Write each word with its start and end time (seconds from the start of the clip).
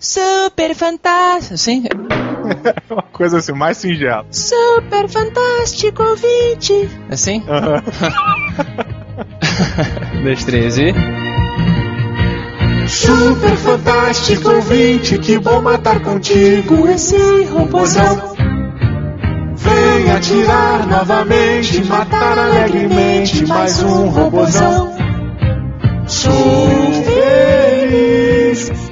super 0.00 0.74
fantástico. 0.74 1.54
Assim, 1.54 1.84
Uma 2.90 3.02
coisa 3.02 3.38
assim, 3.38 3.52
mais 3.52 3.76
singela. 3.76 4.26
super 4.30 5.06
fantástico 5.08 6.02
ouvinte. 6.02 6.88
Assim? 7.10 7.44
Aham. 7.46 7.82
Dois, 10.24 10.44
três 10.44 10.78
e. 10.78 10.94
Super 12.88 13.56
fantástico 13.56 14.50
ouvinte, 14.50 15.18
que 15.18 15.38
bom 15.38 15.60
matar 15.60 16.00
contigo 16.00 16.88
esse 16.88 17.44
robôzão. 17.44 18.34
Vem 19.54 20.10
atirar 20.10 20.86
novamente, 20.88 21.84
matar 21.84 22.38
alegremente 22.38 23.46
mais 23.46 23.80
um 23.82 24.08
robôzão. 24.08 24.90
Sou 26.06 26.89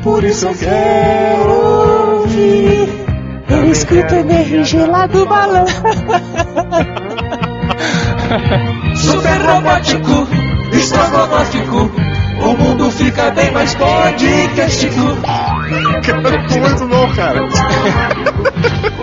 por 0.03 0.25
isso 0.25 0.47
eu 0.47 0.55
quero 0.55 2.21
ouvir. 2.21 2.89
Eu 3.49 3.71
escuto 3.71 4.15
energia 4.15 4.87
lá 4.87 5.07
do 5.07 5.27
balão. 5.27 5.67
Super 8.97 9.41
robótico, 9.47 10.29
estrogonóstico. 10.73 11.91
O 12.41 12.57
mundo 12.57 12.91
fica 12.91 13.31
bem 13.31 13.51
mais 13.51 13.75
podcastico. 13.75 15.01
Muito 16.61 16.87
não, 16.87 17.15
cara. 17.15 17.41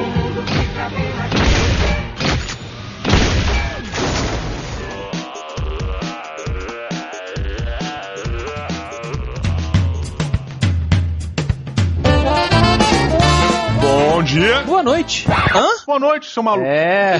dia. 14.36 14.62
Boa 14.64 14.84
noite. 14.84 15.26
Hã? 15.30 15.68
Boa 15.86 16.00
noite, 16.00 16.30
seu 16.30 16.44
maluco. 16.44 16.68
É. 16.68 17.18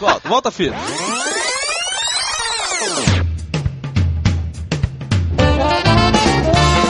Volta, 0.00 0.28
volta, 0.28 0.50
filho. 0.50 0.74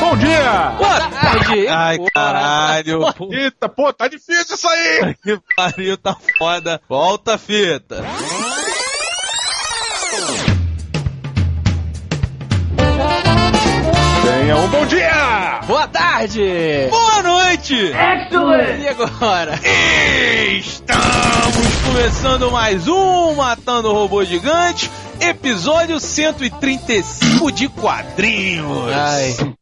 Bom 0.00 0.16
dia. 0.16 0.70
Boa 0.78 1.00
tarde. 1.10 1.68
Ai, 1.68 1.98
caralho. 2.14 3.00
Eita, 3.30 3.68
pô, 3.68 3.92
tá 3.92 4.08
difícil 4.08 4.54
isso 4.54 4.68
aí. 4.68 5.14
Que 5.22 5.38
pariu, 5.54 5.98
tá 5.98 6.16
foda. 6.38 6.80
Volta, 6.88 7.36
fita. 7.36 8.02
Tenha 14.24 14.56
um 14.56 14.68
bom 14.68 14.86
dia. 14.86 15.17
Boa 16.18 16.26
tarde. 16.26 16.88
Boa 16.90 17.22
noite. 17.22 17.92
E 18.80 18.88
agora? 18.88 19.54
Estamos 20.58 21.76
começando 21.86 22.50
mais 22.50 22.88
um 22.88 23.36
Matando 23.36 23.92
Robô 23.92 24.24
Gigante, 24.24 24.90
episódio 25.20 26.00
135 26.00 27.52
de 27.52 27.68
quadrinhos. 27.68 28.92
Ai. 28.92 29.57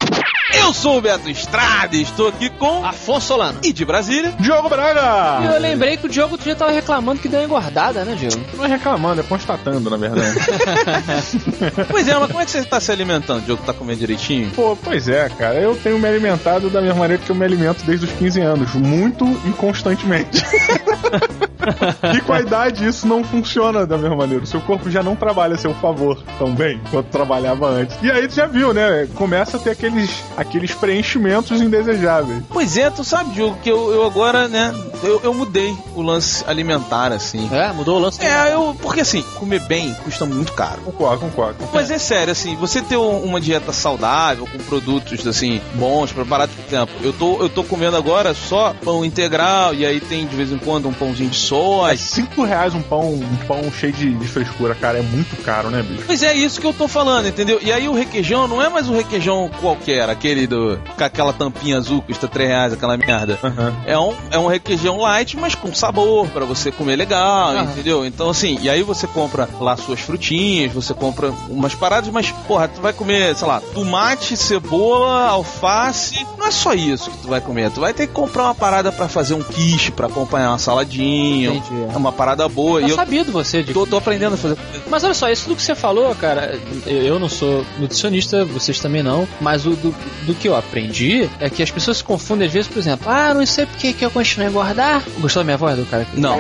Eu 0.59 0.73
sou 0.75 0.99
o 0.99 1.01
Beto 1.01 1.29
Estrada 1.29 1.97
e 1.97 2.03
estou 2.03 2.29
aqui 2.29 2.51
com 2.51 2.85
Afonso 2.85 3.27
Solano. 3.29 3.59
e 3.63 3.73
de 3.73 3.85
Brasília. 3.85 4.35
Diogo 4.41 4.67
E 4.67 4.71
Braga. 4.71 5.45
eu 5.55 5.61
lembrei 5.61 5.97
que 5.97 6.07
o 6.07 6.09
Diogo 6.09 6.37
dia 6.39 6.55
tava 6.57 6.71
reclamando 6.71 7.21
que 7.21 7.29
deu 7.29 7.41
uma 7.41 7.47
engordada, 7.47 8.05
né, 8.05 8.15
Diogo? 8.15 8.45
Não 8.57 8.65
é 8.65 8.69
reclamando, 8.69 9.21
é 9.21 9.25
constatando, 9.25 9.91
na 9.91 9.97
verdade. 9.97 10.37
Pois 11.89 12.09
é, 12.09 12.15
mas 12.19 12.27
como 12.29 12.41
é 12.41 12.45
que 12.45 12.51
você 12.51 12.59
está 12.59 12.81
se 12.81 12.91
alimentando? 12.91 13.39
O 13.39 13.43
Diogo 13.43 13.63
tá 13.65 13.73
comendo 13.73 14.01
direitinho? 14.01 14.51
Pô, 14.51 14.77
pois 14.83 15.09
é, 15.09 15.29
cara. 15.29 15.55
Eu 15.57 15.77
tenho 15.77 15.99
me 15.99 16.09
alimentado 16.09 16.69
da 16.71 16.81
mesma 16.81 17.01
maneira 17.01 17.23
que 17.23 17.31
eu 17.31 17.37
me 17.37 17.45
alimento 17.45 17.85
desde 17.85 18.07
os 18.07 18.13
15 18.13 18.41
anos. 18.41 18.75
Muito 18.75 19.25
inconstantemente. 19.47 20.45
e 22.15 22.21
com 22.21 22.33
a 22.33 22.41
idade 22.41 22.87
isso 22.87 23.07
não 23.07 23.25
funciona 23.25 23.87
da 23.87 23.97
mesma 23.99 24.17
maneira. 24.17 24.45
O 24.45 24.47
seu 24.47 24.61
corpo 24.61 24.91
já 24.91 25.03
não 25.03 25.17
trabalha 25.17 25.55
a 25.55 25.59
seu 25.59 25.75
favor 25.75 26.23
tão 26.39 26.55
bem 26.55 26.81
quanto 26.91 27.07
trabalhava 27.09 27.69
antes. 27.69 27.97
E 28.03 28.11
aí 28.11 28.27
tu 28.29 28.35
já 28.35 28.47
viu, 28.47 28.73
né? 28.73 29.09
Começa 29.15 29.57
a 29.57 29.61
ter 29.61 29.71
aqueles, 29.71 30.23
aqueles 30.47 30.73
preenchimentos 30.75 31.61
indesejáveis. 31.61 32.43
Pois 32.51 32.77
é, 32.77 32.91
tu 32.91 33.05
sabe, 33.05 33.31
Diogo, 33.35 33.57
que 33.63 33.71
eu, 33.71 33.93
eu 33.93 34.05
agora, 34.07 34.49
né, 34.49 34.75
eu, 35.03 35.21
eu 35.23 35.35
mudei 35.35 35.75
o 35.95 36.03
lance 36.03 36.45
alimentar, 36.47 37.13
assim. 37.13 37.49
É, 37.53 37.73
mudou 37.73 37.97
o 37.97 38.01
lance. 38.01 38.25
É, 38.25 38.53
eu. 38.55 38.77
Porque 38.81 39.01
assim, 39.01 39.23
comer 39.39 39.61
bem 39.61 39.95
custa 40.05 40.25
muito 40.25 40.53
caro. 40.53 40.81
Concordo, 40.85 41.21
concordo. 41.21 41.57
Mas 41.73 41.91
é 41.91 41.99
sério, 41.99 42.33
assim, 42.33 42.57
você 42.57 42.81
ter 42.81 42.97
um- 42.97 43.23
uma 43.25 43.41
dieta 43.41 43.73
saudável, 43.73 44.47
com 44.51 44.59
produtos, 44.59 45.27
assim, 45.27 45.61
bons, 45.75 46.13
preparados 46.13 46.55
por 46.55 46.65
tempo. 46.65 46.93
Eu 47.03 47.13
tô, 47.13 47.41
eu 47.43 47.49
tô 47.49 47.65
comendo 47.65 47.97
agora 47.97 48.35
só 48.35 48.75
pão 48.85 49.05
integral, 49.05 49.75
e 49.75 49.85
aí 49.85 50.01
tem 50.01 50.27
de 50.27 50.37
vez 50.37 50.51
em 50.53 50.59
quando 50.59 50.89
um 50.89 50.93
pãozinho 50.93 51.31
de 51.31 51.37
É 51.37 51.41
soja. 51.41 51.97
5 51.97 52.43
reais 52.45 52.75
um 52.75 52.83
pão, 52.83 53.15
um 53.15 53.37
pão 53.47 53.71
cheio 53.73 53.93
de, 53.93 54.13
de 54.15 54.29
frescura, 54.29 54.75
cara. 54.75 54.99
É 54.99 55.03
muito 55.03 55.37
caro, 55.43 55.71
né, 55.71 55.83
bicho? 55.83 56.05
Pois 56.07 56.23
é, 56.23 56.35
isso 56.35 56.61
que 56.61 56.67
eu 56.67 56.73
tô 56.73 56.87
falando, 56.89 57.27
entendeu? 57.29 57.59
E 57.63 57.73
aí 57.73 57.89
o 57.89 57.95
requeijão 57.95 58.47
não 58.49 58.63
é 58.63 58.69
mais 58.69 58.89
um 58.89 58.95
requeijão 58.97 59.51
qualquer, 59.61 60.09
aquele 60.09 60.36
do. 60.45 60.77
com 60.97 61.05
aquela 61.05 61.33
tampinha 61.33 61.79
azul 61.79 62.03
custa 62.03 62.27
3 62.27 62.49
reais, 62.49 62.73
aquela 62.73 62.97
merda. 62.97 63.39
Aham. 63.45 63.73
É 63.87 63.97
um, 63.97 64.13
é 64.33 64.39
um 64.39 64.49
requeijão 64.49 64.99
light, 64.99 65.37
mas 65.37 65.55
com 65.55 65.73
sabor, 65.73 66.27
pra 66.31 66.45
você 66.45 66.73
comer 66.73 66.97
legal, 66.97 67.51
Aham. 67.51 67.63
entendeu? 67.63 68.05
Então, 68.05 68.29
assim, 68.31 68.59
e 68.61 68.69
aí 68.69 68.83
você 68.83 69.07
compra 69.07 69.49
lá 69.61 69.77
suas 69.77 70.01
frutinhas, 70.01 70.73
você 70.73 70.93
compra 70.93 71.31
umas 71.49 71.77
paradas, 71.77 72.11
mas, 72.11 72.33
porra, 72.49 72.67
tu 72.67 72.81
vai 72.81 72.93
comer, 72.93 73.37
sei 73.37 73.47
lá, 73.47 73.61
tomate, 73.61 74.37
cebola, 74.37 75.29
alface. 75.29 76.27
Não 76.37 76.47
é 76.47 76.51
só 76.51 76.73
isso 76.75 77.11
que 77.11 77.19
tu 77.19 77.29
vai 77.29 77.41
comer. 77.41 77.71
Tu 77.71 77.81
vai 77.81 77.93
ter 77.95 78.07
que 78.07 78.13
comprar 78.13 78.45
uma 78.45 78.55
parada 78.55 78.91
pra 78.91 79.09
fazer 79.09 79.35
um 79.35 79.43
quiche, 79.43 79.93
pra 79.93 80.07
acompanhar 80.07 80.51
uma 80.51 80.59
saladinha. 80.59 81.51
Entendi. 81.51 81.83
É 81.93 81.97
uma 81.97 82.11
parada 82.13 82.49
boa. 82.49 82.81
Tá 82.81 82.87
e 82.87 82.91
eu 82.91 82.97
sabido 82.97 83.31
você, 83.33 83.63
Diogo. 83.63 83.81
tô, 83.81 83.87
tô 83.87 83.97
aprendendo 83.99 84.35
a 84.35 84.37
fazer. 84.37 84.57
Mas 84.89 85.05
olha 85.05 85.15
só, 85.15 85.29
isso 85.31 85.49
do 85.49 85.55
que 85.55 85.63
você 85.63 85.75
falou, 85.75 86.15
cara, 86.15 86.59
eu, 86.87 87.03
eu 87.03 87.19
não 87.19 87.29
sou 87.29 87.65
nutricionista, 87.79 88.45
vocês 88.45 88.79
também 88.81 89.03
não, 89.03 89.29
mas 89.41 89.67
o 89.67 89.71
do, 89.71 89.95
do 90.25 90.35
que 90.35 90.49
eu 90.49 90.57
aprendi 90.57 91.29
é 91.41 91.49
que 91.51 91.63
as 91.63 91.71
pessoas 91.71 91.99
se 91.99 92.05
confundem 92.05 92.47
às 92.47 92.53
vezes, 92.53 92.69
por 92.69 92.79
exemplo, 92.79 93.09
ah, 93.11 93.35
não 93.35 93.45
sei 93.47 93.67
porque 93.67 93.93
que 93.93 94.05
eu 94.05 94.11
continuo 94.11 94.47
a 94.47 94.51
engordar. 94.51 95.03
Gostou 95.19 95.41
da 95.41 95.45
minha 95.45 95.57
voz 95.57 95.77
do 95.77 95.85
cara? 95.87 96.07
Não. 96.15 96.37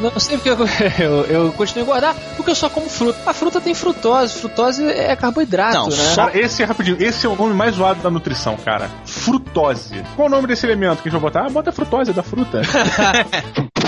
Não 0.00 0.18
sei 0.18 0.36
porque 0.38 0.50
eu, 0.50 0.56
eu, 0.98 1.24
eu 1.26 1.52
continuo 1.52 1.82
a 1.84 1.86
engordar, 1.86 2.16
porque 2.36 2.50
eu 2.50 2.54
só 2.54 2.68
como 2.68 2.88
fruta. 2.88 3.18
A 3.26 3.32
fruta 3.32 3.60
tem 3.60 3.74
frutose, 3.74 4.34
frutose 4.34 4.84
é 4.84 5.14
carboidrato, 5.16 5.74
Não, 5.76 5.86
né? 5.88 5.96
só- 5.96 6.30
esse 6.30 6.62
é 6.62 6.66
rapidinho, 6.66 6.96
esse 7.00 7.26
é 7.26 7.28
o 7.28 7.36
nome 7.36 7.54
mais 7.54 7.74
zoado 7.76 8.00
da 8.02 8.10
nutrição, 8.10 8.56
cara. 8.56 8.90
Frutose. 9.04 10.02
Qual 10.16 10.28
o 10.28 10.30
nome 10.30 10.46
desse 10.46 10.66
elemento 10.66 11.02
que 11.02 11.08
a 11.08 11.12
gente 11.12 11.20
vai 11.20 11.30
botar? 11.30 11.46
Ah, 11.46 11.50
bota 11.50 11.70
frutose, 11.72 12.10
é 12.10 12.14
da 12.14 12.22
fruta. 12.22 12.60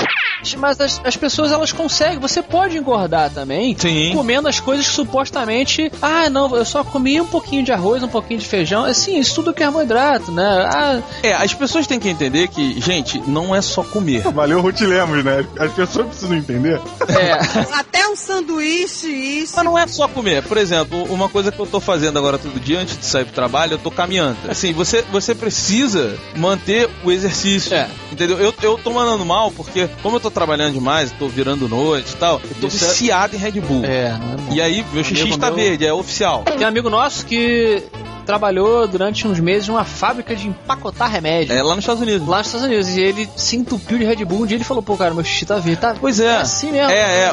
Mas 0.58 0.80
as, 0.80 1.00
as 1.04 1.16
pessoas 1.16 1.52
elas 1.52 1.72
conseguem, 1.72 2.18
você 2.18 2.42
pode 2.42 2.76
engordar 2.76 3.30
também. 3.30 3.76
Sim. 3.78 4.12
Comendo 4.14 4.48
as 4.48 4.60
coisas 4.60 4.86
que 4.86 4.92
supostamente, 4.92 5.90
ah, 6.00 6.28
não, 6.28 6.54
eu 6.56 6.64
só 6.64 6.82
comi 6.84 7.20
um 7.20 7.26
pouquinho 7.26 7.62
de 7.64 7.72
arroz, 7.72 8.02
um 8.02 8.08
pouquinho 8.08 8.40
de 8.40 8.46
feijão. 8.46 8.84
Assim, 8.84 9.18
isso 9.18 9.36
tudo 9.36 9.50
é 9.50 9.54
carboidrato, 9.54 10.30
né? 10.32 10.68
Ah, 10.70 11.00
É, 11.22 11.32
as 11.34 11.54
pessoas 11.54 11.86
têm 11.86 11.98
que 12.00 12.08
entender 12.08 12.48
que, 12.48 12.80
gente, 12.80 13.18
não 13.26 13.54
é 13.54 13.60
só 13.60 13.82
comer. 13.82 14.22
Valeu, 14.32 14.60
Ruth 14.60 14.80
Lemos, 14.80 15.24
né? 15.24 15.46
As 15.58 15.72
pessoas 15.72 16.06
precisam 16.08 16.36
entender. 16.36 16.80
é. 17.08 17.32
Até 17.78 18.06
um 18.08 18.16
sanduíche, 18.16 19.06
isso. 19.08 19.54
Mas 19.56 19.64
não 19.64 19.78
é 19.78 19.86
só 19.86 20.08
comer. 20.08 20.42
Por 20.42 20.56
exemplo, 20.56 21.04
uma 21.04 21.28
coisa 21.28 21.50
que 21.52 21.58
eu 21.58 21.66
tô 21.66 21.80
fazendo 21.80 22.18
agora 22.18 22.38
todo 22.38 22.58
dia 22.60 22.80
antes 22.80 22.98
de 22.98 23.04
sair 23.04 23.24
pro 23.24 23.34
trabalho, 23.34 23.74
eu 23.74 23.78
tô 23.78 23.90
caminhando. 23.90 24.36
Assim, 24.48 24.72
você, 24.72 25.02
você 25.10 25.34
precisa 25.34 26.18
manter 26.36 26.88
o 27.04 27.10
exercício. 27.10 27.74
É. 27.74 27.88
Entendeu? 28.10 28.38
Eu, 28.38 28.54
eu 28.62 28.78
tô 28.78 28.90
mandando 28.90 29.24
mal 29.24 29.50
porque, 29.50 29.88
como 30.02 30.16
eu 30.16 30.20
tô 30.20 30.30
trabalhando 30.32 30.72
demais, 30.74 31.12
tô 31.12 31.28
virando 31.28 31.68
noite 31.68 32.12
e 32.12 32.16
tal, 32.16 32.40
eu 32.42 32.56
tô 32.60 32.66
Isso 32.68 32.84
é- 32.84 32.88
viciado 32.88 33.36
em 33.36 33.38
Red 33.38 33.60
Bull. 33.60 33.84
É, 33.84 34.10
não 34.18 34.32
é 34.32 34.36
bom. 34.36 34.52
E 34.54 34.60
aí, 34.60 34.84
meu 34.92 35.04
xixi 35.04 35.22
Amigo 35.22 35.36
está 35.36 35.46
meu- 35.46 35.56
verde, 35.56 35.86
é 35.86 35.92
oficial. 35.92 36.42
Tem 36.44 36.64
um 36.64 36.68
amigo 36.68 36.88
nosso 36.90 37.24
que 37.26 37.82
trabalhou 38.24 38.86
durante 38.86 39.26
uns 39.26 39.40
meses 39.40 39.66
numa 39.66 39.84
fábrica 39.84 40.36
de 40.36 40.46
empacotar 40.46 41.10
remédio. 41.10 41.52
É 41.56 41.60
lá 41.62 41.74
nos 41.74 41.82
Estados 41.82 42.00
Unidos. 42.02 42.26
Lá 42.28 42.38
nos 42.38 42.46
Estados 42.46 42.66
Unidos. 42.68 42.88
E 42.90 43.00
ele 43.00 43.28
se 43.36 43.56
entupiu 43.56 43.98
de 43.98 44.04
Red 44.04 44.24
Bull. 44.24 44.42
Um 44.42 44.46
dia 44.46 44.56
ele 44.56 44.62
falou, 44.64 44.80
pô, 44.82 44.96
cara, 44.96 45.12
meu 45.12 45.24
xixi 45.24 45.44
tá 45.44 45.56
verde. 45.56 45.80
Tá, 45.80 45.96
Pois 46.00 46.20
é. 46.20 46.26
é 46.26 46.36
assim 46.36 46.70
mesmo. 46.70 46.88
É, 46.92 47.24
é, 47.30 47.32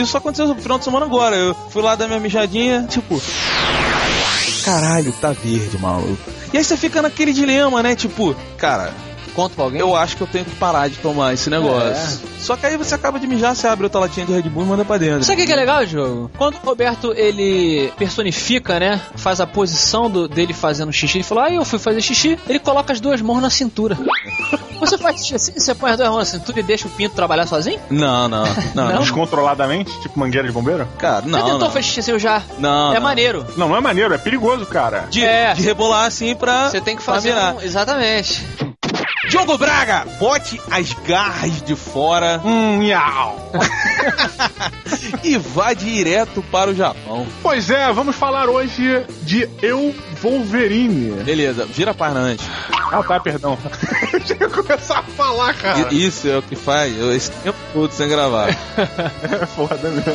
isso 0.00 0.16
aconteceu 0.16 0.48
no 0.48 0.56
final 0.56 0.78
de 0.78 0.84
semana 0.84 1.06
agora. 1.06 1.36
Eu 1.36 1.54
fui 1.70 1.80
lá 1.80 1.94
dar 1.94 2.08
minha 2.08 2.18
mijadinha, 2.18 2.86
tipo. 2.90 3.22
Caralho, 4.64 5.12
tá 5.20 5.30
verde, 5.32 5.78
maluco. 5.78 6.18
E 6.52 6.58
aí 6.58 6.64
você 6.64 6.76
fica 6.76 7.00
naquele 7.00 7.32
dilema, 7.32 7.82
né? 7.82 7.94
Tipo, 7.94 8.34
cara, 8.56 8.92
Conta 9.36 9.54
pra 9.54 9.64
alguém. 9.64 9.80
eu 9.80 9.94
acho 9.94 10.16
que 10.16 10.22
eu 10.22 10.26
tenho 10.26 10.44
que 10.46 10.56
parar 10.56 10.88
de 10.88 10.96
tomar 10.96 11.34
esse 11.34 11.48
negócio. 11.50 12.20
Só 12.40 12.56
que 12.56 12.64
aí 12.66 12.76
você 12.76 12.94
acaba 12.94 13.20
de 13.20 13.26
mijar, 13.26 13.54
você 13.54 13.66
abre 13.68 13.84
outra 13.84 14.00
latinha 14.00 14.24
de 14.26 14.32
Red 14.32 14.42
Bull 14.48 14.62
e 14.64 14.66
manda 14.66 14.84
pra 14.84 14.96
dentro. 14.98 15.22
Sabe 15.24 15.36
o 15.36 15.40
que 15.40 15.46
que 15.46 15.52
é 15.52 15.56
legal, 15.56 15.84
jogo? 15.86 16.30
Quando 16.38 16.54
o 16.56 16.66
Roberto 16.66 17.12
ele 17.14 17.92
personifica, 17.98 18.80
né? 18.80 19.00
Faz 19.16 19.40
a 19.40 19.46
posição 19.46 20.08
do- 20.10 20.26
dele 20.26 20.52
fazendo 20.54 20.92
xixi, 20.92 21.18
ele 21.18 21.24
falou: 21.24 21.44
Ah, 21.44 21.50
eu 21.52 21.64
fui 21.64 21.78
fazer 21.78 22.00
xixi. 22.00 22.38
Ele 22.48 22.58
coloca 22.58 22.92
as 22.92 23.00
duas 23.00 23.20
mãos 23.20 23.40
na 23.42 23.50
cintura. 23.50 23.96
Você 24.80 24.98
faz 24.98 25.20
xixi 25.20 25.34
assim, 25.34 25.52
você 25.58 25.74
põe 25.74 25.90
as 25.92 25.96
duas 25.96 26.08
mãos 26.10 26.18
na 26.18 26.24
cintura 26.38 26.60
e 26.60 26.62
deixa 26.62 26.86
o 26.86 26.90
pinto 26.90 27.14
trabalhar 27.14 27.46
sozinho? 27.46 27.80
Não, 27.88 28.28
não, 28.28 28.44
não, 28.74 28.92
não. 28.92 29.00
Descontroladamente, 29.00 29.90
tipo 30.02 30.20
mangueira 30.20 30.46
de 30.46 30.52
bombeiro? 30.52 30.86
Cara, 30.98 31.22
Você 31.22 31.28
não, 31.30 31.40
tentou 31.42 31.58
não. 31.60 31.66
fazer 31.70 31.82
xixi 31.82 32.00
assim 32.00 32.18
já? 32.18 32.42
Não, 32.58 32.90
é 32.92 32.96
não. 32.96 33.00
maneiro. 33.00 33.46
Não, 33.56 33.70
não 33.70 33.76
é 33.76 33.80
maneiro, 33.80 34.12
é 34.12 34.18
perigoso, 34.18 34.66
cara. 34.66 35.06
De, 35.10 35.24
É. 35.24 35.54
de 35.54 35.62
rebolar 35.62 36.04
assim 36.06 36.34
pra. 36.36 36.68
Você 36.68 36.80
tem 36.82 36.94
que 36.94 37.02
fazer. 37.02 37.34
um- 37.34 37.60
Exatamente. 37.62 38.44
Diogo 39.28 39.58
Braga, 39.58 40.06
bote 40.18 40.60
as 40.70 40.92
garras 41.06 41.60
de 41.62 41.74
fora 41.74 42.40
Hum, 42.44 42.76
miau. 42.78 43.50
e 45.24 45.36
vá 45.36 45.72
direto 45.72 46.42
para 46.50 46.70
o 46.70 46.74
Japão. 46.74 47.26
Pois 47.42 47.68
é, 47.70 47.92
vamos 47.92 48.14
falar 48.14 48.48
hoje 48.48 49.04
de 49.22 49.48
Eu 49.60 49.94
Wolverine. 50.22 51.22
Beleza, 51.24 51.66
vira 51.66 51.90
a 51.90 51.94
página 51.94 52.20
antes. 52.20 52.46
Ah, 52.92 53.02
tá, 53.02 53.18
perdão. 53.18 53.58
Eu 54.38 54.50
começar 54.50 55.00
a 55.00 55.02
falar, 55.02 55.54
cara. 55.54 55.92
I- 55.92 56.06
Isso 56.06 56.28
é 56.28 56.38
o 56.38 56.42
que 56.42 56.54
faz 56.56 56.96
eu, 56.96 57.14
esse 57.14 57.30
tempo 57.32 57.58
todo 57.72 57.90
sem 57.92 58.08
gravar. 58.08 58.48
É 58.78 59.46
foda 59.46 59.76
mesmo. 59.90 60.12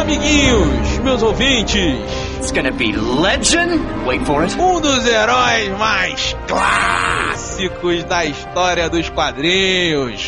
Amiguinhos, 0.00 0.98
meus 1.04 1.22
ouvintes, 1.22 1.98
It's 2.38 2.50
gonna 2.52 2.72
be 2.72 2.92
legend. 2.92 3.80
Wait 4.06 4.24
for 4.26 4.42
it. 4.44 4.54
um 4.58 4.80
dos 4.80 5.06
heróis 5.06 5.68
mais 5.78 6.34
clássicos 6.48 8.02
da 8.04 8.24
história 8.24 8.88
dos 8.88 9.08
quadrinhos. 9.10 10.20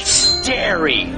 Scary. 0.43 1.09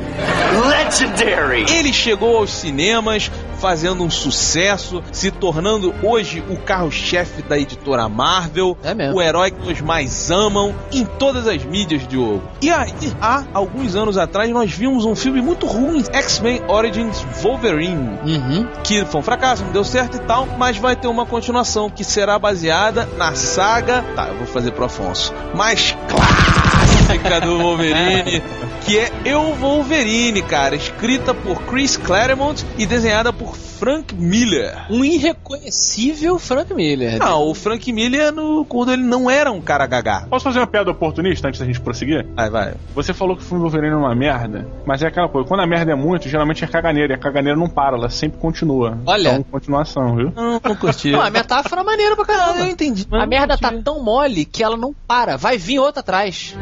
Legendary. 0.68 1.64
Ele 1.70 1.92
chegou 1.92 2.36
aos 2.36 2.50
cinemas 2.52 3.30
fazendo 3.58 4.04
um 4.04 4.10
sucesso, 4.10 5.02
se 5.10 5.30
tornando 5.30 5.94
hoje 6.02 6.44
o 6.50 6.56
carro-chefe 6.58 7.40
da 7.42 7.58
editora 7.58 8.06
Marvel, 8.08 8.76
É 8.84 8.92
mesmo. 8.92 9.16
o 9.16 9.22
herói 9.22 9.50
que 9.50 9.72
os 9.72 9.80
mais 9.80 10.30
amam 10.30 10.74
em 10.92 11.06
todas 11.06 11.48
as 11.48 11.64
mídias, 11.64 12.06
Diogo. 12.06 12.42
E 12.60 12.70
aí, 12.70 12.92
há 13.22 13.44
alguns 13.54 13.96
anos 13.96 14.18
atrás, 14.18 14.50
nós 14.50 14.70
vimos 14.70 15.06
um 15.06 15.16
filme 15.16 15.40
muito 15.40 15.66
ruim, 15.66 16.04
X-Men 16.12 16.62
Origins 16.68 17.24
Wolverine, 17.40 18.18
Uhum. 18.26 18.66
que 18.82 19.02
foi 19.06 19.20
um 19.20 19.24
fracasso, 19.24 19.64
não 19.64 19.72
deu 19.72 19.84
certo 19.84 20.16
e 20.18 20.20
tal, 20.20 20.46
mas 20.58 20.76
vai 20.76 20.94
ter 20.94 21.06
uma 21.08 21.24
continuação 21.24 21.88
que 21.88 22.04
será 22.04 22.38
baseada 22.38 23.08
na 23.16 23.34
saga. 23.34 24.04
Tá, 24.14 24.28
eu 24.28 24.36
vou 24.36 24.46
fazer 24.46 24.72
pro 24.72 24.84
Afonso. 24.84 25.32
Mais 25.54 25.96
clássica 26.08 27.40
do 27.40 27.58
Wolverine, 27.58 28.42
que 28.84 28.98
é 28.98 29.10
Eu 29.25 29.54
Wolverine, 29.54 30.42
cara, 30.42 30.76
escrita 30.76 31.32
por 31.32 31.62
Chris 31.62 31.96
Claremont 31.96 32.64
e 32.76 32.84
desenhada 32.84 33.32
por 33.32 33.56
Frank 33.56 34.14
Miller. 34.14 34.86
Um 34.90 35.02
irreconhecível 35.02 36.38
Frank 36.38 36.72
Miller. 36.75 37.19
Não, 37.19 37.48
o 37.48 37.54
Frank 37.54 37.90
Miller, 37.90 38.31
no, 38.31 38.62
quando 38.66 38.92
ele 38.92 39.02
não 39.02 39.31
era 39.31 39.50
um 39.50 39.60
cara 39.60 39.86
gagá. 39.86 40.26
Posso 40.28 40.44
fazer 40.44 40.58
uma 40.58 40.66
piada 40.66 40.90
oportunista 40.90 41.48
antes 41.48 41.60
da 41.60 41.66
gente 41.66 41.81
prosseguir? 41.81 42.26
Vai, 42.34 42.50
vai. 42.50 42.75
Você 42.94 43.14
falou 43.14 43.36
que 43.36 43.42
o 43.42 43.46
filme 43.46 43.62
Wolverine 43.62 43.94
é 43.94 43.96
uma 43.96 44.14
merda, 44.14 44.69
mas 44.86 45.02
é 45.02 45.06
aquela 45.06 45.31
coisa, 45.31 45.48
quando 45.48 45.60
a 45.60 45.66
merda 45.66 45.92
é 45.92 45.96
muito, 45.96 46.28
geralmente 46.28 46.62
é 46.62 46.66
caganeira, 46.66 47.14
e 47.14 47.16
a 47.16 47.19
caganeira 47.19 47.58
não 47.58 47.70
para, 47.70 47.96
ela 47.96 48.10
sempre 48.10 48.38
continua. 48.38 48.98
Olha. 49.06 49.31
Então, 49.31 49.42
continuação, 49.44 50.14
viu? 50.14 50.31
Não, 50.36 50.60
não 50.62 50.76
curti. 50.76 51.10
Não, 51.10 51.22
a 51.22 51.31
metáfora 51.31 51.81
é 51.81 51.84
maneira 51.84 52.14
pra 52.16 52.26
caramba. 52.26 52.58
eu 52.60 52.66
entendi. 52.66 53.06
mas 53.10 53.22
A 53.22 53.26
merda 53.26 53.56
tá 53.56 53.72
tão 53.82 54.04
mole 54.04 54.44
que 54.44 54.62
ela 54.62 54.76
não 54.76 54.94
para. 55.06 55.38
Vai 55.38 55.56
vir 55.56 55.78
outra 55.78 56.00
atrás. 56.00 56.54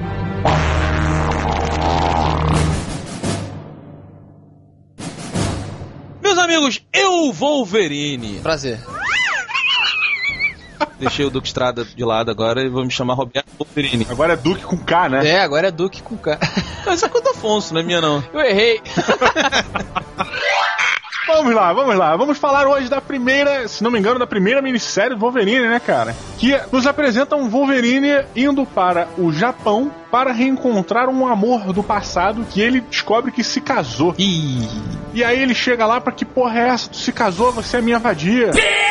Amigos, 6.43 6.83
eu 6.93 7.33
Wolverine. 7.33 8.41
Prazer. 8.41 8.79
Deixei 10.99 11.25
o 11.25 11.31
Duque 11.31 11.49
Estrada 11.49 11.85
de 11.85 12.05
lado 12.05 12.31
agora 12.31 12.63
e 12.63 12.69
vou 12.69 12.85
me 12.85 12.91
chamar 12.91 13.15
Roberto 13.15 13.49
Wolverine. 13.59 14.07
Agora 14.11 14.35
é 14.35 14.37
Duke 14.37 14.63
com 14.63 14.77
K, 14.77 15.09
né? 15.09 15.27
É, 15.27 15.41
agora 15.41 15.69
é 15.69 15.71
Duque 15.71 16.03
com 16.03 16.17
K. 16.17 16.39
Essa 16.87 17.07
é 17.07 17.09
do 17.09 17.29
Afonso, 17.31 17.75
não 17.75 17.81
é 17.81 17.85
minha 17.85 18.01
não. 18.01 18.23
Eu 18.33 18.41
errei. 18.41 18.81
Vamos 21.35 21.55
lá, 21.55 21.73
vamos 21.73 21.97
lá. 21.97 22.15
Vamos 22.15 22.37
falar 22.37 22.67
hoje 22.69 22.91
da 22.91 23.01
primeira, 23.01 23.67
se 23.67 23.83
não 23.83 23.91
me 23.91 23.99
engano, 23.99 24.19
da 24.19 24.27
primeira 24.27 24.61
minissérie 24.61 25.17
do 25.17 25.21
Wolverine, 25.21 25.67
né, 25.67 25.81
cara? 25.81 26.15
Que 26.39 26.61
nos 26.71 26.87
apresenta 26.87 27.35
um 27.37 27.49
Wolverine 27.49 28.27
indo 28.37 28.67
para 28.67 29.09
o 29.17 29.33
Japão 29.33 29.91
para 30.11 30.31
reencontrar 30.31 31.09
um 31.09 31.27
amor 31.27 31.73
do 31.73 31.83
passado 31.83 32.45
que 32.51 32.61
ele 32.61 32.83
descobre 32.83 33.33
que 33.33 33.43
se 33.43 33.63
casou. 33.63 34.15
Ih. 34.19 34.69
E 35.15 35.25
aí 35.25 35.41
ele 35.41 35.55
chega 35.55 35.87
lá 35.87 36.03
pra 36.03 36.13
que 36.13 36.25
porra 36.25 36.61
é 36.61 36.69
essa? 36.69 36.91
Tu 36.91 36.99
se 36.99 37.13
casou, 37.13 37.51
você 37.51 37.79
é 37.79 37.81
minha 37.81 37.99
vadia. 37.99 38.51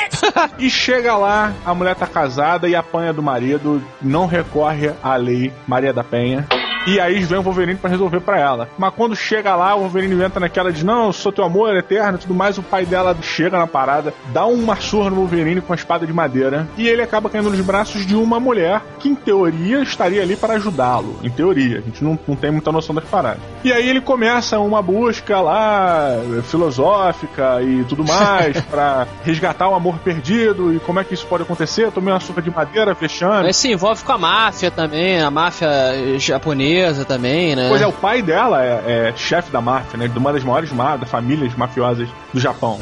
e 0.57 0.67
chega 0.67 1.15
lá, 1.15 1.53
a 1.63 1.75
mulher 1.75 1.95
tá 1.95 2.07
casada 2.07 2.67
e 2.67 2.75
apanha 2.75 3.13
do 3.13 3.21
marido, 3.21 3.81
não 4.01 4.25
recorre 4.25 4.91
à 5.03 5.15
lei 5.15 5.53
Maria 5.67 5.93
da 5.93 6.03
Penha. 6.03 6.47
E 6.87 6.99
aí 6.99 7.23
vem 7.23 7.37
o 7.37 7.43
Wolverine 7.43 7.77
pra 7.77 7.89
resolver 7.89 8.21
pra 8.21 8.39
ela. 8.39 8.67
Mas 8.77 8.93
quando 8.95 9.15
chega 9.15 9.55
lá, 9.55 9.75
o 9.75 9.81
Wolverine 9.81 10.23
entra 10.23 10.39
naquela 10.39 10.71
de 10.71 10.83
não, 10.83 11.07
eu 11.07 11.13
sou 11.13 11.31
teu 11.31 11.43
amor 11.43 11.75
eterno 11.75 12.17
e 12.17 12.21
tudo 12.21 12.33
mais. 12.33 12.57
O 12.57 12.63
pai 12.63 12.85
dela 12.85 13.15
chega 13.21 13.57
na 13.57 13.67
parada, 13.67 14.13
dá 14.33 14.47
uma 14.47 14.75
surra 14.77 15.11
no 15.11 15.17
Wolverine 15.17 15.61
com 15.61 15.73
a 15.73 15.75
espada 15.75 16.07
de 16.07 16.13
madeira. 16.13 16.67
E 16.77 16.87
ele 16.87 17.03
acaba 17.03 17.29
caindo 17.29 17.51
nos 17.51 17.61
braços 17.61 18.05
de 18.05 18.15
uma 18.15 18.39
mulher 18.39 18.81
que, 18.97 19.09
em 19.09 19.13
teoria, 19.13 19.81
estaria 19.81 20.23
ali 20.23 20.35
para 20.35 20.55
ajudá-lo. 20.55 21.19
Em 21.23 21.29
teoria, 21.29 21.77
a 21.77 21.81
gente 21.81 22.03
não, 22.03 22.17
não 22.27 22.35
tem 22.35 22.49
muita 22.49 22.71
noção 22.71 22.95
das 22.95 23.05
paradas. 23.05 23.41
E 23.63 23.71
aí 23.71 23.87
ele 23.87 24.01
começa 24.01 24.59
uma 24.59 24.81
busca 24.81 25.39
lá, 25.39 26.15
filosófica 26.43 27.61
e 27.61 27.83
tudo 27.83 28.03
mais, 28.03 28.59
pra 28.65 29.07
resgatar 29.23 29.69
o 29.69 29.75
amor 29.75 29.99
perdido 29.99 30.73
e 30.73 30.79
como 30.79 30.99
é 30.99 31.03
que 31.03 31.13
isso 31.13 31.27
pode 31.27 31.43
acontecer. 31.43 31.85
Eu 31.85 31.91
tomei 31.91 32.11
uma 32.11 32.19
surra 32.19 32.41
de 32.41 32.49
madeira, 32.49 32.95
fechando. 32.95 33.43
Mas 33.43 33.55
se 33.57 33.71
envolve 33.71 34.03
com 34.03 34.13
a 34.13 34.17
máfia 34.17 34.71
também, 34.71 35.21
a 35.21 35.29
máfia 35.29 35.69
japonesa 36.17 36.70
também, 37.07 37.55
né? 37.55 37.67
Pois 37.69 37.81
é, 37.81 37.87
o 37.87 37.93
pai 37.93 38.21
dela 38.21 38.63
é, 38.63 39.09
é 39.09 39.13
chefe 39.15 39.51
da 39.51 39.61
máfia, 39.61 39.97
né? 39.97 40.07
De 40.07 40.17
uma 40.17 40.31
das 40.31 40.43
maiores 40.43 40.71
ma 40.71 40.95
das 40.97 41.09
famílias 41.09 41.55
mafiosas 41.55 42.07
do 42.33 42.39
Japão. 42.39 42.79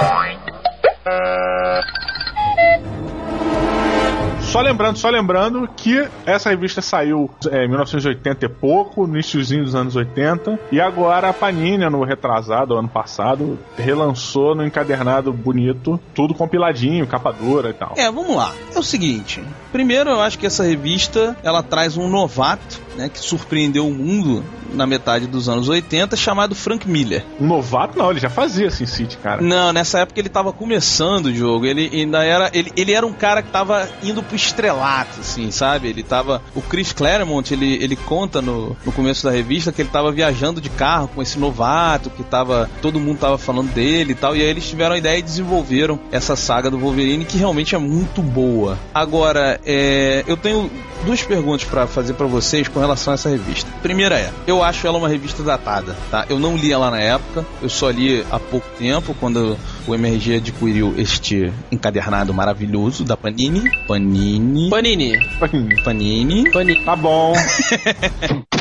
Só 4.50 4.62
lembrando, 4.62 4.97
só 4.97 5.09
lembrando 5.12 5.69
que 5.77 6.09
essa 6.25 6.50
revista 6.50 6.81
saiu 6.81 7.30
é, 7.51 7.65
em 7.65 7.68
1980 7.68 8.45
e 8.45 8.50
pouco, 8.50 9.06
no 9.06 9.13
iníciozinho 9.13 9.63
dos 9.63 9.75
anos 9.75 9.95
80, 9.95 10.59
e 10.71 10.81
agora 10.81 11.30
a 11.30 11.33
Panini, 11.33 11.88
no 11.88 12.03
retrasado, 12.03 12.75
ano 12.75 12.88
passado, 12.88 13.59
relançou 13.77 14.56
no 14.56 14.65
encadernado 14.65 15.31
bonito, 15.31 16.00
tudo 16.15 16.33
compiladinho, 16.33 17.06
capa 17.06 17.31
dura 17.31 17.69
e 17.69 17.74
tal. 17.74 17.94
É, 17.95 18.12
vamos 18.12 18.36
lá. 18.36 18.51
É 18.75 18.80
o 18.80 18.83
seguinte. 18.83 19.39
Primeiro, 19.71 20.09
eu 20.09 20.19
acho 20.19 20.39
que 20.39 20.47
essa 20.47 20.63
revista 20.63 21.38
ela 21.44 21.62
traz 21.62 21.95
um 21.95 22.09
novato, 22.09 22.81
né, 23.00 23.10
que 23.10 23.19
surpreendeu 23.19 23.88
o 23.88 23.94
mundo 23.94 24.44
na 24.74 24.86
metade 24.86 25.25
dos 25.25 25.48
anos 25.48 25.69
80, 25.69 26.16
chamado 26.18 26.54
Frank 26.54 26.88
Miller. 26.88 27.25
Um 27.40 27.48
novato 27.48 27.98
não, 27.98 28.12
ele 28.12 28.19
já 28.19 28.30
fazia 28.30 28.69
Sin 28.69 28.86
City, 28.86 29.18
cara. 29.18 29.42
Não, 29.42 29.72
nessa 29.72 30.00
época 30.00 30.20
ele 30.20 30.27
tava 30.27 30.51
começando 30.51 31.27
o 31.27 31.34
jogo. 31.34 31.65
Ele 31.65 31.89
ainda 31.94 32.24
era. 32.24 32.51
Ele, 32.53 32.72
ele 32.75 32.91
era 32.91 33.06
um 33.08 33.13
cara 33.13 33.41
que 33.41 33.50
tava 33.50 33.88
indo 34.03 34.22
pro 34.22 34.36
estrelato, 34.36 35.22
assim, 35.22 35.50
sabe? 35.50 35.88
Ele 35.88 36.03
tava. 36.03 36.41
O 36.53 36.62
Chris 36.62 36.91
Claremont, 36.91 37.51
ele, 37.53 37.82
ele 37.82 37.96
conta 37.96 38.41
no, 38.41 38.75
no 38.86 38.91
começo 38.91 39.24
da 39.24 39.32
revista 39.32 39.72
que 39.72 39.82
ele 39.82 39.89
tava 39.89 40.12
viajando 40.12 40.60
de 40.60 40.70
carro 40.70 41.10
com 41.15 41.22
esse 41.22 41.39
novato, 41.39 42.10
que 42.10 42.24
tava. 42.24 42.70
Todo 42.82 43.00
mundo 43.00 43.20
tava 43.20 43.38
falando 43.38 43.72
dele 43.72 44.12
e 44.12 44.15
tal. 44.15 44.36
E 44.36 44.41
aí 44.41 44.48
eles 44.48 44.68
tiveram 44.68 44.96
a 44.96 44.98
ideia 44.98 45.18
e 45.18 45.24
desenvolveram 45.24 46.00
essa 46.12 46.36
saga 46.36 46.70
do 46.70 46.77
Wolverine, 46.77 47.24
que 47.24 47.38
realmente 47.38 47.75
é 47.75 47.77
muito 47.77 48.22
boa. 48.22 48.77
Agora, 48.94 49.60
é, 49.65 50.24
eu 50.27 50.36
tenho 50.36 50.70
duas 51.06 51.22
perguntas 51.24 51.63
pra 51.63 51.88
fazer 51.88 52.13
pra 52.13 52.27
vocês 52.27 52.68
com 52.68 52.79
relação 52.79 52.88
a 52.91 53.13
essa 53.13 53.29
revista. 53.29 53.69
Primeira 53.81 54.19
é, 54.19 54.31
eu 54.48 54.63
acho 54.63 54.86
ela 54.86 54.98
uma 54.98 55.10
revista 55.10 55.43
datada, 55.43 55.96
tá? 56.12 56.25
Eu 56.29 56.39
não 56.39 56.55
li 56.55 56.72
ela 56.72 56.91
na 56.91 57.00
época, 57.00 57.46
eu 57.62 57.69
só 57.69 57.89
li 57.89 58.25
há 58.31 58.39
pouco 58.39 58.67
tempo, 58.77 59.15
quando 59.19 59.58
o 59.88 59.96
MRG 59.96 60.36
adquiriu 60.36 60.93
este 60.98 61.51
encadernado 61.72 62.34
maravilhoso 62.34 63.03
da 63.03 63.15
Panini. 63.15 63.69
Panini. 63.88 64.69
Panini. 64.69 65.17
Panini. 65.39 66.51
Panini. 66.51 66.86
Tá 66.86 66.96
bom. 66.96 67.34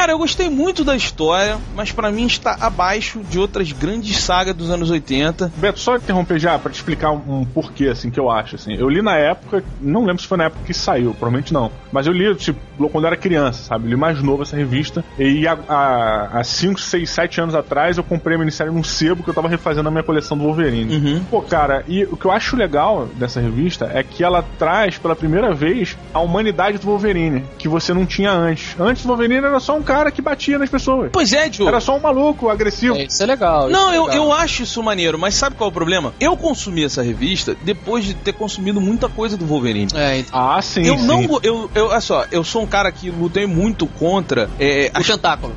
Cara, 0.00 0.12
eu 0.12 0.18
gostei 0.18 0.48
muito 0.48 0.82
da 0.82 0.96
história, 0.96 1.58
mas 1.76 1.92
pra 1.92 2.10
mim 2.10 2.24
está 2.24 2.56
abaixo 2.58 3.20
de 3.20 3.38
outras 3.38 3.70
grandes 3.70 4.16
sagas 4.16 4.54
dos 4.54 4.70
anos 4.70 4.90
80. 4.90 5.52
Beto, 5.58 5.78
só 5.78 5.94
interromper 5.96 6.38
já 6.38 6.58
pra 6.58 6.72
te 6.72 6.76
explicar 6.76 7.10
um, 7.10 7.40
um 7.40 7.44
porquê, 7.44 7.88
assim, 7.88 8.10
que 8.10 8.18
eu 8.18 8.30
acho, 8.30 8.54
assim. 8.54 8.72
Eu 8.72 8.88
li 8.88 9.02
na 9.02 9.18
época, 9.18 9.62
não 9.78 10.06
lembro 10.06 10.22
se 10.22 10.26
foi 10.26 10.38
na 10.38 10.44
época 10.44 10.64
que 10.64 10.72
saiu, 10.72 11.10
provavelmente 11.10 11.52
não. 11.52 11.70
Mas 11.92 12.06
eu 12.06 12.14
li, 12.14 12.34
tipo, 12.34 12.58
quando 12.88 13.04
eu 13.04 13.08
era 13.08 13.16
criança, 13.18 13.62
sabe? 13.62 13.84
Eu 13.84 13.90
li 13.90 13.96
mais 13.96 14.22
novo 14.22 14.42
essa 14.42 14.56
revista. 14.56 15.04
E 15.18 15.46
há 15.46 16.40
5, 16.42 16.80
6, 16.80 17.10
7 17.10 17.40
anos 17.42 17.54
atrás 17.54 17.98
eu 17.98 18.02
comprei 18.02 18.36
a 18.36 18.38
minissérie 18.38 18.72
num 18.72 18.82
sebo 18.82 19.22
que 19.22 19.28
eu 19.28 19.34
tava 19.34 19.48
refazendo 19.48 19.88
a 19.88 19.92
minha 19.92 20.02
coleção 20.02 20.34
do 20.34 20.44
Wolverine. 20.44 20.96
Uhum. 20.96 21.24
Pô, 21.30 21.42
cara, 21.42 21.84
e 21.86 22.04
o 22.04 22.16
que 22.16 22.24
eu 22.24 22.30
acho 22.30 22.56
legal 22.56 23.06
dessa 23.16 23.38
revista 23.38 23.90
é 23.92 24.02
que 24.02 24.24
ela 24.24 24.42
traz 24.58 24.96
pela 24.96 25.14
primeira 25.14 25.52
vez 25.52 25.94
a 26.14 26.20
humanidade 26.20 26.78
do 26.78 26.86
Wolverine, 26.86 27.44
que 27.58 27.68
você 27.68 27.92
não 27.92 28.06
tinha 28.06 28.32
antes. 28.32 28.80
Antes 28.80 29.04
o 29.04 29.08
Wolverine 29.08 29.44
era 29.44 29.60
só 29.60 29.76
um 29.76 29.89
cara 29.90 30.10
que 30.12 30.22
batia 30.22 30.56
nas 30.56 30.70
pessoas. 30.70 31.10
Pois 31.12 31.32
é, 31.32 31.48
Diogo. 31.48 31.68
Era 31.68 31.80
só 31.80 31.96
um 31.96 32.00
maluco, 32.00 32.48
agressivo. 32.48 32.96
É, 32.96 33.04
isso 33.04 33.20
é 33.22 33.26
legal. 33.26 33.62
isso 33.68 33.72
Não, 33.72 33.90
é 33.90 33.96
eu, 33.96 34.04
legal. 34.06 34.16
eu 34.24 34.32
acho 34.32 34.62
isso 34.62 34.80
maneiro, 34.82 35.18
mas 35.18 35.34
sabe 35.34 35.56
qual 35.56 35.68
é 35.68 35.70
o 35.70 35.74
problema? 35.74 36.14
Eu 36.20 36.36
consumi 36.36 36.84
essa 36.84 37.02
revista 37.02 37.56
depois 37.62 38.04
de 38.04 38.14
ter 38.14 38.32
consumido 38.32 38.80
muita 38.80 39.08
coisa 39.08 39.36
do 39.36 39.44
Wolverine. 39.44 39.88
É, 39.94 40.18
então, 40.18 40.38
Ah, 40.50 40.62
sim, 40.62 40.86
eu 40.86 40.96
sim. 40.96 41.06
não. 41.06 41.40
Eu, 41.42 41.68
eu, 41.74 41.86
olha 41.88 42.00
só, 42.00 42.24
eu 42.30 42.44
sou 42.44 42.62
um 42.62 42.66
cara 42.66 42.92
que 42.92 43.10
lutei 43.10 43.46
muito 43.46 43.86
contra. 43.86 44.48
É, 44.60 44.92
o 44.94 44.98
as- 45.00 45.06
tentáculo. 45.06 45.56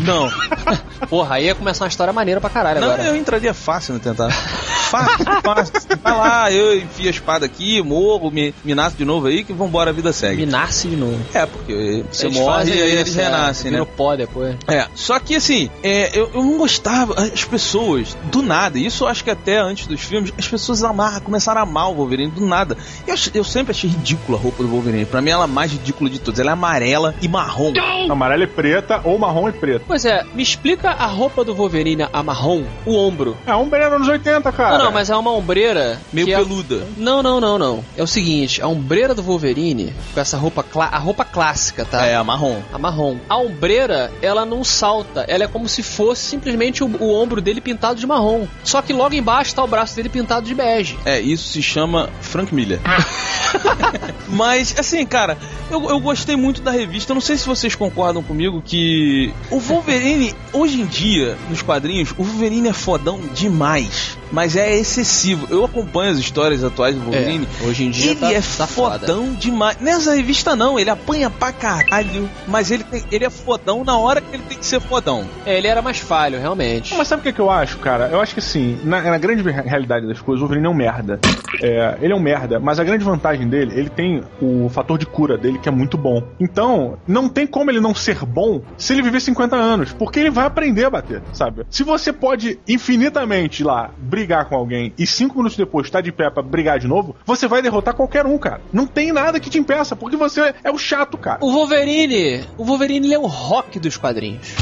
Não. 0.00 0.28
Porra, 1.08 1.36
aí 1.36 1.46
ia 1.46 1.54
começar 1.54 1.84
uma 1.84 1.88
história 1.88 2.12
maneira 2.12 2.40
pra 2.40 2.50
caralho 2.50 2.80
Não, 2.80 2.88
agora. 2.92 3.08
eu 3.08 3.16
entraria 3.16 3.54
fácil 3.54 3.94
no 3.94 4.00
tentar. 4.00 4.28
Fácil, 4.94 5.24
fácil. 5.42 5.98
Vai 6.02 6.16
lá, 6.16 6.52
eu 6.52 6.76
enfio 6.76 7.06
a 7.06 7.10
espada 7.10 7.46
aqui, 7.46 7.82
morro, 7.82 8.30
me, 8.30 8.54
me 8.64 8.74
nasce 8.74 8.96
de 8.96 9.04
novo 9.04 9.26
aí, 9.26 9.42
que 9.42 9.52
vambora, 9.52 9.90
a 9.90 9.92
vida 9.92 10.12
segue. 10.12 10.44
Me 10.44 10.46
nasce 10.46 10.88
de 10.88 10.96
novo. 10.96 11.18
É, 11.32 11.46
porque 11.46 12.04
você 12.10 12.26
Eles 12.26 12.38
morre 12.38 12.70
e 12.70 12.82
aí 12.82 12.88
isso, 12.88 12.98
eles 13.00 13.16
é, 13.16 13.24
renascem, 13.24 13.70
né? 13.70 13.78
vira 13.78 13.82
o 13.82 13.86
pó 13.86 14.14
depois. 14.16 14.56
É, 14.68 14.86
só 14.94 15.18
que 15.18 15.34
assim, 15.34 15.70
é, 15.82 16.16
eu, 16.18 16.30
eu 16.34 16.42
não 16.42 16.58
gostava, 16.58 17.14
as 17.20 17.44
pessoas, 17.44 18.16
do 18.30 18.42
nada, 18.42 18.78
isso 18.78 19.04
eu 19.04 19.08
acho 19.08 19.24
que 19.24 19.30
até 19.30 19.58
antes 19.58 19.86
dos 19.86 20.00
filmes, 20.00 20.32
as 20.38 20.46
pessoas 20.46 20.82
amaram, 20.82 21.20
começaram 21.20 21.60
a 21.60 21.64
amar 21.64 21.90
o 21.90 21.94
Wolverine 21.94 22.30
do 22.30 22.46
nada. 22.46 22.76
Eu, 23.06 23.14
eu 23.34 23.44
sempre 23.44 23.72
achei 23.72 23.90
ridícula 23.90 24.38
a 24.38 24.40
roupa 24.40 24.62
do 24.62 24.68
Wolverine. 24.68 25.04
Pra 25.04 25.20
mim, 25.20 25.30
ela 25.30 25.44
é 25.44 25.44
a 25.44 25.48
mais 25.48 25.72
ridícula 25.72 26.08
de 26.08 26.18
todas. 26.18 26.40
Ela 26.40 26.50
é 26.50 26.52
amarela 26.52 27.14
e 27.20 27.28
marrom. 27.28 27.72
Amarela 28.10 28.44
e 28.44 28.46
preta 28.46 29.00
ou 29.04 29.18
marrom 29.18 29.48
e 29.48 29.52
preto. 29.52 29.84
Pois 29.86 30.04
é, 30.04 30.24
me 30.34 30.42
explica 30.42 30.90
a 30.90 31.06
roupa 31.06 31.44
do 31.44 31.54
Wolverine, 31.54 32.06
a 32.12 32.22
marrom, 32.22 32.64
o 32.86 32.96
ombro. 32.96 33.36
É, 33.46 33.54
um 33.54 33.74
era 33.74 33.98
nos 33.98 34.08
80, 34.08 34.52
cara. 34.52 34.78
Não, 34.78 34.83
não, 34.83 34.83
mas 34.92 35.10
é 35.10 35.16
uma 35.16 35.32
ombreira 35.32 36.00
Meio 36.12 36.30
é- 36.32 36.36
peluda. 36.36 36.86
Não, 36.96 37.22
não, 37.22 37.40
não, 37.40 37.58
não. 37.58 37.84
É 37.96 38.02
o 38.02 38.06
seguinte, 38.06 38.62
a 38.62 38.68
ombreira 38.68 39.14
do 39.14 39.22
Wolverine, 39.22 39.92
com 40.12 40.20
essa 40.20 40.36
roupa, 40.36 40.62
clá- 40.62 40.90
a 40.92 40.98
roupa 40.98 41.24
clássica, 41.24 41.84
tá? 41.84 42.04
É, 42.06 42.14
a 42.14 42.24
marrom. 42.24 42.60
A 42.72 42.78
marrom. 42.78 43.16
A 43.28 43.36
ombreira, 43.38 44.12
ela 44.22 44.44
não 44.44 44.62
salta. 44.64 45.24
Ela 45.28 45.44
é 45.44 45.48
como 45.48 45.68
se 45.68 45.82
fosse 45.82 46.22
simplesmente 46.22 46.82
o, 46.82 46.86
o 46.86 47.14
ombro 47.14 47.40
dele 47.40 47.60
pintado 47.60 47.98
de 47.98 48.06
marrom. 48.06 48.46
Só 48.62 48.80
que 48.82 48.92
logo 48.92 49.14
embaixo 49.14 49.54
tá 49.54 49.62
o 49.62 49.66
braço 49.68 49.94
dele 49.96 50.08
pintado 50.08 50.46
de 50.46 50.54
bege. 50.54 50.98
É, 51.04 51.20
isso 51.20 51.48
se 51.48 51.62
chama 51.62 52.10
Frank 52.20 52.54
Miller. 52.54 52.80
Mas, 54.28 54.74
assim, 54.78 55.04
cara, 55.06 55.36
eu, 55.70 55.88
eu 55.88 56.00
gostei 56.00 56.36
muito 56.36 56.60
da 56.62 56.70
revista. 56.70 57.12
Eu 57.12 57.14
não 57.14 57.20
sei 57.20 57.36
se 57.36 57.46
vocês 57.46 57.74
concordam 57.74 58.22
comigo 58.22 58.62
que 58.64 59.32
o 59.50 59.58
Wolverine, 59.58 60.34
hoje 60.52 60.80
em 60.80 60.86
dia, 60.86 61.36
nos 61.48 61.62
quadrinhos, 61.62 62.12
o 62.16 62.22
Wolverine 62.24 62.68
é 62.68 62.72
fodão 62.72 63.20
demais. 63.34 64.18
Mas 64.32 64.56
é 64.56 64.74
excessivo. 64.74 65.46
Eu 65.50 65.64
acompanho 65.64 66.12
as 66.12 66.18
histórias 66.18 66.64
atuais 66.64 66.94
do 66.94 67.02
Wolverine. 67.02 67.46
É, 67.62 67.66
hoje 67.66 67.84
em 67.84 67.90
dia 67.90 68.10
ele 68.12 68.20
tá- 68.20 68.32
é 68.32 68.40
tá 68.40 68.66
foda. 68.66 68.98
fodão 69.06 69.32
demais. 69.34 69.78
Nessa 69.80 70.14
revista 70.14 70.56
não, 70.56 70.78
ele 70.78 70.90
apanha 70.90 71.30
pra 71.30 71.52
caralho. 71.52 72.28
Mas 72.46 72.70
ele, 72.70 72.84
tem- 72.84 73.04
ele 73.10 73.24
é 73.24 73.30
fodão 73.30 73.84
na 73.84 73.96
hora 73.96 74.20
que 74.20 74.34
ele 74.34 74.42
tem 74.44 74.58
que 74.58 74.66
ser 74.66 74.80
fodão. 74.80 75.24
É, 75.46 75.56
ele 75.58 75.66
era 75.68 75.80
mais 75.82 75.98
falho, 75.98 76.38
realmente. 76.40 76.94
Mas 76.96 77.08
sabe 77.08 77.20
o 77.20 77.22
que, 77.22 77.32
que 77.32 77.40
eu 77.40 77.50
acho, 77.50 77.78
cara? 77.78 78.08
Eu 78.10 78.20
acho 78.20 78.34
que 78.34 78.40
assim, 78.40 78.78
na, 78.84 79.00
na 79.02 79.18
grande 79.18 79.42
re- 79.42 79.62
realidade 79.62 80.06
das 80.06 80.20
coisas, 80.20 80.40
o 80.42 80.46
Wolverine 80.46 80.66
é 80.66 80.70
um 80.70 80.74
merda. 80.74 81.18
É, 81.62 81.98
ele 82.00 82.12
é 82.12 82.16
um 82.16 82.20
merda, 82.20 82.58
mas 82.58 82.78
a 82.80 82.84
grande 82.84 83.04
vantagem 83.04 83.48
dele, 83.48 83.72
ele 83.78 83.88
tem 83.88 84.22
o 84.40 84.68
fator 84.68 84.98
de 84.98 85.06
cura 85.06 85.36
dele 85.38 85.58
que 85.58 85.68
é 85.68 85.72
muito 85.72 85.96
bom. 85.96 86.22
Então, 86.40 86.98
não 87.06 87.28
tem 87.28 87.46
como 87.46 87.70
ele 87.70 87.80
não 87.80 87.94
ser 87.94 88.24
bom 88.24 88.60
se 88.76 88.92
ele 88.92 89.02
viver 89.02 89.20
50 89.20 89.54
anos, 89.56 89.92
porque 89.92 90.18
ele 90.18 90.30
vai 90.30 90.46
aprender 90.46 90.84
a 90.84 90.90
bater, 90.90 91.22
sabe? 91.32 91.64
Se 91.70 91.82
você 91.84 92.12
pode 92.12 92.58
infinitamente 92.66 93.62
lá 93.64 93.90
brigar 94.14 94.44
com 94.44 94.54
alguém 94.54 94.92
e 94.96 95.04
cinco 95.04 95.38
minutos 95.38 95.56
depois 95.56 95.86
estar 95.88 96.00
de 96.00 96.12
pé 96.12 96.30
pra 96.30 96.40
brigar 96.40 96.78
de 96.78 96.86
novo, 96.86 97.16
você 97.26 97.48
vai 97.48 97.60
derrotar 97.60 97.94
qualquer 97.94 98.24
um, 98.24 98.38
cara. 98.38 98.60
Não 98.72 98.86
tem 98.86 99.12
nada 99.12 99.40
que 99.40 99.50
te 99.50 99.58
impeça, 99.58 99.96
porque 99.96 100.16
você 100.16 100.54
é 100.62 100.70
o 100.70 100.78
chato, 100.78 101.18
cara. 101.18 101.44
O 101.44 101.50
Wolverine, 101.50 102.44
o 102.56 102.64
Wolverine 102.64 103.12
é 103.12 103.18
o 103.18 103.26
rock 103.26 103.80
dos 103.80 103.96
quadrinhos. 103.96 104.54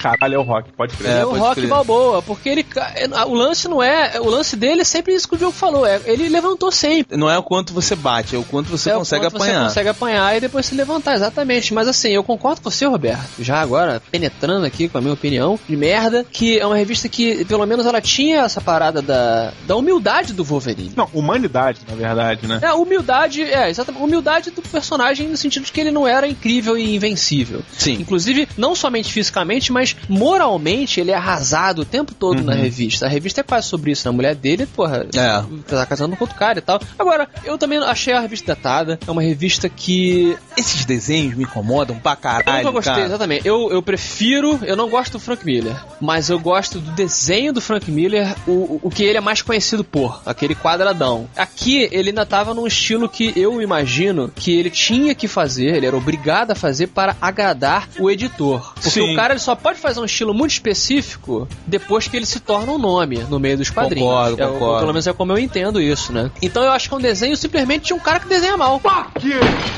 Caralho, 0.00 0.34
é 0.34 0.38
o 0.38 0.42
rock, 0.42 0.72
pode 0.72 0.96
crer. 0.96 1.10
Ele 1.10 1.20
é, 1.20 1.26
o 1.26 1.36
rock 1.36 1.56
crer. 1.56 1.68
balboa, 1.68 2.22
porque 2.22 2.48
ele 2.48 2.66
é, 2.96 3.06
o 3.24 3.34
lance 3.34 3.68
não 3.68 3.82
é, 3.82 4.18
o 4.20 4.28
lance 4.28 4.56
dele 4.56 4.80
é 4.80 4.84
sempre 4.84 5.14
isso 5.14 5.28
que 5.28 5.34
o 5.34 5.38
Diogo 5.38 5.52
falou, 5.52 5.86
é, 5.86 6.00
ele 6.06 6.28
levantou 6.28 6.72
sempre. 6.72 7.16
Não 7.16 7.30
é 7.30 7.36
o 7.36 7.42
quanto 7.42 7.72
você 7.72 7.94
bate, 7.94 8.34
é 8.34 8.38
o 8.38 8.44
quanto 8.44 8.68
você 8.70 8.90
É 8.90 8.94
o 8.94 8.98
consegue 8.98 9.24
quanto 9.24 9.36
apanhar. 9.36 9.58
Você 9.60 9.64
consegue 9.68 9.88
apanhar 9.90 10.36
e 10.36 10.40
depois 10.40 10.66
se 10.66 10.74
levantar, 10.74 11.14
exatamente. 11.14 11.74
Mas 11.74 11.86
assim, 11.86 12.08
eu 12.08 12.24
concordo 12.24 12.60
com 12.62 12.70
você, 12.70 12.86
Roberto. 12.86 13.20
Já 13.38 13.60
agora, 13.60 14.00
penetrando 14.10 14.64
aqui 14.64 14.88
com 14.88 14.98
a 14.98 15.00
minha 15.00 15.12
opinião 15.12 15.58
de 15.68 15.76
merda, 15.76 16.24
que 16.30 16.58
é 16.58 16.66
uma 16.66 16.76
revista 16.76 17.08
que, 17.08 17.44
pelo 17.44 17.66
menos, 17.66 17.84
ela 17.84 18.00
tinha 18.00 18.38
essa 18.42 18.60
parada 18.60 19.02
da, 19.02 19.52
da 19.66 19.76
humildade 19.76 20.32
do 20.32 20.44
Wolverine. 20.44 20.92
Não, 20.96 21.08
humanidade, 21.12 21.80
na 21.88 21.94
verdade, 21.94 22.46
né? 22.46 22.60
É, 22.62 22.66
a 22.66 22.74
humildade, 22.74 23.42
é, 23.42 23.68
exatamente. 23.68 24.02
Humildade 24.02 24.50
do 24.50 24.62
personagem 24.62 25.28
no 25.28 25.36
sentido 25.36 25.64
de 25.64 25.72
que 25.72 25.80
ele 25.80 25.90
não 25.90 26.06
era 26.08 26.26
incrível 26.26 26.78
e 26.78 26.94
invencível. 26.94 27.62
Sim. 27.76 27.94
Inclusive, 28.00 28.48
não 28.56 28.74
somente 28.74 29.12
fisicamente, 29.12 29.72
mas 29.72 29.89
moralmente 30.08 31.00
ele 31.00 31.10
é 31.10 31.14
arrasado 31.14 31.82
o 31.82 31.84
tempo 31.84 32.14
todo 32.14 32.42
na 32.42 32.54
revista. 32.54 33.06
A 33.06 33.08
revista 33.08 33.40
é 33.40 33.44
quase 33.44 33.68
sobre 33.68 33.90
isso, 33.92 34.06
né? 34.06 34.10
A 34.10 34.16
mulher 34.16 34.34
dele, 34.34 34.66
porra, 34.66 35.06
É. 35.14 35.42
tá 35.68 35.86
casando 35.86 36.16
com 36.16 36.24
outro 36.24 36.36
cara 36.38 36.58
e 36.58 36.62
tal. 36.62 36.80
Agora, 36.98 37.28
eu 37.44 37.56
também 37.58 37.78
achei 37.78 38.12
a 38.12 38.20
revista 38.20 38.54
datada. 38.54 38.98
É 39.06 39.10
uma 39.10 39.22
revista 39.22 39.68
que. 39.68 40.36
Esses 40.56 40.84
desenhos 40.84 41.34
me 41.34 41.44
incomodam 41.44 41.96
pra 41.98 42.16
caralho. 42.16 42.58
Eu 42.58 42.64
nunca 42.64 42.70
gostei, 42.72 42.94
cara. 42.94 43.06
exatamente. 43.06 43.46
Eu, 43.46 43.70
eu 43.70 43.82
prefiro. 43.82 44.58
Eu 44.62 44.76
não 44.76 44.88
gosto 44.88 45.12
do 45.12 45.20
Frank 45.20 45.44
Miller, 45.44 45.74
mas 46.00 46.28
eu 46.28 46.38
gosto 46.38 46.78
do 46.78 46.90
desenho 46.92 47.52
do 47.52 47.60
Frank 47.60 47.90
Miller, 47.90 48.34
o, 48.46 48.80
o 48.82 48.90
que 48.90 49.02
ele 49.04 49.18
é 49.18 49.20
mais 49.20 49.42
conhecido 49.42 49.82
por, 49.84 50.20
aquele 50.26 50.54
quadradão. 50.54 51.28
Aqui 51.36 51.88
ele 51.92 52.10
ainda 52.10 52.26
tava 52.26 52.54
num 52.54 52.66
estilo 52.66 53.08
que 53.08 53.32
eu 53.36 53.60
imagino 53.62 54.30
que 54.34 54.52
ele 54.58 54.70
tinha 54.70 55.14
que 55.14 55.26
fazer, 55.28 55.76
ele 55.76 55.86
era 55.86 55.96
obrigado 55.96 56.50
a 56.50 56.54
fazer 56.54 56.88
para 56.88 57.16
agradar 57.20 57.88
o 57.98 58.10
editor. 58.10 58.72
Porque 58.74 58.90
Sim. 58.90 59.12
o 59.12 59.16
cara 59.16 59.32
ele 59.34 59.40
só 59.40 59.54
pode 59.54 59.78
fazer 59.80 60.00
um 60.00 60.04
estilo 60.04 60.32
muito 60.34 60.52
específico 60.52 61.48
depois 61.66 62.06
que 62.08 62.16
ele 62.16 62.26
se 62.26 62.40
torna 62.40 62.72
um 62.72 62.78
nome 62.78 63.18
no 63.28 63.38
meio 63.40 63.56
dos 63.58 63.70
quadrinhos. 63.70 64.08
Concordo, 64.08 64.42
É, 64.42 64.46
o- 64.46 64.52
concordo. 64.52 64.78
pelo 64.80 64.92
menos 64.92 65.06
é 65.06 65.12
como 65.12 65.32
eu 65.32 65.38
entendo 65.38 65.80
isso, 65.80 66.12
né? 66.12 66.30
Então 66.42 66.62
eu 66.62 66.70
acho 66.72 66.88
que 66.88 66.94
é 66.94 66.98
um 66.98 67.00
desenho 67.00 67.36
simplesmente 67.36 67.86
de 67.86 67.94
um 67.94 67.98
cara 67.98 68.20
que 68.20 68.28
desenha 68.28 68.56
mal. 68.56 68.80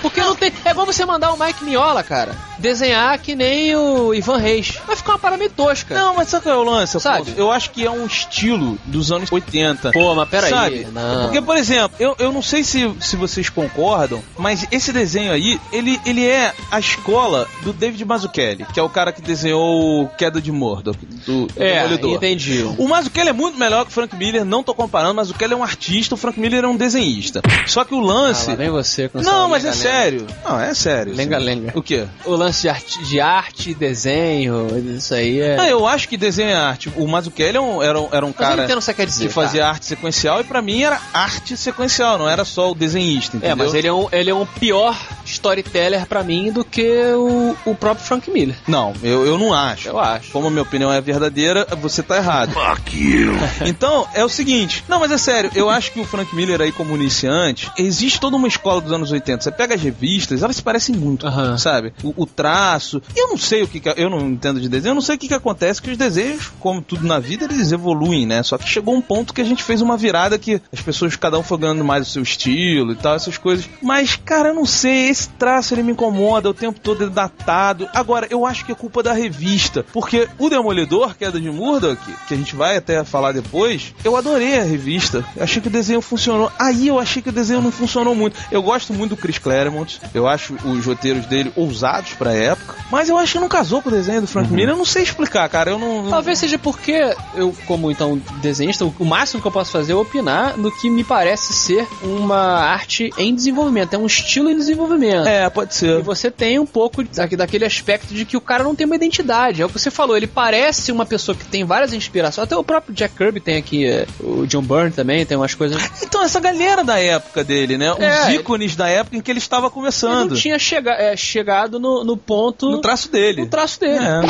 Porque 0.00 0.20
não 0.20 0.34
tem. 0.34 0.52
É 0.64 0.70
igual 0.70 0.86
você 0.86 1.04
mandar 1.04 1.32
o 1.32 1.38
Mike 1.38 1.64
Miola, 1.64 2.02
cara, 2.02 2.34
desenhar 2.58 3.18
que 3.18 3.34
nem 3.34 3.74
o 3.76 4.14
Ivan 4.14 4.38
Reis. 4.38 4.78
Vai 4.86 4.96
ficar 4.96 5.12
uma 5.12 5.18
parada 5.18 5.38
meio 5.38 5.50
tosca. 5.50 5.94
Não, 5.94 6.14
mas 6.14 6.28
sabe 6.28 6.44
qual 6.44 6.54
é 6.54 6.58
o 6.58 6.62
lance? 6.64 6.98
Sabe? 7.00 7.34
Eu 7.36 7.50
acho 7.50 7.70
que 7.70 7.84
é 7.84 7.90
um 7.90 8.04
estilo 8.06 8.78
dos 8.84 9.10
anos 9.12 9.30
80. 9.30 9.92
Pô, 9.92 10.14
mas 10.14 10.28
peraí. 10.28 10.50
Sabe? 10.50 10.86
Não. 10.92 11.22
Porque, 11.24 11.40
por 11.40 11.56
exemplo, 11.56 11.96
eu, 12.00 12.14
eu 12.18 12.32
não 12.32 12.42
sei 12.42 12.64
se, 12.64 12.92
se 13.00 13.16
vocês 13.16 13.48
concordam, 13.48 14.22
mas 14.38 14.66
esse 14.70 14.92
desenho 14.92 15.32
aí, 15.32 15.60
ele, 15.72 16.00
ele 16.04 16.26
é 16.26 16.52
a 16.70 16.78
escola 16.78 17.46
do 17.62 17.72
David 17.72 18.04
Mazzucchelli, 18.04 18.64
que 18.72 18.78
é 18.80 18.82
o 18.82 18.88
cara 18.88 19.12
que 19.12 19.20
desenhou 19.22 19.91
Queda 20.18 20.40
de 20.40 20.50
Mordor, 20.52 20.94
do, 21.26 21.46
do 21.46 21.52
É, 21.62 21.82
Demolidor. 21.82 22.14
entendi. 22.14 22.62
O 22.78 22.88
Mazzucchelli 22.88 23.28
é 23.30 23.32
muito 23.32 23.58
melhor 23.58 23.84
que 23.84 23.90
o 23.90 23.94
Frank 23.94 24.14
Miller, 24.16 24.44
não 24.44 24.62
tô 24.62 24.74
comparando, 24.74 25.14
mas 25.14 25.28
o 25.28 25.32
Mazzucchelli 25.32 25.52
é 25.54 25.56
um 25.56 25.62
artista, 25.62 26.14
o 26.14 26.18
Frank 26.18 26.38
Miller 26.38 26.64
é 26.64 26.68
um 26.68 26.76
desenhista. 26.76 27.40
Só 27.66 27.84
que 27.84 27.94
o 27.94 28.00
lance... 28.00 28.50
Ah, 28.50 28.54
vem 28.54 28.70
você 28.70 29.08
com 29.08 29.20
não, 29.22 29.48
mas 29.48 29.64
é 29.64 29.70
lenga-lenga. 29.70 29.92
sério. 29.94 30.26
Não, 30.44 30.60
é 30.60 30.74
sério. 30.74 31.14
Lenga-lenga. 31.14 31.72
O 31.74 31.82
quê? 31.82 32.06
O 32.24 32.34
lance 32.34 32.62
de 32.62 32.68
arte, 32.68 33.02
de 33.04 33.20
arte, 33.20 33.74
desenho, 33.74 34.68
isso 34.96 35.14
aí 35.14 35.40
é. 35.40 35.56
Ah, 35.58 35.68
eu 35.68 35.86
acho 35.86 36.08
que 36.08 36.16
desenho 36.16 36.50
é 36.50 36.54
arte. 36.56 36.92
O 36.96 37.06
Mazzucchelli 37.06 37.56
é 37.56 37.60
um- 37.60 37.82
era 37.82 38.00
um, 38.00 38.08
era 38.12 38.24
um 38.26 38.28
Mas 38.28 38.38
eu 38.40 38.56
cara 38.56 38.78
o 38.78 38.94
que 38.94 39.06
dizer. 39.06 39.26
que 39.28 39.32
fazia 39.32 39.62
tá. 39.62 39.68
arte 39.70 39.86
sequencial 39.86 40.40
e 40.40 40.44
pra 40.44 40.60
mim 40.62 40.82
era 40.82 41.00
arte 41.12 41.56
sequencial, 41.56 42.18
não 42.18 42.28
era 42.28 42.44
só 42.44 42.70
o 42.70 42.74
desenhista, 42.74 43.36
entendeu? 43.36 43.52
É, 43.52 43.54
mas 43.54 43.74
ele 43.74 43.88
é, 43.88 43.92
um, 43.92 44.08
ele 44.12 44.30
é 44.30 44.34
um 44.34 44.46
pior 44.46 44.96
storyteller 45.24 46.06
pra 46.06 46.22
mim 46.22 46.52
do 46.52 46.64
que 46.64 46.86
o, 47.16 47.56
o 47.64 47.74
próprio 47.74 48.04
Frank 48.06 48.30
Miller. 48.30 48.56
Não, 48.66 48.92
eu, 49.02 49.26
eu 49.26 49.38
não 49.38 49.52
acho. 49.52 49.81
Eu 49.88 49.98
acho. 49.98 50.30
Como 50.32 50.46
a 50.48 50.50
minha 50.50 50.62
opinião 50.62 50.92
é 50.92 51.00
verdadeira, 51.00 51.66
você 51.80 52.02
tá 52.02 52.16
errado. 52.16 52.52
Fuck 52.52 52.96
you. 52.96 53.32
Então, 53.66 54.06
é 54.14 54.24
o 54.24 54.28
seguinte. 54.28 54.84
Não, 54.88 55.00
mas 55.00 55.10
é 55.12 55.18
sério, 55.18 55.50
eu 55.54 55.68
acho 55.70 55.92
que 55.92 56.00
o 56.00 56.04
Frank 56.04 56.34
Miller 56.34 56.60
aí, 56.60 56.72
como 56.72 56.94
iniciante, 56.96 57.70
existe 57.78 58.20
toda 58.20 58.36
uma 58.36 58.48
escola 58.48 58.80
dos 58.80 58.92
anos 58.92 59.10
80. 59.10 59.42
Você 59.42 59.50
pega 59.50 59.74
as 59.74 59.80
revistas, 59.82 60.42
elas 60.42 60.56
se 60.56 60.62
parecem 60.62 60.94
muito, 60.94 61.26
sabe? 61.58 61.92
O, 62.02 62.22
o 62.22 62.26
traço. 62.26 63.00
Eu 63.16 63.28
não 63.28 63.38
sei 63.38 63.62
o 63.62 63.68
que, 63.68 63.80
que- 63.80 63.94
Eu 63.96 64.10
não 64.10 64.20
entendo 64.30 64.60
de 64.60 64.68
desenho, 64.68 64.90
eu 64.92 64.94
não 64.96 65.02
sei 65.02 65.16
o 65.16 65.18
que, 65.18 65.28
que 65.28 65.34
acontece, 65.34 65.80
que 65.80 65.90
os 65.90 65.96
desenhos, 65.96 66.50
como 66.60 66.82
tudo 66.82 67.06
na 67.06 67.18
vida, 67.18 67.44
eles 67.44 67.72
evoluem, 67.72 68.26
né? 68.26 68.42
Só 68.42 68.58
que 68.58 68.68
chegou 68.68 68.94
um 68.94 69.00
ponto 69.00 69.32
que 69.32 69.40
a 69.40 69.44
gente 69.44 69.62
fez 69.62 69.80
uma 69.80 69.96
virada 69.96 70.38
que 70.38 70.60
as 70.72 70.80
pessoas, 70.80 71.16
cada 71.16 71.38
um 71.38 71.42
foi 71.42 71.58
ganhando 71.58 71.84
mais 71.84 72.06
o 72.08 72.10
seu 72.10 72.22
estilo 72.22 72.92
e 72.92 72.96
tal, 72.96 73.14
essas 73.14 73.38
coisas. 73.38 73.68
Mas, 73.82 74.16
cara, 74.16 74.48
eu 74.50 74.54
não 74.54 74.66
sei, 74.66 75.08
esse 75.08 75.28
traço 75.30 75.74
ele 75.74 75.82
me 75.82 75.92
incomoda 75.92 76.50
o 76.50 76.54
tempo 76.54 76.78
todo, 76.80 77.02
ele 77.02 77.10
é 77.10 77.14
datado. 77.14 77.88
Agora, 77.94 78.26
eu 78.30 78.44
acho 78.46 78.64
que 78.64 78.72
é 78.72 78.74
culpa 78.74 79.02
da 79.02 79.12
revista, 79.12 79.71
porque 79.92 80.28
o 80.38 80.48
Demolidor, 80.48 81.14
Queda 81.16 81.40
de 81.40 81.50
Murdoch, 81.50 82.00
que 82.26 82.34
a 82.34 82.36
gente 82.36 82.54
vai 82.56 82.76
até 82.76 83.02
falar 83.04 83.32
depois, 83.32 83.94
eu 84.04 84.16
adorei 84.16 84.58
a 84.58 84.62
revista. 84.62 85.24
Eu 85.36 85.44
achei 85.44 85.60
que 85.62 85.68
o 85.68 85.70
desenho 85.70 86.00
funcionou. 86.00 86.50
Aí 86.58 86.88
eu 86.88 86.98
achei 86.98 87.22
que 87.22 87.28
o 87.28 87.32
desenho 87.32 87.60
não 87.62 87.70
funcionou 87.72 88.14
muito. 88.14 88.36
Eu 88.50 88.62
gosto 88.62 88.92
muito 88.92 89.10
do 89.10 89.16
Chris 89.16 89.38
Claremont, 89.38 90.00
eu 90.14 90.26
acho 90.26 90.54
os 90.64 90.84
roteiros 90.86 91.26
dele 91.26 91.52
ousados 91.56 92.12
pra 92.14 92.32
época, 92.32 92.74
mas 92.90 93.08
eu 93.08 93.18
acho 93.18 93.32
que 93.34 93.38
não 93.38 93.48
casou 93.48 93.82
com 93.82 93.88
o 93.88 93.92
desenho 93.92 94.20
do 94.22 94.26
Frank 94.26 94.50
Miller. 94.52 94.70
Eu 94.70 94.76
não 94.76 94.84
sei 94.84 95.02
explicar, 95.02 95.48
cara. 95.48 95.70
Eu 95.70 95.78
não. 95.78 96.08
Talvez 96.10 96.38
seja 96.38 96.58
porque 96.58 97.14
eu, 97.34 97.54
como 97.66 97.90
então 97.90 98.20
desenhista, 98.40 98.84
o 98.98 99.04
máximo 99.04 99.40
que 99.42 99.46
eu 99.48 99.52
posso 99.52 99.70
fazer 99.72 99.92
é 99.92 99.94
opinar 99.94 100.56
no 100.56 100.70
que 100.70 100.88
me 100.88 101.04
parece 101.04 101.52
ser 101.52 101.86
uma 102.02 102.36
arte 102.60 103.10
em 103.18 103.34
desenvolvimento, 103.34 103.94
é 103.94 103.98
um 103.98 104.06
estilo 104.06 104.50
em 104.50 104.56
desenvolvimento. 104.56 105.26
É, 105.26 105.48
pode 105.50 105.72
E 105.72 105.76
ser. 105.76 106.02
você 106.02 106.30
tem 106.30 106.58
um 106.58 106.66
pouco 106.66 107.02
daquele 107.36 107.64
aspecto 107.64 108.14
de 108.14 108.24
que 108.24 108.36
o 108.36 108.40
cara 108.40 108.64
não 108.64 108.74
tem 108.74 108.86
uma 108.86 108.96
identidade. 108.96 109.51
É 109.60 109.64
o 109.64 109.68
que 109.68 109.78
você 109.78 109.90
falou, 109.90 110.16
ele 110.16 110.26
parece 110.26 110.90
uma 110.92 111.04
pessoa 111.04 111.36
que 111.36 111.44
tem 111.44 111.64
várias 111.64 111.92
inspirações. 111.92 112.44
Até 112.46 112.56
o 112.56 112.64
próprio 112.64 112.94
Jack 112.94 113.14
Kirby 113.16 113.40
tem 113.40 113.56
aqui, 113.56 113.84
é, 113.86 114.06
o 114.20 114.46
John 114.46 114.62
Byrne 114.62 114.92
também 114.92 115.26
tem 115.26 115.36
umas 115.36 115.54
coisas. 115.54 115.82
Então, 116.12 116.22
essa 116.24 116.40
galera 116.40 116.84
da 116.84 116.98
época 117.00 117.42
dele, 117.42 117.78
né? 117.78 117.90
Os 117.92 117.98
É, 117.98 118.34
ícones 118.34 118.76
da 118.76 118.86
época 118.88 119.16
em 119.16 119.20
que 119.20 119.30
ele 119.30 119.38
estava 119.38 119.66
Ele 119.66 119.74
começando. 119.74 120.30
não 120.30 120.36
tinha 120.36 120.58
chega, 120.58 120.90
é, 120.92 121.16
chegado 121.16 121.80
no, 121.80 122.04
no 122.04 122.16
ponto. 122.18 122.70
No 122.70 122.80
traço 122.82 123.10
dele. 123.10 123.40
no 123.42 123.48
traço 123.48 123.80
dele. 123.80 124.04
É. 124.04 124.20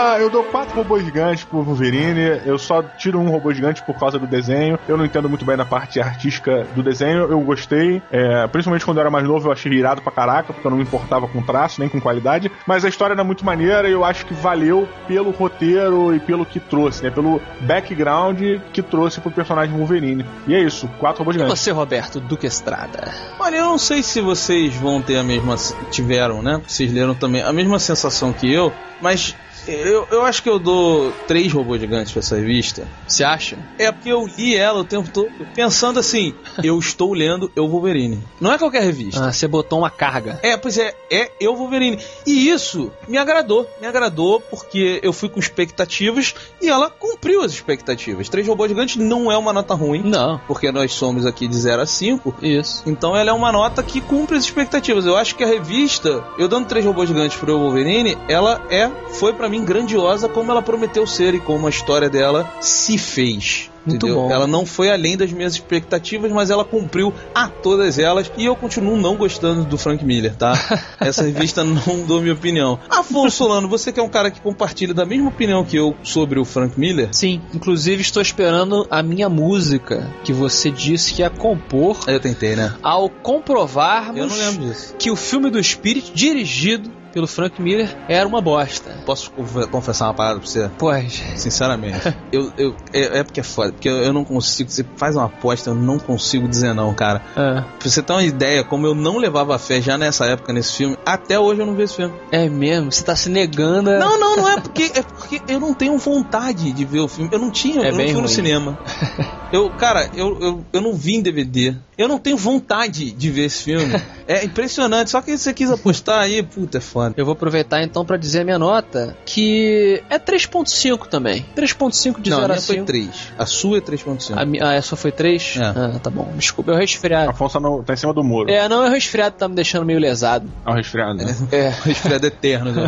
aí, 0.00 0.22
eu 0.22 0.30
dou 0.30 0.44
quatro 0.44 0.74
robôs 0.74 1.04
gigantes 1.04 1.44
pro 1.44 1.62
Wolverine. 1.62 2.40
Eu 2.44 2.58
só 2.58 2.82
tiro 2.82 3.18
um 3.18 3.28
robô 3.30 3.52
gigante 3.52 3.82
por 3.82 3.98
causa 3.98 4.18
do 4.18 4.26
desenho. 4.26 4.78
Eu 4.88 4.96
não 4.96 5.04
entendo 5.04 5.28
muito 5.28 5.44
bem 5.44 5.56
na 5.56 5.64
parte 5.64 6.00
artística 6.00 6.66
do 6.74 6.82
desenho. 6.82 7.24
Eu 7.30 7.40
gostei. 7.40 8.02
é, 8.10 8.46
principalmente 8.48 8.84
quando 8.84 8.98
eu 8.98 9.02
era 9.02 9.10
mais 9.10 9.24
novo, 9.26 9.48
eu 9.48 9.52
achei 9.52 9.72
irado 9.72 10.00
pra 10.02 10.12
caraca, 10.12 10.52
porque 10.52 10.66
eu 10.66 10.70
não 10.70 10.78
me 10.78 10.84
importava 10.84 11.26
com 11.28 11.42
traço, 11.42 11.80
nem 11.80 11.88
com 11.88 12.00
qualidade. 12.00 12.50
Mas 12.66 12.84
a 12.84 12.88
história 12.88 13.14
era 13.14 13.24
muito 13.24 13.44
maneira 13.44 13.88
e 13.88 13.92
eu 13.92 14.04
acho 14.04 14.26
que 14.26 14.34
valeu 14.34 14.88
pelo 15.06 15.30
roteiro 15.30 16.14
e 16.14 16.20
pelo 16.20 16.44
que 16.46 16.58
trouxe, 16.60 17.02
né? 17.02 17.10
Pelo 17.10 17.40
background 17.60 18.40
que 18.72 18.82
trouxe 18.82 19.20
pro 19.20 19.30
personagem 19.30 19.74
Wolverine. 19.76 20.24
E 20.46 20.54
é 20.54 20.60
isso, 20.60 20.88
quatro 20.98 21.20
robôs 21.20 21.36
E 21.36 21.38
gigantes. 21.38 21.60
você, 21.60 21.70
Roberto 21.70 22.20
Duque 22.20 22.46
Estrada? 22.46 23.12
Olha, 23.38 23.56
eu 23.56 23.64
não 23.66 23.78
sei 23.78 24.02
se 24.02 24.20
vocês 24.20 24.74
vão 24.76 25.00
ter 25.02 25.16
a 25.16 25.22
mesma. 25.22 25.56
Tiveram, 25.90 26.42
né? 26.42 26.60
Vocês 26.66 26.92
leram 26.92 27.14
também 27.14 27.42
a 27.42 27.52
mesma 27.52 27.78
sensação 27.78 28.32
que 28.32 28.52
eu, 28.52 28.72
mas 29.00 29.34
eu, 29.66 30.06
eu 30.10 30.22
acho 30.22 30.42
que 30.42 30.48
eu 30.48 30.58
dou 30.58 31.12
três 31.26 31.52
robôs 31.52 31.80
gigantes 31.80 32.12
pra 32.12 32.20
essa 32.20 32.36
revista. 32.36 32.86
Você 33.06 33.24
acha? 33.24 33.58
É 33.78 33.90
porque 33.90 34.10
eu 34.10 34.26
li 34.26 34.56
ela 34.56 34.80
o 34.80 34.84
tempo 34.84 35.10
todo 35.10 35.30
pensando 35.54 35.98
assim: 35.98 36.34
eu 36.62 36.78
estou 36.78 37.12
lendo 37.12 37.50
Eu 37.54 37.68
Wolverine. 37.68 38.22
Não 38.40 38.52
é 38.52 38.58
qualquer 38.58 38.82
revista. 38.82 39.26
Ah, 39.26 39.32
você 39.32 39.46
botou 39.46 39.80
uma 39.80 39.90
carga. 39.90 40.38
É, 40.42 40.56
pois 40.56 40.78
é, 40.78 40.94
é 41.10 41.30
Eu 41.40 41.56
Wolverine. 41.56 41.98
E 42.26 42.48
isso 42.48 42.90
me 43.08 43.18
agradou. 43.18 43.68
Me 43.80 43.86
agradou 43.86 44.40
porque 44.40 45.00
eu 45.02 45.12
fui 45.12 45.28
com 45.28 45.38
expectativas 45.38 46.34
e 46.60 46.68
ela 46.68 46.90
cumpriu 46.90 47.42
as 47.42 47.52
expectativas. 47.52 48.28
Três 48.28 48.46
robôs 48.46 48.70
gigantes 48.70 48.96
não 48.96 49.30
é 49.30 49.36
uma 49.36 49.52
nota 49.52 49.74
ruim. 49.74 50.02
Não. 50.02 50.40
Porque 50.46 50.70
nós 50.72 50.92
somos 50.92 51.26
aqui 51.26 51.46
de 51.46 51.56
0 51.56 51.82
a 51.82 51.86
5. 51.86 52.36
Isso. 52.42 52.82
Então 52.86 53.16
ela 53.16 53.30
é 53.30 53.32
uma 53.32 53.52
nota 53.52 53.82
que 53.82 54.00
cumpre 54.00 54.36
as 54.36 54.44
expectativas. 54.44 55.04
Eu 55.06 55.16
acho 55.16 55.34
que 55.34 55.44
a 55.44 55.46
revista, 55.46 56.24
eu 56.38 56.48
dando 56.48 56.66
três 56.66 56.84
robôs 56.84 57.08
gigantes 57.08 57.36
pro 57.36 57.58
Wolverine, 57.58 58.16
ela 58.28 58.62
é, 58.70 58.90
foi 59.10 59.32
pra 59.32 59.49
mim 59.50 59.64
grandiosa 59.64 60.28
como 60.28 60.50
ela 60.50 60.62
prometeu 60.62 61.06
ser 61.06 61.34
e 61.34 61.40
como 61.40 61.66
a 61.66 61.70
história 61.70 62.08
dela 62.08 62.50
se 62.60 62.96
fez. 62.96 63.70
Muito 63.84 64.06
entendeu? 64.06 64.22
bom. 64.22 64.30
Ela 64.30 64.46
não 64.46 64.66
foi 64.66 64.90
além 64.90 65.16
das 65.16 65.32
minhas 65.32 65.54
expectativas, 65.54 66.30
mas 66.30 66.50
ela 66.50 66.64
cumpriu 66.64 67.12
a 67.34 67.48
todas 67.48 67.98
elas 67.98 68.30
e 68.36 68.44
eu 68.44 68.54
continuo 68.54 68.96
não 68.96 69.16
gostando 69.16 69.64
do 69.64 69.78
Frank 69.78 70.04
Miller, 70.04 70.34
tá? 70.34 70.52
Essa 71.00 71.24
revista 71.24 71.64
não 71.64 72.04
dou 72.06 72.20
minha 72.20 72.34
opinião. 72.34 72.78
Afonso 72.90 73.38
Solano, 73.38 73.68
você 73.68 73.92
que 73.92 73.98
é 73.98 74.02
um 74.02 74.08
cara 74.08 74.30
que 74.30 74.40
compartilha 74.40 74.92
da 74.92 75.06
mesma 75.06 75.28
opinião 75.28 75.64
que 75.64 75.76
eu 75.76 75.96
sobre 76.02 76.38
o 76.38 76.44
Frank 76.44 76.78
Miller, 76.78 77.08
Sim, 77.12 77.40
inclusive 77.54 78.02
estou 78.02 78.20
esperando 78.20 78.86
a 78.90 79.02
minha 79.02 79.28
música 79.28 80.10
que 80.24 80.32
você 80.32 80.70
disse 80.70 81.14
que 81.14 81.22
ia 81.22 81.30
compor 81.30 81.98
eu 82.06 82.20
tentei, 82.20 82.54
né? 82.54 82.74
ao 82.82 83.08
comprovarmos 83.08 84.94
que 84.98 85.10
o 85.10 85.16
filme 85.16 85.50
do 85.50 85.62
Spirit, 85.62 86.12
dirigido 86.14 86.99
pelo 87.12 87.26
Frank 87.26 87.60
Miller, 87.60 87.88
era 88.08 88.26
uma 88.26 88.40
bosta. 88.40 88.90
Posso 89.04 89.30
conf- 89.32 89.66
confessar 89.70 90.06
uma 90.06 90.14
parada 90.14 90.38
pra 90.40 90.48
você? 90.48 90.70
Pois. 90.78 91.22
Sinceramente. 91.36 92.14
eu, 92.32 92.52
eu, 92.56 92.76
é, 92.92 93.18
é 93.18 93.24
porque 93.24 93.40
é 93.40 93.42
foda. 93.42 93.72
Porque 93.72 93.88
eu, 93.88 93.96
eu 93.98 94.12
não 94.12 94.24
consigo. 94.24 94.70
Você 94.70 94.84
faz 94.96 95.16
uma 95.16 95.26
aposta, 95.26 95.70
eu 95.70 95.74
não 95.74 95.98
consigo 95.98 96.46
dizer 96.48 96.74
não, 96.74 96.92
cara. 96.94 97.22
É, 97.36 97.60
Pra 97.78 97.88
você 97.88 98.02
ter 98.02 98.12
uma 98.12 98.22
ideia, 98.22 98.62
como 98.64 98.86
eu 98.86 98.94
não 98.94 99.16
levava 99.18 99.58
fé 99.58 99.80
já 99.80 99.96
nessa 99.98 100.26
época 100.26 100.52
nesse 100.52 100.76
filme, 100.76 100.96
até 101.04 101.38
hoje 101.38 101.60
eu 101.60 101.66
não 101.66 101.74
vi 101.74 101.82
esse 101.84 101.96
filme. 101.96 102.14
é 102.30 102.48
mesmo, 102.48 102.90
você 102.92 103.02
tá 103.02 103.16
se 103.16 103.28
negando. 103.28 103.90
a- 103.90 103.98
Não, 103.98 104.18
não, 104.18 104.36
não 104.36 104.48
é 104.48 104.60
porque. 104.60 104.90
É 104.94 105.02
porque 105.02 105.40
eu 105.48 105.58
não 105.60 105.74
tenho 105.74 105.96
vontade 105.98 106.72
de 106.72 106.84
ver 106.84 107.00
o 107.00 107.08
filme. 107.08 107.30
Eu 107.32 107.38
não 107.38 107.50
tinha, 107.50 107.82
É 107.82 107.88
eu 107.88 107.92
não 107.92 108.04
fui 108.04 108.12
no 108.12 108.18
ruim. 108.20 108.28
cinema. 108.28 108.78
Eu, 109.52 109.68
cara, 109.70 110.08
eu, 110.14 110.38
eu, 110.40 110.64
eu 110.72 110.80
não 110.80 110.94
vi 110.94 111.16
em 111.16 111.22
DVD. 111.22 111.74
Eu 111.98 112.06
não 112.08 112.18
tenho 112.18 112.36
vontade 112.36 113.10
de 113.10 113.30
ver 113.30 113.46
esse 113.46 113.64
filme. 113.64 114.00
É 114.30 114.44
impressionante. 114.44 115.10
Só 115.10 115.20
que 115.20 115.36
você 115.36 115.52
quis 115.52 115.68
apostar 115.72 116.20
aí, 116.20 116.40
puta, 116.40 116.78
é 116.78 116.80
foda. 116.80 117.12
Eu 117.16 117.24
vou 117.24 117.32
aproveitar 117.32 117.82
então 117.82 118.04
pra 118.04 118.16
dizer 118.16 118.42
a 118.42 118.44
minha 118.44 118.60
nota, 118.60 119.16
que 119.26 120.00
é 120.08 120.20
3.5 120.20 121.08
também. 121.08 121.44
3.5 121.56 122.20
de 122.20 122.30
não, 122.30 122.36
a 122.38 122.40
0 122.42 122.44
a 122.44 122.54
minha 122.54 122.60
foi 122.62 122.74
5. 122.76 122.86
3. 122.86 123.08
A 123.36 123.44
sua 123.44 123.78
é 123.78 123.80
3.5. 123.80 124.38
A 124.40 124.44
mi- 124.44 124.60
Ah, 124.60 124.76
a 124.76 124.82
sua 124.82 124.96
foi 124.96 125.10
3? 125.10 125.56
É. 125.56 125.64
Ah, 125.64 125.98
tá 126.00 126.10
bom. 126.10 126.32
Desculpa, 126.36 126.70
eu 126.70 126.76
resfriado. 126.76 127.30
Afonso 127.30 127.58
não, 127.58 127.82
tá 127.82 127.92
em 127.92 127.96
cima 127.96 128.14
do 128.14 128.22
muro. 128.22 128.48
É, 128.48 128.68
não, 128.68 128.84
eu 128.84 128.90
resfriado 128.92 129.34
tá 129.36 129.48
me 129.48 129.56
deixando 129.56 129.84
meio 129.84 129.98
lesado. 129.98 130.48
É 130.64 130.70
um 130.70 130.74
resfriado, 130.74 131.14
né? 131.14 131.36
É. 131.50 131.68
Resfriado 131.84 132.24
eterno, 132.24 132.70
né? 132.70 132.82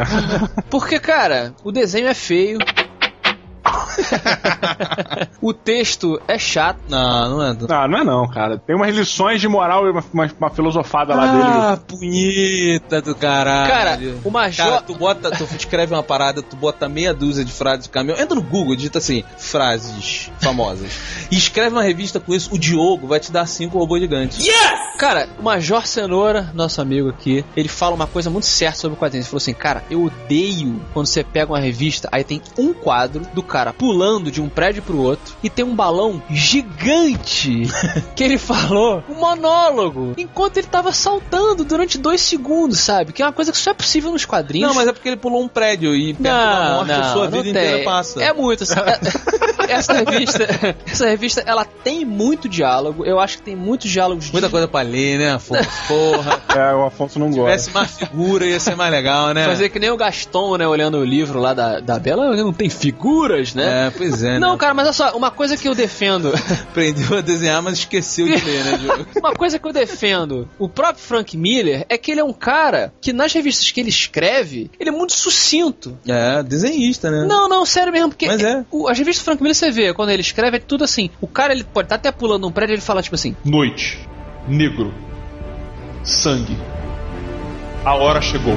Porque, 0.68 1.00
cara, 1.00 1.54
o 1.64 1.72
desenho 1.72 2.08
é 2.08 2.14
feio. 2.14 2.58
o 5.40 5.52
texto 5.52 6.20
é 6.26 6.38
chato. 6.38 6.78
Não, 6.88 7.30
não 7.30 7.42
é. 7.42 7.56
Ah, 7.70 7.88
não 7.88 7.98
é 7.98 8.04
não, 8.04 8.28
cara. 8.28 8.58
Tem 8.58 8.74
umas 8.76 8.94
lições 8.94 9.40
de 9.40 9.48
moral 9.48 9.86
e 9.86 9.90
uma, 9.90 10.04
uma- 10.12 10.30
uma 10.38 10.50
filosofada 10.50 11.14
lá 11.14 11.26
dele. 11.26 11.42
Ah, 11.48 11.78
punheta 11.86 13.00
do 13.02 13.14
caralho. 13.14 13.70
Cara, 13.70 13.98
o 14.24 14.30
Major. 14.30 14.66
Cara, 14.66 14.82
tu 14.82 14.94
bota, 14.94 15.30
tu 15.30 15.44
escreve 15.56 15.94
uma 15.94 16.02
parada, 16.02 16.42
tu 16.42 16.56
bota 16.56 16.88
meia 16.88 17.12
dúzia 17.14 17.44
de 17.44 17.52
frases 17.52 17.84
de 17.84 17.90
caminhão. 17.90 18.18
Entra 18.18 18.34
no 18.34 18.42
Google, 18.42 18.74
digita 18.76 18.98
assim, 18.98 19.24
frases 19.36 20.30
famosas. 20.40 20.90
e 21.30 21.36
escreve 21.36 21.70
uma 21.74 21.82
revista 21.82 22.20
com 22.20 22.34
isso, 22.34 22.54
o 22.54 22.58
Diogo 22.58 23.06
vai 23.06 23.20
te 23.20 23.30
dar 23.32 23.46
cinco 23.46 23.78
robôs 23.78 24.00
gigantes. 24.00 24.44
Cara, 24.98 25.28
o 25.38 25.42
Major 25.42 25.86
Cenoura, 25.86 26.50
nosso 26.54 26.80
amigo 26.80 27.08
aqui, 27.08 27.44
ele 27.56 27.68
fala 27.68 27.94
uma 27.94 28.06
coisa 28.06 28.28
muito 28.30 28.46
certa 28.46 28.78
sobre 28.78 28.96
o 28.96 29.00
quadrinho. 29.00 29.20
Ele 29.22 29.26
falou 29.28 29.38
assim: 29.38 29.54
Cara, 29.54 29.84
eu 29.90 30.04
odeio 30.04 30.80
quando 30.92 31.06
você 31.06 31.22
pega 31.22 31.52
uma 31.52 31.60
revista, 31.60 32.08
aí 32.10 32.24
tem 32.24 32.42
um 32.58 32.72
quadro 32.72 33.22
do 33.32 33.42
cara 33.42 33.57
pulando 33.66 34.30
de 34.30 34.40
um 34.40 34.48
prédio 34.48 34.82
pro 34.82 34.98
outro 34.98 35.34
e 35.42 35.48
tem 35.50 35.64
um 35.64 35.74
balão 35.74 36.22
gigante 36.30 37.62
que 38.14 38.24
ele 38.24 38.38
falou, 38.38 39.02
um 39.08 39.14
monólogo, 39.14 40.14
enquanto 40.16 40.56
ele 40.58 40.66
tava 40.66 40.92
saltando 40.92 41.64
durante 41.64 41.98
dois 41.98 42.20
segundos, 42.20 42.80
sabe? 42.80 43.12
Que 43.12 43.22
é 43.22 43.26
uma 43.26 43.32
coisa 43.32 43.52
que 43.52 43.58
só 43.58 43.70
é 43.70 43.74
possível 43.74 44.10
nos 44.10 44.24
quadrinhos. 44.24 44.68
Não, 44.68 44.74
mas 44.74 44.88
é 44.88 44.92
porque 44.92 45.08
ele 45.08 45.16
pulou 45.16 45.42
um 45.42 45.48
prédio 45.48 45.94
e 45.94 46.14
perto 46.14 46.22
da 46.22 46.74
morte 46.76 46.92
a 46.92 47.12
sua 47.12 47.26
vida 47.26 47.42
não 47.44 47.50
inteira 47.50 47.76
tem. 47.76 47.84
passa. 47.84 48.22
É 48.22 48.32
muito. 48.32 48.62
assim, 48.64 48.74
é- 48.78 48.98
essa 49.72 49.92
revista, 49.92 50.46
essa 50.86 51.06
revista, 51.06 51.42
ela 51.46 51.64
tem 51.64 52.04
muito 52.04 52.48
diálogo. 52.48 53.04
Eu 53.04 53.20
acho 53.20 53.36
que 53.38 53.42
tem 53.42 53.56
muitos 53.56 53.90
diálogos. 53.90 54.30
Muita 54.30 54.48
de- 54.48 54.52
coisa 54.52 54.66
pra 54.68 54.80
ler, 54.82 55.18
né, 55.18 55.32
Afonso? 55.34 55.68
Porra. 55.86 56.38
É, 56.58 56.74
o 56.74 56.86
Afonso 56.86 57.18
não 57.18 57.30
Se 57.30 57.38
gosta. 57.38 57.50
tivesse 57.52 57.70
mais 57.72 57.90
figura, 57.98 58.44
ia 58.46 58.58
ser 58.58 58.74
mais 58.74 58.90
legal, 58.90 59.32
né? 59.32 59.44
Fazer 59.44 59.68
que 59.68 59.78
nem 59.78 59.90
o 59.90 59.96
Gaston, 59.96 60.56
né, 60.56 60.66
olhando 60.66 60.98
o 60.98 61.04
livro 61.04 61.38
lá 61.38 61.52
da, 61.54 61.78
da 61.78 61.98
Bela, 61.98 62.34
não 62.34 62.52
tem 62.52 62.68
né? 63.54 63.86
É, 63.86 63.90
pois 63.90 64.22
é. 64.22 64.38
Não, 64.38 64.52
né? 64.52 64.58
cara, 64.58 64.74
mas 64.74 64.86
olha 64.86 64.92
só, 64.92 65.16
uma 65.16 65.30
coisa 65.30 65.56
que 65.56 65.68
eu 65.68 65.74
defendo. 65.74 66.32
Aprendeu 66.70 67.18
a 67.18 67.20
desenhar, 67.20 67.62
mas 67.62 67.78
esqueceu 67.78 68.26
de 68.26 68.44
ler, 68.44 68.64
né, 68.64 68.78
Diogo? 68.78 69.06
Uma 69.18 69.34
coisa 69.34 69.58
que 69.58 69.66
eu 69.66 69.72
defendo, 69.72 70.48
o 70.58 70.68
próprio 70.68 71.02
Frank 71.02 71.36
Miller, 71.36 71.84
é 71.88 71.98
que 71.98 72.10
ele 72.10 72.20
é 72.20 72.24
um 72.24 72.32
cara 72.32 72.92
que 73.00 73.12
nas 73.12 73.32
revistas 73.32 73.70
que 73.70 73.80
ele 73.80 73.88
escreve, 73.88 74.70
ele 74.78 74.90
é 74.90 74.92
muito 74.92 75.12
sucinto. 75.12 75.98
É, 76.06 76.42
desenhista, 76.42 77.10
né? 77.10 77.26
Não, 77.26 77.48
não, 77.48 77.66
sério 77.66 77.92
mesmo, 77.92 78.10
porque 78.10 78.26
Mas 78.26 78.42
é. 78.42 78.64
o, 78.70 78.88
as 78.88 78.98
revistas 78.98 79.22
do 79.22 79.24
Frank 79.24 79.42
Miller 79.42 79.54
você 79.54 79.70
vê, 79.70 79.92
quando 79.92 80.10
ele 80.10 80.22
escreve, 80.22 80.56
é 80.56 80.60
tudo 80.60 80.84
assim. 80.84 81.10
O 81.20 81.26
cara, 81.26 81.52
ele 81.52 81.64
pode 81.64 81.86
estar 81.86 81.96
até 81.96 82.12
pulando 82.12 82.46
um 82.46 82.52
prédio, 82.52 82.74
ele 82.74 82.82
fala 82.82 83.02
tipo 83.02 83.14
assim: 83.14 83.36
Noite, 83.44 83.98
negro, 84.46 84.92
sangue. 86.02 86.56
A 87.84 87.94
hora 87.94 88.20
chegou. 88.20 88.54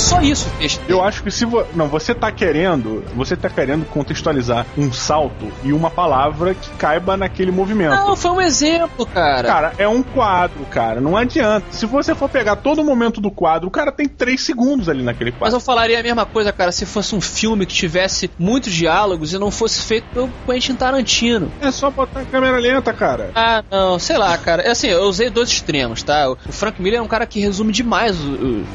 Só 0.00 0.20
isso 0.20 0.48
o 0.48 0.58
texto. 0.58 0.80
Eu 0.88 1.02
acho 1.02 1.22
que 1.22 1.30
se 1.30 1.44
vo... 1.44 1.64
não, 1.74 1.88
você 1.88 2.14
tá 2.14 2.30
querendo, 2.32 3.04
você 3.14 3.36
tá 3.36 3.48
querendo 3.48 3.84
contextualizar 3.86 4.66
um 4.76 4.92
salto 4.92 5.50
e 5.62 5.72
uma 5.72 5.90
palavra 5.90 6.54
que 6.54 6.70
caiba 6.70 7.16
naquele 7.16 7.50
movimento. 7.50 7.94
Não, 7.94 8.16
foi 8.16 8.30
um 8.30 8.40
exemplo, 8.40 9.06
cara. 9.06 9.48
Cara, 9.48 9.72
é 9.78 9.86
um 9.86 10.02
quadro, 10.02 10.64
cara. 10.70 11.00
Não 11.00 11.16
adianta. 11.16 11.66
Se 11.70 11.86
você 11.86 12.14
for 12.14 12.28
pegar 12.28 12.56
todo 12.56 12.80
o 12.80 12.84
momento 12.84 13.20
do 13.20 13.30
quadro, 13.30 13.68
o 13.68 13.70
cara 13.70 13.92
tem 13.92 14.08
três 14.08 14.42
segundos 14.42 14.88
ali 14.88 15.02
naquele 15.02 15.30
Mas 15.30 15.38
quadro. 15.38 15.56
eu 15.56 15.60
falaria 15.60 16.00
a 16.00 16.02
mesma 16.02 16.26
coisa, 16.26 16.52
cara, 16.52 16.72
se 16.72 16.86
fosse 16.86 17.14
um 17.14 17.20
filme 17.20 17.66
que 17.66 17.74
tivesse 17.74 18.30
muitos 18.38 18.72
diálogos 18.72 19.32
e 19.32 19.38
não 19.38 19.50
fosse 19.50 19.82
feito 19.82 20.04
pelo 20.12 20.30
Quentin 20.46 20.74
Tarantino. 20.74 21.50
É 21.60 21.70
só 21.70 21.90
botar 21.90 22.20
a 22.20 22.24
câmera 22.24 22.58
lenta, 22.58 22.92
cara. 22.92 23.30
Ah, 23.34 23.62
não, 23.70 23.98
sei 23.98 24.16
lá, 24.16 24.36
cara. 24.38 24.62
É 24.62 24.70
assim, 24.70 24.88
eu 24.88 25.02
usei 25.04 25.30
dois 25.30 25.48
extremos, 25.48 26.02
tá? 26.02 26.30
O 26.30 26.36
Frank 26.52 26.80
Miller 26.80 27.00
é 27.00 27.02
um 27.02 27.08
cara 27.08 27.26
que 27.26 27.40
resume 27.40 27.72
demais 27.72 28.16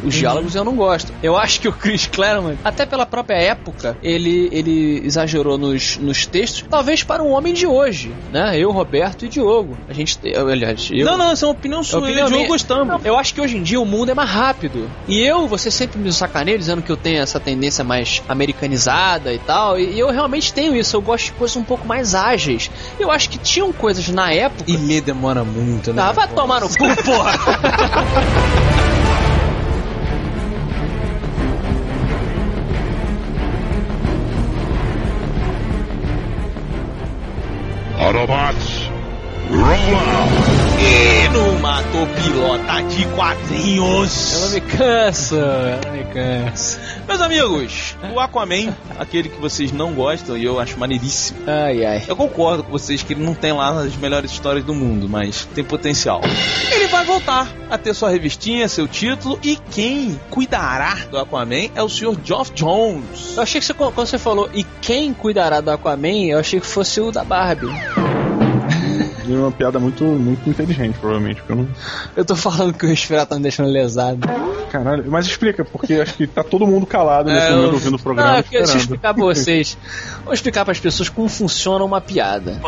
os 0.03 0.13
diálogos 0.13 0.55
e 0.55 0.57
eu 0.57 0.63
não 0.63 0.75
gosto. 0.75 1.11
Eu 1.21 1.37
acho 1.37 1.59
que 1.59 1.67
o 1.67 1.71
Chris 1.73 2.07
Claremont, 2.07 2.57
até 2.63 2.85
pela 2.85 3.05
própria 3.05 3.37
época, 3.37 3.97
ele, 4.03 4.49
ele 4.51 5.01
exagerou 5.05 5.57
nos, 5.57 5.97
nos 5.97 6.25
textos, 6.25 6.65
talvez 6.69 7.03
para 7.03 7.23
um 7.23 7.31
homem 7.31 7.53
de 7.53 7.65
hoje, 7.65 8.13
né? 8.31 8.57
Eu, 8.57 8.71
Roberto 8.71 9.25
e 9.25 9.27
Diogo. 9.27 9.77
A 9.89 9.93
gente, 9.93 10.19
eu, 10.23 10.47
aliás, 10.47 10.89
eu, 10.91 11.05
Não, 11.05 11.17
não, 11.17 11.31
essa 11.31 11.45
é 11.45 11.47
uma 11.47 11.53
opinião 11.53 11.83
sua. 11.83 11.99
opinião 11.99 12.19
eu 12.19 12.25
e 12.25 12.27
o 12.27 12.37
Diogo 12.37 12.47
gostamos. 12.47 13.05
Eu 13.05 13.17
acho 13.17 13.33
que 13.33 13.41
hoje 13.41 13.57
em 13.57 13.63
dia 13.63 13.79
o 13.79 13.85
mundo 13.85 14.11
é 14.11 14.13
mais 14.13 14.29
rápido. 14.29 14.89
E 15.07 15.19
eu, 15.21 15.47
você 15.47 15.71
sempre 15.71 15.99
me 15.99 16.11
sacaneia 16.11 16.57
dizendo 16.57 16.81
que 16.81 16.91
eu 16.91 16.97
tenho 16.97 17.21
essa 17.21 17.39
tendência 17.39 17.83
mais 17.83 18.21
americanizada 18.27 19.33
e 19.33 19.39
tal. 19.39 19.79
E 19.79 19.97
eu 19.97 20.09
realmente 20.11 20.53
tenho 20.53 20.75
isso. 20.75 20.95
Eu 20.95 21.01
gosto 21.01 21.25
de 21.25 21.31
coisas 21.33 21.55
um 21.57 21.63
pouco 21.63 21.87
mais 21.87 22.13
ágeis. 22.15 22.69
Eu 22.99 23.11
acho 23.11 23.29
que 23.29 23.37
tinham 23.37 23.71
coisas 23.71 24.07
na 24.09 24.31
época. 24.31 24.69
E 24.69 24.77
ler 24.77 25.01
demora 25.01 25.43
muito, 25.43 25.93
né? 25.93 26.01
Ah, 26.01 26.11
vai 26.11 26.27
tomar 26.27 26.61
no 26.61 26.69
cu, 26.69 27.03
porra! 27.03 27.33
Autobots, 38.05 38.87
roll 39.49 39.95
out! 39.95 40.29
E 40.79 41.27
numa 41.29 41.81
topilota 41.81 42.83
de 42.83 43.03
quadrinhos. 43.15 44.33
Eu 44.33 44.39
não 44.41 44.49
me 44.51 44.61
canso, 44.61 45.35
eu 45.35 45.81
não 45.83 45.91
me 45.91 46.03
canso. 46.13 46.79
Meus 47.07 47.21
amigos, 47.21 47.95
o 48.13 48.19
Aquaman, 48.19 48.75
aquele 48.97 49.29
que 49.29 49.39
vocês 49.39 49.71
não 49.71 49.93
gostam 49.93 50.37
e 50.37 50.43
eu 50.43 50.59
acho 50.59 50.77
maneiríssimo. 50.79 51.39
Ai, 51.47 51.85
ai. 51.85 52.03
Eu 52.07 52.15
concordo 52.15 52.63
com 52.63 52.71
vocês 52.71 53.03
que 53.03 53.13
ele 53.13 53.23
não 53.23 53.33
tem 53.33 53.53
lá 53.53 53.81
as 53.81 53.95
melhores 53.95 54.31
histórias 54.31 54.65
do 54.65 54.73
mundo, 54.73 55.07
mas 55.07 55.45
tem 55.53 55.63
potencial. 55.63 56.21
Ele 56.71 56.87
vai 56.87 57.05
voltar 57.05 57.47
a 57.69 57.77
ter 57.77 57.93
sua 57.93 58.09
revistinha, 58.09 58.67
seu 58.67 58.87
título, 58.87 59.39
e 59.43 59.55
quem 59.55 60.19
cuidará 60.29 60.95
do 61.09 61.17
Aquaman 61.17 61.69
é 61.75 61.83
o 61.83 61.89
Sr. 61.89 62.17
Geoff 62.23 62.51
Jones. 62.53 63.35
Eu 63.35 63.43
achei 63.43 63.61
que 63.61 63.67
você, 63.67 63.73
quando 63.73 63.93
você 63.95 64.17
falou 64.17 64.49
e 64.53 64.63
quem 64.81 65.13
cuidará 65.13 65.61
do 65.61 65.71
Aquaman, 65.71 66.25
eu 66.25 66.39
achei 66.39 66.59
que 66.59 66.67
fosse 66.67 66.99
o 67.01 67.11
da 67.11 67.23
Barbie. 67.23 68.04
E 69.27 69.33
uma 69.33 69.51
piada 69.51 69.79
muito, 69.79 70.03
muito 70.03 70.47
inteligente, 70.49 70.97
provavelmente. 70.99 71.37
Porque 71.41 71.51
eu 71.53 71.55
não. 71.57 71.67
Eu 72.15 72.23
tô 72.25 72.35
falando 72.35 72.73
que 72.73 72.85
o 72.85 72.89
resfriado 72.89 73.29
tá 73.29 73.35
me 73.35 73.41
deixando 73.41 73.69
lesado. 73.69 74.19
Caralho, 74.71 75.05
mas 75.09 75.25
explica, 75.25 75.63
porque 75.65 75.93
acho 75.95 76.13
que 76.15 76.27
tá 76.27 76.43
todo 76.43 76.67
mundo 76.67 76.85
calado 76.85 77.29
nesse 77.31 77.47
É, 77.47 77.49
momento 77.51 77.67
eu- 77.69 77.73
ouvindo 77.73 77.95
o 77.95 77.99
programa. 77.99 78.29
Não, 78.33 78.35
deixa 78.41 78.55
eu 78.55 78.61
esperando. 78.61 78.79
explicar 78.81 79.13
pra 79.13 79.23
vocês. 79.23 79.77
Vou 80.23 80.33
explicar 80.33 80.65
pras 80.65 80.79
pessoas 80.79 81.09
como 81.09 81.27
funciona 81.27 81.83
uma 81.83 81.99
piada. 82.01 82.59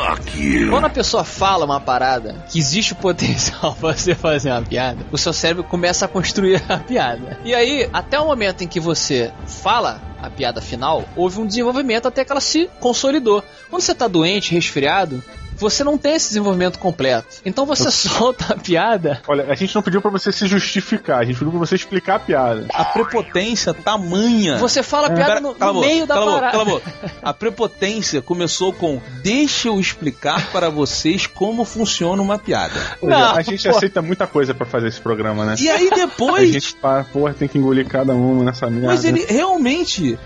Quando 0.70 0.86
a 0.86 0.90
pessoa 0.90 1.24
fala 1.24 1.66
uma 1.66 1.80
parada 1.80 2.46
que 2.50 2.58
existe 2.60 2.94
o 2.94 2.96
potencial 2.96 3.76
pra 3.80 3.94
você 3.94 4.16
fazer 4.16 4.52
uma 4.52 4.62
piada, 4.62 5.06
o 5.12 5.18
seu 5.18 5.34
cérebro 5.34 5.64
começa 5.64 6.06
a 6.06 6.08
construir 6.08 6.64
a 6.70 6.78
piada. 6.78 7.40
E 7.44 7.54
aí, 7.54 7.88
até 7.94 8.20
o 8.20 8.26
momento 8.26 8.64
em 8.64 8.68
que 8.68 8.80
você 8.80 9.32
fala 9.46 10.02
a 10.22 10.30
piada 10.30 10.60
final, 10.62 11.04
houve 11.16 11.40
um 11.40 11.46
desenvolvimento 11.46 12.08
até 12.08 12.26
que 12.26 12.32
ela 12.32 12.42
se 12.42 12.70
consolidou. 12.80 13.44
Quando 13.70 13.82
você 13.82 13.94
tá 13.94 14.08
doente, 14.08 14.54
resfriado, 14.56 15.22
você 15.58 15.84
não 15.84 15.98
tem 15.98 16.16
esse 16.16 16.30
desenvolvimento 16.30 16.80
completo. 16.80 17.38
Então 17.46 17.66
você 17.66 17.90
solta 17.92 18.54
a 18.54 18.58
piada. 18.58 19.22
Olha, 19.28 19.46
a 19.52 19.56
gente 19.56 19.74
não 19.76 19.82
pediu 19.82 20.02
pra 20.02 20.12
você 20.12 20.32
se 20.32 20.48
justificar, 20.48 21.20
a 21.20 21.26
gente 21.26 21.36
pediu 21.38 21.52
pra 21.52 21.60
você 21.60 21.76
explicar 21.76 22.16
a 22.16 22.20
piada. 22.20 22.66
A 22.74 22.86
prepotência 22.86 23.74
tamanha. 23.74 24.58
Você 24.58 24.84
fala 24.84 25.08
a 25.08 25.12
piada 25.12 25.26
Pera, 25.28 25.42
no, 25.42 25.56
cala 25.56 25.72
a 25.72 25.74
no 25.74 25.80
boca, 25.82 25.88
meio 25.88 26.08
da 26.08 26.14
cala 26.16 26.26
a 26.26 26.34
boca, 26.34 26.40
parada. 26.40 26.58
cala 26.58 26.64
a 26.64 26.74
boca. 26.74 27.12
A 27.22 27.34
prepotência 27.34 28.22
começou 28.22 28.72
com 28.74 29.02
deixa 29.22 29.68
eu 29.68 29.80
explicar 29.80 30.52
para 30.52 30.70
vocês 30.70 31.26
como 31.28 31.66
funciona 31.66 32.22
uma 32.22 32.38
piada. 32.38 32.80
É, 33.02 33.06
Não, 33.06 33.36
a 33.36 33.42
gente 33.42 33.68
pô. 33.70 33.76
aceita 33.76 34.02
muita 34.02 34.28
coisa 34.28 34.54
pra 34.54 34.66
fazer 34.66 34.88
esse 34.88 35.02
programa, 35.02 35.46
né? 35.46 35.56
E 35.60 35.70
aí 35.70 35.90
A 35.92 35.96
depois, 35.96 36.52
gente, 36.52 36.76
pá, 36.76 37.06
porra, 37.12 37.34
tem 37.34 37.48
que 37.48 37.58
engolir 37.58 37.88
cada 37.88 38.14
uma 38.14 38.44
nessa 38.44 38.70
merda. 38.70 38.88
mas 38.88 39.04
ele 39.04 39.26
realmente 39.26 40.18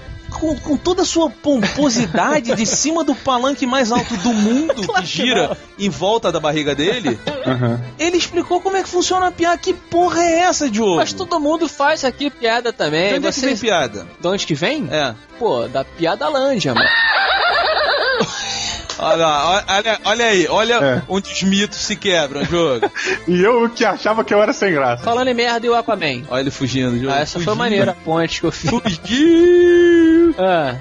com, 0.42 0.56
com 0.58 0.76
toda 0.76 1.04
a 1.04 1.06
sua 1.06 1.30
pomposidade 1.30 2.56
de 2.56 2.66
cima 2.66 3.04
do 3.04 3.14
palanque 3.14 3.68
mais 3.68 3.92
alto 3.92 4.18
do 4.18 4.34
mundo 4.34 4.82
Claro 4.84 5.04
que 5.06 5.12
que 5.12 5.18
gira 5.24 5.50
não. 5.50 5.58
em 5.78 5.88
volta 5.88 6.32
da 6.32 6.40
barriga 6.40 6.74
dele, 6.74 7.20
Aham. 7.46 7.80
ele 8.00 8.18
explicou 8.18 8.60
como 8.60 8.76
é 8.76 8.82
que 8.82 8.90
funciona 8.90 9.28
a 9.28 9.32
piada. 9.32 9.60
Que 9.60 9.72
porra 9.72 10.24
é 10.24 10.40
essa, 10.40 10.68
Diogo? 10.68 10.96
Mas 10.96 11.14
todo 11.14 11.40
mundo 11.40 11.68
faz 11.68 12.04
aqui 12.04 12.32
piada 12.32 12.74
também. 12.74 13.10
De 13.10 13.18
onde 13.20 13.28
é 13.28 13.32
que 13.32 13.40
vem 13.42 13.56
piada? 13.58 14.08
De 14.20 14.28
onde 14.28 14.48
que 14.48 14.56
vem? 14.56 14.88
É. 14.90 15.14
Pô, 15.38 15.68
da 15.68 15.86
piada 15.86 16.28
lândia, 16.28 16.74
mano. 16.74 16.90
Olha, 19.00 19.16
lá, 19.16 19.64
olha, 19.68 20.00
olha 20.06 20.26
aí, 20.26 20.48
olha 20.48 20.74
É. 20.76 21.02
onde 21.08 21.32
os 21.32 21.44
mitos 21.44 21.80
se 21.80 21.96
quebram, 21.96 22.44
jogo. 22.46 22.92
E 23.28 23.42
eu 23.42 23.70
que 23.70 23.84
achava 23.86 24.24
que 24.24 24.34
eu 24.34 24.42
era 24.42 24.54
sem 24.54 24.72
graça. 24.74 25.04
Falando 25.04 25.28
em 25.30 25.34
merda 25.34 25.66
e 25.66 25.70
o 25.70 25.76
Aquaman. 25.76 26.24
Olha 26.30 26.42
ele 26.42 26.52
fugindo, 26.52 26.98
jogo. 27.00 27.12
Ah, 27.12 27.20
essa 27.20 27.34
foi 27.34 27.44
Fugindo. 27.44 27.58
maneira 27.58 27.92
a 27.92 27.96
ponte 27.96 28.40
que 28.42 28.46
eu 28.48 28.52
fiz. 28.52 28.70
Fugiu! 28.70 30.36
Ah. 30.38 30.76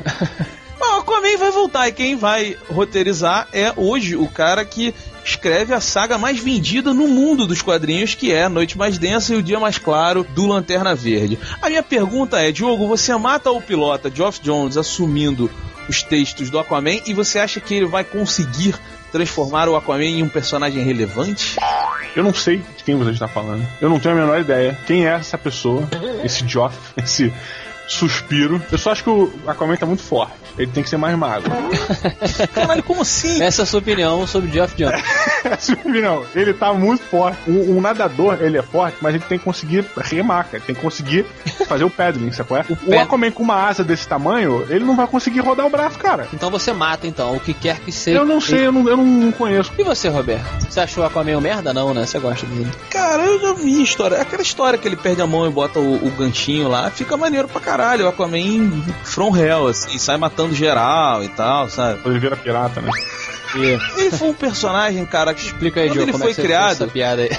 Mas 0.78 0.88
o 0.90 0.96
Aquaman 1.00 1.36
vai 1.38 1.50
voltar 1.50 1.88
e 1.88 1.92
quem 1.92 2.16
vai 2.16 2.56
roteirizar 2.70 3.48
é 3.52 3.72
hoje 3.76 4.16
o 4.16 4.26
cara 4.28 4.64
que 4.64 4.94
escreve 5.24 5.74
a 5.74 5.80
saga 5.80 6.16
mais 6.16 6.38
vendida 6.38 6.94
no 6.94 7.06
mundo 7.08 7.46
dos 7.46 7.60
quadrinhos, 7.60 8.14
que 8.14 8.32
é 8.32 8.44
A 8.44 8.48
Noite 8.48 8.78
Mais 8.78 8.96
Densa 8.96 9.34
e 9.34 9.36
o 9.36 9.42
Dia 9.42 9.60
Mais 9.60 9.76
Claro 9.76 10.24
do 10.34 10.46
Lanterna 10.46 10.94
Verde. 10.94 11.38
A 11.60 11.68
minha 11.68 11.82
pergunta 11.82 12.38
é, 12.40 12.50
Diogo, 12.50 12.86
você 12.88 13.14
mata 13.16 13.50
o 13.50 13.60
pilota 13.60 14.10
Geoff 14.14 14.40
Jones 14.40 14.76
assumindo 14.78 15.50
os 15.88 16.02
textos 16.02 16.50
do 16.50 16.58
Aquaman 16.58 17.00
e 17.06 17.14
você 17.14 17.38
acha 17.38 17.60
que 17.60 17.74
ele 17.74 17.86
vai 17.86 18.04
conseguir 18.04 18.74
transformar 19.10 19.68
o 19.68 19.76
Aquaman 19.76 20.04
em 20.04 20.22
um 20.22 20.28
personagem 20.28 20.82
relevante? 20.84 21.56
Eu 22.14 22.24
não 22.24 22.34
sei 22.34 22.58
de 22.76 22.84
quem 22.84 22.96
você 22.96 23.10
está 23.10 23.28
falando. 23.28 23.66
Eu 23.80 23.88
não 23.88 24.00
tenho 24.00 24.16
a 24.16 24.18
menor 24.18 24.40
ideia. 24.40 24.76
Quem 24.86 25.06
é 25.06 25.14
essa 25.14 25.38
pessoa? 25.38 25.88
Esse 26.24 26.46
Joff, 26.46 26.76
esse 26.96 27.32
suspiro. 27.88 28.62
Eu 28.70 28.78
só 28.78 28.92
acho 28.92 29.02
que 29.04 29.10
o 29.10 29.32
Aquaman 29.46 29.76
tá 29.76 29.86
muito 29.86 30.02
forte. 30.02 30.32
Ele 30.58 30.70
tem 30.70 30.82
que 30.82 30.88
ser 30.88 30.96
mais 30.96 31.16
magro. 31.16 31.50
Caralho, 32.52 32.82
como 32.82 33.02
assim? 33.02 33.42
Essa 33.42 33.62
é 33.62 33.64
a 33.64 33.66
sua 33.66 33.80
opinião 33.80 34.26
sobre 34.26 34.50
Geoff 34.50 34.74
Jones. 34.76 35.02
não, 35.84 36.24
ele 36.34 36.52
tá 36.52 36.72
muito 36.72 37.02
forte. 37.04 37.38
Um, 37.48 37.76
um 37.76 37.80
nadador, 37.80 38.38
ele 38.40 38.58
é 38.58 38.62
forte, 38.62 38.98
mas 39.00 39.14
ele 39.14 39.24
tem 39.28 39.38
que 39.38 39.44
conseguir 39.44 39.84
remar, 39.96 40.44
cara. 40.44 40.56
Ele 40.58 40.64
tem 40.66 40.74
que 40.74 40.80
conseguir 40.80 41.24
fazer 41.66 41.84
o 41.84 41.90
paddling, 41.90 42.32
sacou? 42.32 42.56
É? 42.56 42.64
O, 42.70 42.74
o 42.74 42.76
pad- 42.76 43.02
Aquaman 43.02 43.30
com 43.32 43.42
uma 43.42 43.54
asa 43.68 43.82
desse 43.82 44.06
tamanho, 44.06 44.66
ele 44.70 44.84
não 44.84 44.94
vai 44.94 45.06
conseguir 45.06 45.40
rodar 45.40 45.66
o 45.66 45.70
braço, 45.70 45.98
cara. 45.98 46.28
Então 46.32 46.50
você 46.50 46.72
mata, 46.72 47.06
então, 47.06 47.34
o 47.36 47.40
que 47.40 47.52
quer 47.54 47.80
que 47.80 47.90
seja. 47.90 48.18
Eu 48.18 48.24
não 48.24 48.40
sei, 48.40 48.66
eu 48.66 48.72
não, 48.72 48.88
eu 48.88 48.96
não 48.96 49.32
conheço. 49.32 49.72
E 49.78 49.82
você, 49.82 50.08
Roberto? 50.08 50.44
Você 50.68 50.80
achou 50.80 51.02
o 51.02 51.06
Aquaman 51.06 51.36
um 51.36 51.40
merda? 51.40 51.72
Não, 51.72 51.92
né? 51.94 52.06
Você 52.06 52.18
gosta 52.18 52.46
dele. 52.46 52.70
Cara, 52.90 53.24
eu 53.24 53.40
já 53.40 53.52
vi 53.54 53.80
a 53.80 53.82
história. 53.82 54.20
Aquela 54.20 54.42
história 54.42 54.78
que 54.78 54.86
ele 54.86 54.96
perde 54.96 55.20
a 55.22 55.26
mão 55.26 55.46
e 55.46 55.50
bota 55.50 55.78
o, 55.80 56.06
o 56.06 56.10
ganchinho 56.10 56.68
lá, 56.68 56.90
fica 56.90 57.16
maneiro 57.16 57.48
pra 57.48 57.60
caralho. 57.60 57.79
O 58.04 58.08
Aquaman 58.08 58.82
from 59.04 59.36
hell, 59.36 59.68
assim, 59.68 59.98
sai 59.98 60.16
matando 60.16 60.54
geral 60.54 61.22
e 61.24 61.28
tal, 61.28 61.68
sabe? 61.68 62.00
Ele 62.04 62.18
vira 62.18 62.36
pirata, 62.36 62.80
né? 62.80 62.90
Ele 63.54 64.10
foi 64.10 64.28
um 64.28 64.34
personagem, 64.34 65.04
cara, 65.06 65.34
que 65.34 65.40
Explica 65.40 65.80
aí, 65.80 65.88
quando 65.88 65.94
Diogo, 65.94 66.10
ele 66.10 66.12
como 66.12 66.24
foi 66.24 66.32
é 66.32 66.34
que 66.34 66.42
criado, 66.42 66.72
essa 66.72 66.86
piada 66.86 67.22
aí. 67.22 67.30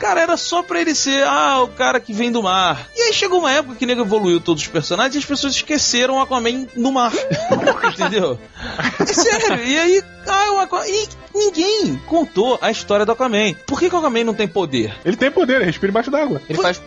cara, 0.00 0.22
era 0.22 0.36
só 0.36 0.62
pra 0.62 0.80
ele 0.80 0.94
ser, 0.94 1.24
ah, 1.24 1.62
o 1.62 1.68
cara 1.68 2.00
que 2.00 2.12
vem 2.12 2.32
do 2.32 2.42
mar. 2.42 2.88
E 2.96 3.02
aí 3.02 3.12
chegou 3.12 3.38
uma 3.38 3.52
época 3.52 3.76
que 3.76 3.86
nego 3.86 4.02
evoluiu 4.02 4.40
todos 4.40 4.62
os 4.62 4.68
personagens 4.68 5.14
e 5.14 5.18
as 5.18 5.24
pessoas 5.24 5.54
esqueceram 5.54 6.16
o 6.16 6.20
Aquaman 6.20 6.66
no 6.74 6.90
mar. 6.90 7.12
Entendeu? 7.92 8.38
É 9.08 9.12
sério. 9.14 9.64
E 9.64 9.78
aí, 9.78 10.02
ah, 10.26 10.52
o 10.52 10.60
Aquaman. 10.60 10.86
E 10.86 11.08
ninguém 11.34 11.96
contou 12.06 12.58
a 12.60 12.70
história 12.70 13.06
do 13.06 13.12
Aquaman. 13.12 13.54
Por 13.66 13.78
que, 13.78 13.88
que 13.88 13.94
o 13.94 13.98
Aquaman 13.98 14.24
não 14.24 14.34
tem 14.34 14.46
poder? 14.46 14.94
Ele 15.04 15.16
tem 15.16 15.30
poder, 15.30 15.56
ele 15.56 15.64
respira 15.64 15.90
embaixo 15.90 16.10
d'água. 16.10 16.42
Ele 16.48 16.60
faz. 16.60 16.80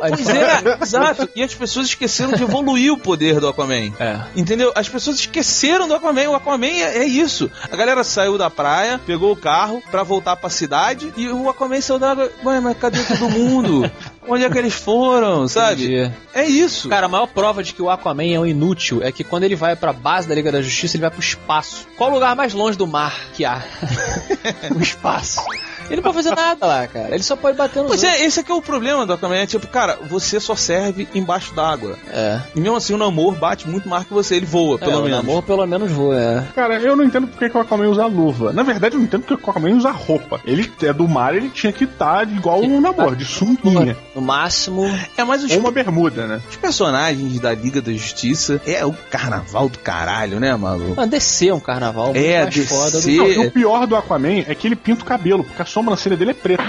Pois 0.00 0.28
é, 0.28 0.78
exato. 0.80 1.28
E 1.34 1.42
as 1.42 1.54
pessoas 1.54 1.86
esqueceram 1.88 2.32
de 2.32 2.42
evoluir 2.42 2.92
o 2.92 2.98
poder 2.98 3.40
do 3.40 3.48
Aquaman. 3.48 3.92
É. 3.98 4.20
Entendeu? 4.36 4.72
As 4.74 4.88
pessoas 4.88 5.18
esqueceram 5.18 5.88
do 5.88 5.94
Aquaman. 5.94 6.28
O 6.30 6.34
Aquaman 6.34 6.66
é, 6.66 6.98
é 6.98 7.04
isso. 7.04 7.50
A 7.70 7.76
galera 7.76 8.04
saiu 8.04 8.38
da 8.38 8.48
praia, 8.48 9.00
pegou 9.04 9.32
o 9.32 9.36
carro 9.36 9.82
pra 9.90 10.02
voltar 10.02 10.36
pra 10.36 10.50
cidade 10.50 11.12
e 11.16 11.28
o 11.28 11.48
Aquaman 11.48 11.80
saiu 11.80 11.98
da 11.98 12.12
água. 12.12 12.30
Ué, 12.44 12.60
mas 12.60 12.76
cadê 12.78 13.02
todo 13.02 13.28
mundo? 13.30 13.90
Onde 14.28 14.44
é 14.44 14.50
que 14.50 14.58
eles 14.58 14.74
foram, 14.74 15.48
sabe? 15.48 15.84
Entendi. 15.84 16.12
É 16.34 16.44
isso. 16.44 16.88
Cara, 16.88 17.06
a 17.06 17.08
maior 17.08 17.26
prova 17.26 17.62
de 17.62 17.72
que 17.72 17.80
o 17.80 17.88
Aquaman 17.88 18.34
é 18.34 18.38
um 18.38 18.46
inútil 18.46 19.02
é 19.02 19.10
que 19.10 19.24
quando 19.24 19.44
ele 19.44 19.56
vai 19.56 19.74
pra 19.74 19.92
base 19.92 20.28
da 20.28 20.34
Liga 20.34 20.52
da 20.52 20.60
Justiça, 20.60 20.96
ele 20.96 21.02
vai 21.02 21.10
pro 21.10 21.20
espaço. 21.20 21.86
Qual 21.96 22.10
o 22.10 22.14
lugar 22.14 22.36
mais 22.36 22.52
longe 22.52 22.76
do 22.76 22.86
mar 22.86 23.16
que 23.32 23.44
há? 23.44 23.62
o 24.76 24.82
espaço. 24.82 25.40
Ele 25.88 25.96
não 25.96 26.02
pode 26.02 26.16
fazer 26.16 26.34
nada 26.34 26.66
lá, 26.66 26.86
cara. 26.86 27.14
Ele 27.14 27.22
só 27.22 27.36
pode 27.36 27.56
bater 27.56 27.82
no 27.82 27.88
Pois 27.88 28.04
é, 28.04 28.24
esse 28.24 28.40
aqui 28.40 28.52
é 28.52 28.54
o 28.54 28.62
problema 28.62 29.06
do 29.06 29.12
Aquaman. 29.12 29.36
É 29.36 29.46
tipo, 29.46 29.66
cara, 29.66 29.98
você 30.08 30.38
só 30.38 30.54
serve 30.54 31.08
embaixo 31.14 31.54
d'água. 31.54 31.96
É. 32.10 32.40
E 32.54 32.60
mesmo 32.60 32.76
assim 32.76 32.94
o 32.94 32.98
Namor 32.98 33.34
bate 33.34 33.68
muito 33.68 33.88
mais 33.88 34.04
que 34.04 34.12
você. 34.12 34.36
Ele 34.36 34.46
voa, 34.46 34.78
pelo 34.78 34.92
é, 34.92 34.94
menos. 34.94 35.08
O 35.08 35.10
namoro 35.10 35.42
pelo 35.42 35.66
menos 35.66 35.90
voa, 35.90 36.20
é. 36.20 36.44
Cara, 36.54 36.78
eu 36.80 36.94
não 36.94 37.04
entendo 37.04 37.26
porque 37.26 37.48
que 37.48 37.56
o 37.56 37.60
Aquaman 37.60 37.88
usa 37.88 38.06
luva. 38.06 38.52
Na 38.52 38.62
verdade, 38.62 38.94
eu 38.94 38.98
não 38.98 39.06
entendo 39.06 39.22
porque 39.22 39.36
que 39.36 39.46
o 39.46 39.50
Aquaman 39.50 39.76
usa 39.76 39.90
roupa. 39.90 40.40
Ele 40.44 40.70
é 40.82 40.92
do 40.92 41.08
mar, 41.08 41.34
ele 41.34 41.48
tinha 41.48 41.72
que 41.72 41.84
estar 41.84 42.28
igual 42.28 42.60
um 42.62 42.80
namoro, 42.80 43.16
de 43.16 43.24
sunguinha. 43.24 43.96
No 44.14 44.20
máximo. 44.20 44.84
É 45.16 45.24
mais 45.24 45.42
os 45.42 45.50
Ou 45.52 45.58
uma 45.58 45.70
bermuda, 45.70 46.26
né? 46.26 46.40
Os 46.48 46.56
personagens 46.56 47.40
da 47.40 47.54
Liga 47.54 47.80
da 47.80 47.92
Justiça 47.92 48.60
é 48.66 48.84
o 48.84 48.92
carnaval 48.92 49.68
do 49.68 49.78
caralho, 49.78 50.38
né, 50.38 50.54
maluco? 50.54 50.96
Mano, 50.96 51.10
DC 51.10 51.48
é 51.48 51.54
um 51.54 51.60
carnaval 51.60 52.06
muito 52.06 52.18
É, 52.18 52.42
mais 52.42 52.54
DC. 52.54 52.66
foda 52.66 53.00
do 53.00 53.10
Não, 53.10 53.26
e 53.26 53.46
o 53.46 53.50
pior 53.50 53.86
do 53.86 53.96
Aquaman 53.96 54.44
é 54.46 54.54
que 54.54 54.66
ele 54.66 54.76
pinta 54.76 55.02
o 55.02 55.06
cabelo, 55.06 55.44
porque 55.44 55.62
a 55.62 55.64
sobrancelha 55.78 56.16
dele 56.16 56.32
é 56.32 56.34
preta. 56.34 56.64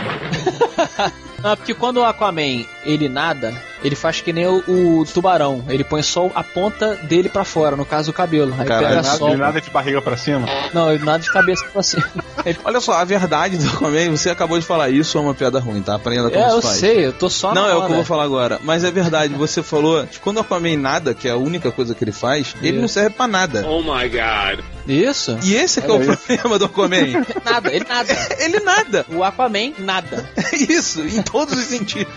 Não, 1.41 1.55
porque 1.57 1.73
quando 1.73 1.97
o 1.97 2.05
Aquaman 2.05 2.65
ele 2.83 3.09
nada, 3.09 3.53
ele 3.83 3.95
faz 3.95 4.21
que 4.21 4.31
nem 4.33 4.45
o, 4.47 4.63
o 4.67 5.05
tubarão. 5.05 5.63
Ele 5.69 5.83
põe 5.83 6.01
só 6.01 6.29
a 6.35 6.43
ponta 6.43 6.95
dele 7.03 7.29
pra 7.29 7.43
fora, 7.45 7.75
no 7.75 7.85
caso 7.85 8.11
o 8.11 8.13
cabelo. 8.13 8.53
Aí 8.57 8.65
Caralho, 8.67 8.87
pega 8.87 9.01
Nada, 9.01 9.17
sol. 9.17 9.27
ele 9.29 9.37
nada 9.37 9.61
de 9.61 9.69
barriga 9.69 10.01
pra 10.01 10.17
cima. 10.17 10.47
Não, 10.73 10.91
ele 10.91 11.03
nada 11.03 11.19
de 11.19 11.31
cabeça 11.31 11.65
pra 11.71 11.81
cima. 11.83 12.07
Ele- 12.45 12.59
Olha 12.65 12.79
só, 12.81 12.93
a 12.93 13.03
verdade 13.03 13.57
do 13.57 13.67
Aquaman, 13.69 14.09
você 14.11 14.29
acabou 14.29 14.59
de 14.59 14.65
falar 14.65 14.89
isso, 14.89 15.17
é 15.17 15.21
uma 15.21 15.33
piada 15.33 15.59
ruim, 15.59 15.81
tá? 15.81 15.95
Aprenda 15.95 16.29
como 16.29 16.41
É, 16.43 16.49
se 16.49 16.55
eu 16.55 16.61
faz. 16.61 16.77
sei, 16.77 17.05
eu 17.05 17.13
tô 17.13 17.29
só 17.29 17.53
Não, 17.53 17.63
na 17.63 17.69
é 17.69 17.75
o 17.75 17.85
que 17.85 17.91
eu 17.91 17.95
vou 17.95 18.05
falar 18.05 18.23
agora. 18.23 18.59
Mas 18.63 18.83
é 18.83 18.91
verdade, 18.91 19.33
você 19.33 19.63
falou 19.63 20.05
que 20.05 20.19
quando 20.19 20.37
o 20.37 20.41
Aquaman 20.41 20.77
nada, 20.77 21.13
que 21.13 21.27
é 21.27 21.31
a 21.31 21.37
única 21.37 21.71
coisa 21.71 21.95
que 21.95 22.03
ele 22.03 22.11
faz, 22.11 22.55
ele 22.61 22.79
não 22.79 22.87
serve 22.87 23.11
pra 23.11 23.27
nada. 23.27 23.65
Oh 23.67 23.81
my 23.81 24.07
god. 24.09 24.63
Isso? 24.87 25.37
E 25.43 25.53
esse 25.53 25.79
é 25.79 25.81
que 25.83 25.91
é 25.91 25.93
o 25.93 25.99
problema 25.99 26.57
do 26.57 26.65
Aquaman. 26.65 27.23
Nada, 27.45 27.71
ele 27.71 27.85
nada. 27.87 28.13
ele 28.39 28.59
nada. 28.59 29.05
O 29.09 29.23
Aquaman, 29.23 29.73
nada. 29.77 30.27
É 30.35 30.55
isso, 30.55 31.01
em 31.01 31.21
todos 31.21 31.57
os 31.57 31.65
sentidos. 31.65 32.11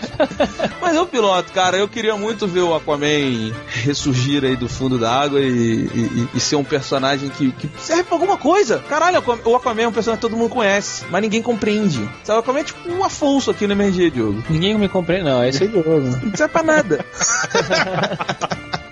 Mas 0.81 0.95
eu 0.95 1.05
piloto, 1.05 1.51
cara, 1.53 1.77
eu 1.77 1.87
queria 1.87 2.15
muito 2.15 2.47
ver 2.47 2.61
o 2.61 2.73
Aquaman 2.75 3.53
ressurgir 3.67 4.43
aí 4.43 4.55
do 4.55 4.67
fundo 4.67 4.97
da 4.97 5.11
água 5.11 5.39
e, 5.39 5.85
e- 5.85 6.27
e 6.33 6.39
ser 6.39 6.55
um 6.55 6.63
personagem 6.63 7.29
que, 7.29 7.51
que 7.51 7.69
serve 7.79 8.03
pra 8.03 8.15
alguma 8.15 8.37
coisa. 8.37 8.79
Caralho, 8.89 9.23
o 9.45 9.55
Aquaman- 9.55 9.81
é 9.83 9.87
um 9.87 9.91
personagem 9.91 10.17
que 10.21 10.27
todo 10.29 10.37
mundo 10.37 10.49
conhece, 10.49 11.05
mas 11.09 11.21
ninguém 11.21 11.41
compreende. 11.41 11.99
Sabe, 12.23 12.37
o 12.37 12.39
Aquaman 12.41 12.59
é 12.59 12.63
tipo 12.63 12.89
um 12.91 13.03
Afonso 13.03 13.51
aqui 13.51 13.67
no 13.67 13.73
MRG, 13.73 14.11
Diogo. 14.11 14.43
Ninguém 14.49 14.77
me 14.77 14.89
compreende, 14.89 15.25
não. 15.25 15.43
Esse 15.43 15.63
é 15.65 15.67
Diogo. 15.67 15.89
Não 15.99 16.35
serve 16.35 16.51
pra 16.53 16.63
nada. 16.63 17.05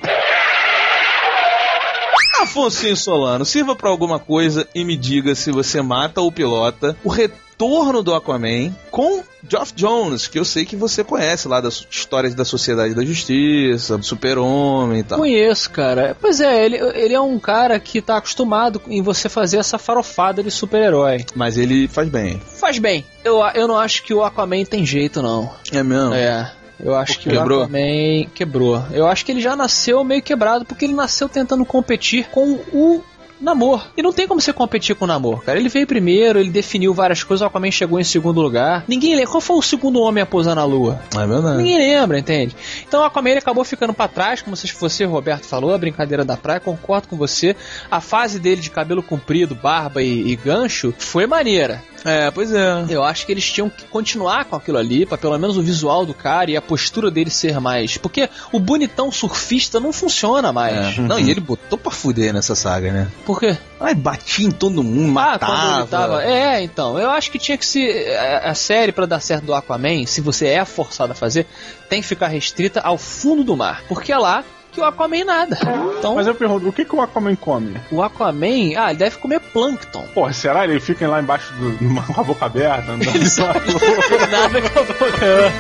Afonso 2.42 2.96
Solano, 2.96 3.46
sirva 3.46 3.76
pra 3.76 3.90
alguma 3.90 4.18
coisa 4.18 4.68
e 4.74 4.84
me 4.84 4.98
diga 4.98 5.36
se 5.36 5.52
você 5.52 5.82
mata 5.82 6.22
ou 6.22 6.32
pilota 6.32 6.98
o 7.04 7.10
retorno 7.10 8.02
do 8.02 8.16
Aquaman 8.16 8.76
com 8.90 9.24
Geoff 9.48 9.74
Jones, 9.76 10.28
que 10.28 10.40
eu 10.40 10.46
sei 10.46 10.66
que 10.66 10.76
você 10.76 11.04
conhece 11.04 11.48
lá 11.48 11.62
das 11.62 11.86
histórias 11.90 12.34
da 12.34 12.44
Sociedade 12.44 12.96
da 12.96 13.06
Justiça, 13.06 13.98
do 13.98 14.04
Super-Homem 14.04 15.00
e 15.00 15.04
tal. 15.04 15.20
Conheço, 15.20 15.70
cara. 15.70 16.18
Pois 16.20 16.42
é, 16.42 16.66
ele, 16.66 16.78
ele 16.78 17.14
é 17.14 17.22
um 17.22 17.38
cara 17.38 17.80
que 17.80 18.02
tá 18.02 18.18
acostumado 18.18 18.82
em 18.88 19.04
você 19.04 19.30
fazer 19.30 19.58
essa 19.58 19.78
farofada 19.78 20.42
de 20.42 20.50
super-herói. 20.50 21.26
Mas 21.36 21.58
ele 21.58 21.88
faz 21.88 22.10
bem. 22.10 22.42
Faz 22.60 22.80
bem. 22.80 23.06
Eu, 23.24 23.40
eu 23.54 23.68
não 23.68 23.78
acho 23.78 24.04
que 24.04 24.14
o 24.14 24.24
Aquaman 24.24 24.66
tem 24.66 24.84
jeito, 24.84 25.22
não. 25.22 25.52
É 25.72 25.84
mesmo? 25.84 26.14
É. 26.14 26.52
Eu 26.84 26.96
acho 26.96 27.20
que 27.20 27.30
Quebrou? 27.30 27.60
o 27.60 27.64
Aquaman 27.64 28.26
quebrou. 28.34 28.84
Eu 28.92 29.08
acho 29.08 29.26
que 29.26 29.32
ele 29.32 29.42
já 29.42 29.56
nasceu 29.56 30.04
meio 30.04 30.22
quebrado, 30.22 30.66
porque 30.66 30.86
ele 30.86 30.94
nasceu 30.94 31.30
tentando 31.30 31.64
competir 31.66 32.28
com 32.30 32.60
o 32.74 33.04
Namor. 33.42 33.88
E 33.98 34.04
não 34.04 34.14
tem 34.14 34.28
como 34.28 34.40
você 34.40 34.54
competir 34.54 34.96
com 34.96 35.06
o 35.06 35.08
Namor, 35.08 35.44
cara. 35.44 35.60
Ele 35.60 35.68
veio 35.68 35.88
primeiro, 35.88 36.40
ele 36.40 36.52
definiu 36.52 36.94
várias 36.94 37.24
coisas, 37.24 37.42
o 37.42 37.48
Aquaman 37.48 37.72
chegou 37.72 38.00
em 38.00 38.04
segundo 38.04 38.40
lugar. 38.40 38.86
Ninguém 38.88 39.16
lembra. 39.16 39.32
Qual 39.32 39.42
foi 39.42 39.58
o 39.58 39.62
segundo 39.62 40.00
homem 40.00 40.22
a 40.22 40.26
pousar 40.26 40.56
na 40.56 40.64
Lua? 40.64 41.02
É 41.16 41.26
verdade. 41.26 41.58
Ninguém 41.58 41.78
lembra, 41.78 42.20
entende? 42.20 42.56
Então 42.88 43.02
o 43.02 43.04
Aquaman 43.04 43.32
ele 43.32 43.40
acabou 43.40 43.64
ficando 43.64 43.94
pra 43.94 44.08
trás, 44.08 44.42
como 44.42 44.56
se 44.56 44.72
você, 44.72 45.06
Roberto, 45.06 45.46
falou, 45.46 45.74
a 45.74 45.78
brincadeira 45.78 46.24
da 46.24 46.38
praia, 46.38 46.60
concordo 46.60 47.08
com 47.08 47.18
você. 47.18 47.56
A 47.90 48.00
fase 48.00 48.40
dele 48.40 48.62
de 48.62 48.70
cabelo 48.70 49.02
comprido, 49.02 49.56
barba 49.56 50.04
e, 50.04 50.32
e 50.32 50.36
gancho 50.36 50.94
foi 50.98 51.26
maneira. 51.26 51.82
É, 52.04 52.32
pois 52.32 52.52
é. 52.54 52.86
Eu 52.90 53.04
acho 53.04 53.26
que 53.26 53.32
eles 53.32 53.50
tinham 53.52 53.70
que 53.70 53.86
continuar 53.86 54.46
com 54.46 54.56
aquilo 54.56 54.78
ali, 54.78 55.06
pra 55.06 55.18
pelo 55.18 55.38
menos 55.38 55.58
o 55.58 55.62
visual 55.62 56.06
do 56.06 56.14
cara 56.14 56.50
e 56.50 56.58
a 56.58 56.62
postura 56.62 57.12
dele 57.12 57.30
ser 57.30 57.60
mais. 57.60 57.98
Porque 57.98 58.30
o 58.52 58.60
bonitão 58.60 59.12
surfista 59.12 59.80
não 59.80 59.94
funciona 59.94 60.52
mais. 60.52 60.98
É. 60.98 61.02
Não, 61.02 61.20
e 61.20 61.30
ele 61.30 61.40
botou 61.40 61.78
pra 61.78 61.92
fuder 61.92 62.34
nessa 62.34 62.56
saga, 62.56 62.92
né? 62.92 63.08
Por 63.26 63.40
quê? 63.40 63.58
Ai, 63.80 63.94
batia 63.96 64.48
em 64.48 64.52
todo 64.52 64.84
mundo, 64.84 65.10
Ah, 65.20 65.32
matava. 65.34 65.52
quando 65.56 65.78
ele 65.80 65.88
tava. 65.88 66.24
É, 66.24 66.62
então. 66.64 66.98
Eu 67.00 67.10
acho 67.10 67.30
que 67.32 67.38
tinha 67.40 67.58
que 67.58 67.66
se. 67.66 67.88
A, 68.16 68.50
a 68.52 68.56
série, 68.56 68.92
pra 68.92 69.06
dar 69.06 69.20
certo 69.20 69.46
do 69.46 69.54
Aquaman, 69.54 70.06
se 70.06 70.22
você 70.22 70.48
é 70.48 70.66
forçado 70.66 71.12
a 71.12 71.16
fazer, 71.16 71.46
tem 71.90 72.02
que 72.02 72.08
ficar 72.08 72.28
restrita 72.28 72.80
ao 72.82 72.98
fundo 72.98 73.44
do 73.44 73.56
mar. 73.56 73.84
Porque 73.88 74.12
é 74.12 74.18
lá 74.18 74.44
que 74.72 74.80
o 74.80 74.86
Aquaman 74.86 75.26
nada. 75.26 75.58
Então, 75.98 76.16
Mas 76.16 76.28
eu 76.28 76.34
pergunto, 76.36 76.68
o 76.68 76.74
que, 76.74 76.86
que 76.86 76.96
o 76.96 77.02
Aquaman 77.02 77.36
come? 77.36 77.76
o 77.92 78.02
Aquaman, 78.02 78.78
ah, 78.78 78.90
ele 78.90 79.00
deve 79.00 79.18
comer 79.18 79.40
plâncton. 79.40 80.04
Porra, 80.14 80.34
será 80.34 80.64
ele 80.64 80.80
fica 80.80 81.08
lá 81.08 81.22
embaixo 81.22 81.54
do, 81.54 81.78
com 82.14 82.22
a 82.22 82.24
boca 82.24 82.46
aberta? 82.46 82.92
andando 82.92 83.04
Ele 83.16 83.30
sabe. 83.30 83.60
nada 84.32 84.62
com 84.62 84.80
a 84.80 84.84
boca. 84.84 85.52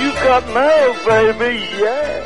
You 0.00 0.12
got 0.22 0.46
mail, 0.54 0.94
baby, 1.04 1.58
yeah. 1.80 2.18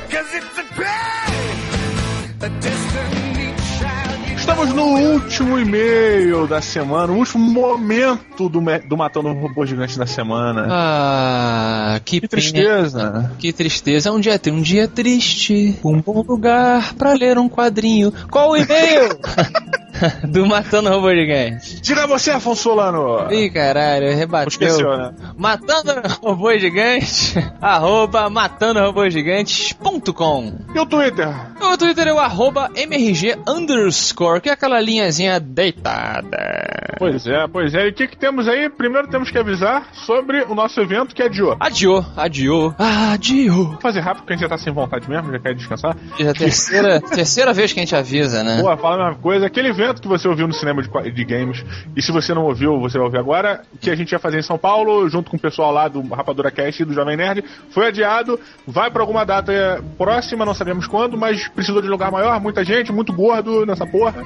Estamos 4.42 4.74
no 4.74 4.86
último 4.86 5.56
e-mail 5.56 6.48
da 6.48 6.60
semana, 6.60 7.12
o 7.12 7.16
último 7.16 7.48
momento 7.48 8.48
do, 8.48 8.60
do 8.60 8.96
Matando 8.96 9.28
o 9.28 9.40
Robô 9.40 9.64
Gigante 9.64 9.96
da 9.96 10.04
semana. 10.04 10.66
Ah, 10.68 12.00
que, 12.04 12.20
que 12.20 12.26
tristeza. 12.26 13.30
Que 13.38 13.52
tristeza. 13.52 14.10
Um 14.10 14.18
dia 14.18 14.36
tem 14.40 14.52
um 14.52 14.60
dia 14.60 14.88
triste, 14.88 15.78
um 15.84 16.00
bom 16.00 16.24
lugar 16.26 16.92
pra 16.94 17.12
ler 17.12 17.38
um 17.38 17.48
quadrinho. 17.48 18.12
Qual 18.32 18.50
o 18.50 18.56
e-mail? 18.56 19.10
Do 20.28 20.46
Matando 20.46 20.90
Robô 20.90 21.10
Gigante. 21.14 21.80
Diga 21.80 22.06
você, 22.06 22.30
Afonso 22.30 22.62
Solano. 22.62 23.32
Ih, 23.32 23.50
caralho, 23.50 24.14
rebateu. 24.14 24.48
Esqueceu, 24.48 24.96
né? 24.96 25.12
Matando 25.36 25.92
Robô 26.22 26.56
Gigante, 26.58 27.34
arroba 27.60 28.30
matandorobogigantes.com. 28.30 30.52
E 30.74 30.78
o 30.78 30.86
Twitter? 30.86 31.28
O 31.60 31.76
Twitter 31.76 32.08
é 32.08 32.12
o 32.12 32.18
arroba 32.18 32.70
MRG 32.74 33.36
underscore, 33.48 34.40
que 34.40 34.48
é 34.48 34.52
aquela 34.52 34.80
linhazinha 34.80 35.38
deitada. 35.38 36.96
Pois 36.98 37.26
é, 37.26 37.46
pois 37.48 37.74
é. 37.74 37.86
E 37.86 37.90
o 37.90 37.94
que, 37.94 38.06
que 38.06 38.16
temos 38.16 38.48
aí? 38.48 38.68
Primeiro 38.68 39.08
temos 39.08 39.30
que 39.30 39.38
avisar 39.38 39.88
sobre 40.06 40.42
o 40.42 40.54
nosso 40.54 40.80
evento 40.80 41.14
que 41.14 41.22
adiou. 41.22 41.56
Adiou, 41.60 42.04
adiou, 42.16 42.74
adiou. 42.78 43.70
Vou 43.70 43.80
fazer 43.80 44.00
rápido 44.00 44.22
porque 44.22 44.34
a 44.34 44.36
gente 44.36 44.44
já 44.44 44.48
tá 44.48 44.58
sem 44.58 44.72
vontade 44.72 45.08
mesmo, 45.08 45.32
já 45.32 45.38
quer 45.38 45.54
descansar. 45.54 45.96
Já 46.18 46.26
é 46.26 46.30
a 46.30 46.34
terceira, 46.34 47.00
terceira 47.14 47.52
vez 47.52 47.72
que 47.72 47.80
a 47.80 47.82
gente 47.82 47.96
avisa, 47.96 48.42
né? 48.42 48.60
Boa, 48.60 48.76
fala 48.76 48.94
a 48.94 48.98
mesma 49.08 49.22
coisa. 49.22 49.46
Aquele 49.46 49.68
evento 49.68 49.81
que 50.00 50.08
você 50.08 50.28
ouviu 50.28 50.46
no 50.46 50.52
cinema 50.52 50.82
de, 50.82 51.10
de 51.10 51.24
games, 51.24 51.64
e 51.96 52.02
se 52.02 52.12
você 52.12 52.34
não 52.34 52.44
ouviu, 52.44 52.78
você 52.80 52.98
vai 52.98 53.06
ouvir 53.06 53.18
agora, 53.18 53.62
que 53.80 53.90
a 53.90 53.94
gente 53.94 54.12
ia 54.12 54.18
fazer 54.18 54.38
em 54.38 54.42
São 54.42 54.58
Paulo, 54.58 55.08
junto 55.08 55.30
com 55.30 55.36
o 55.36 55.40
pessoal 55.40 55.72
lá 55.72 55.88
do 55.88 56.02
Rapadura 56.14 56.50
Cast 56.50 56.82
e 56.82 56.84
do 56.84 56.94
Jovem 56.94 57.16
Nerd, 57.16 57.44
foi 57.70 57.88
adiado, 57.88 58.38
vai 58.66 58.90
pra 58.90 59.02
alguma 59.02 59.24
data 59.24 59.82
próxima, 59.98 60.44
não 60.44 60.54
sabemos 60.54 60.86
quando, 60.86 61.16
mas 61.16 61.48
precisou 61.48 61.82
de 61.82 61.88
lugar 61.88 62.10
maior, 62.10 62.40
muita 62.40 62.64
gente, 62.64 62.92
muito 62.92 63.12
gordo 63.12 63.66
nessa 63.66 63.86
porra. 63.86 64.22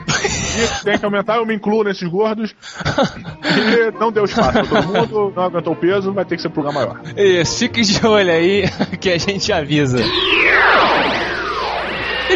E 0.57 0.85
tem 0.85 0.99
que 0.99 1.05
aumentar, 1.05 1.37
eu 1.37 1.47
me 1.47 1.55
incluo 1.55 1.85
nesses 1.85 2.09
gordos. 2.09 2.55
E 3.45 3.99
não 3.99 4.11
deu 4.11 4.25
espaço 4.25 4.53
pra 4.53 4.65
todo 4.65 4.87
mundo, 4.87 5.33
não 5.35 5.43
aguentou 5.45 5.73
o 5.73 5.77
peso, 5.77 6.13
vai 6.13 6.25
ter 6.25 6.37
que 6.37 6.43
ser 6.43 6.49
pro 6.49 6.63
lugar 6.63 6.75
maior. 6.75 7.01
Isso, 7.17 7.59
fique 7.59 7.83
de 7.83 8.07
olho 8.07 8.31
aí 8.31 8.65
que 9.01 9.11
a 9.11 9.19
gente 9.19 9.53
avisa. 9.53 9.99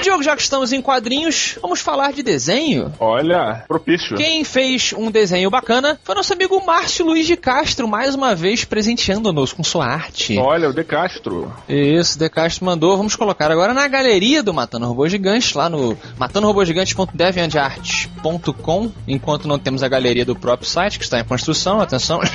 E 0.01 0.03
Diogo, 0.03 0.23
já 0.23 0.35
que 0.35 0.41
estamos 0.41 0.73
em 0.73 0.81
quadrinhos, 0.81 1.59
vamos 1.61 1.83
falar 1.83 2.15
de 2.15 2.23
desenho. 2.23 2.91
Olha, 2.99 3.67
propício. 3.69 4.17
Quem 4.17 4.43
fez 4.45 4.95
um 4.97 5.11
desenho 5.11 5.51
bacana 5.51 6.01
foi 6.03 6.15
nosso 6.15 6.33
amigo 6.33 6.59
Márcio 6.65 7.05
Luiz 7.05 7.27
de 7.27 7.37
Castro, 7.37 7.87
mais 7.87 8.15
uma 8.15 8.35
vez 8.35 8.65
presenteando-nos 8.65 9.53
com 9.53 9.63
sua 9.63 9.85
arte. 9.85 10.39
Olha, 10.39 10.71
o 10.71 10.73
De 10.73 10.85
Castro. 10.85 11.53
Isso, 11.69 12.19
De 12.19 12.31
Castro 12.31 12.65
mandou. 12.65 12.97
Vamos 12.97 13.15
colocar 13.15 13.51
agora 13.51 13.75
na 13.75 13.87
galeria 13.89 14.43
do 14.43 14.55
Matando 14.55 14.87
Robô 14.87 15.07
Gigante, 15.07 15.55
lá 15.55 15.69
no 15.69 15.95
matandorobogigante.deviantart.com, 16.17 18.93
enquanto 19.07 19.47
não 19.47 19.59
temos 19.59 19.83
a 19.83 19.89
galeria 19.89 20.25
do 20.25 20.35
próprio 20.35 20.67
site, 20.67 20.99
que 20.99 21.05
está 21.05 21.21
em 21.21 21.25
construção. 21.25 21.79
Atenção. 21.79 22.23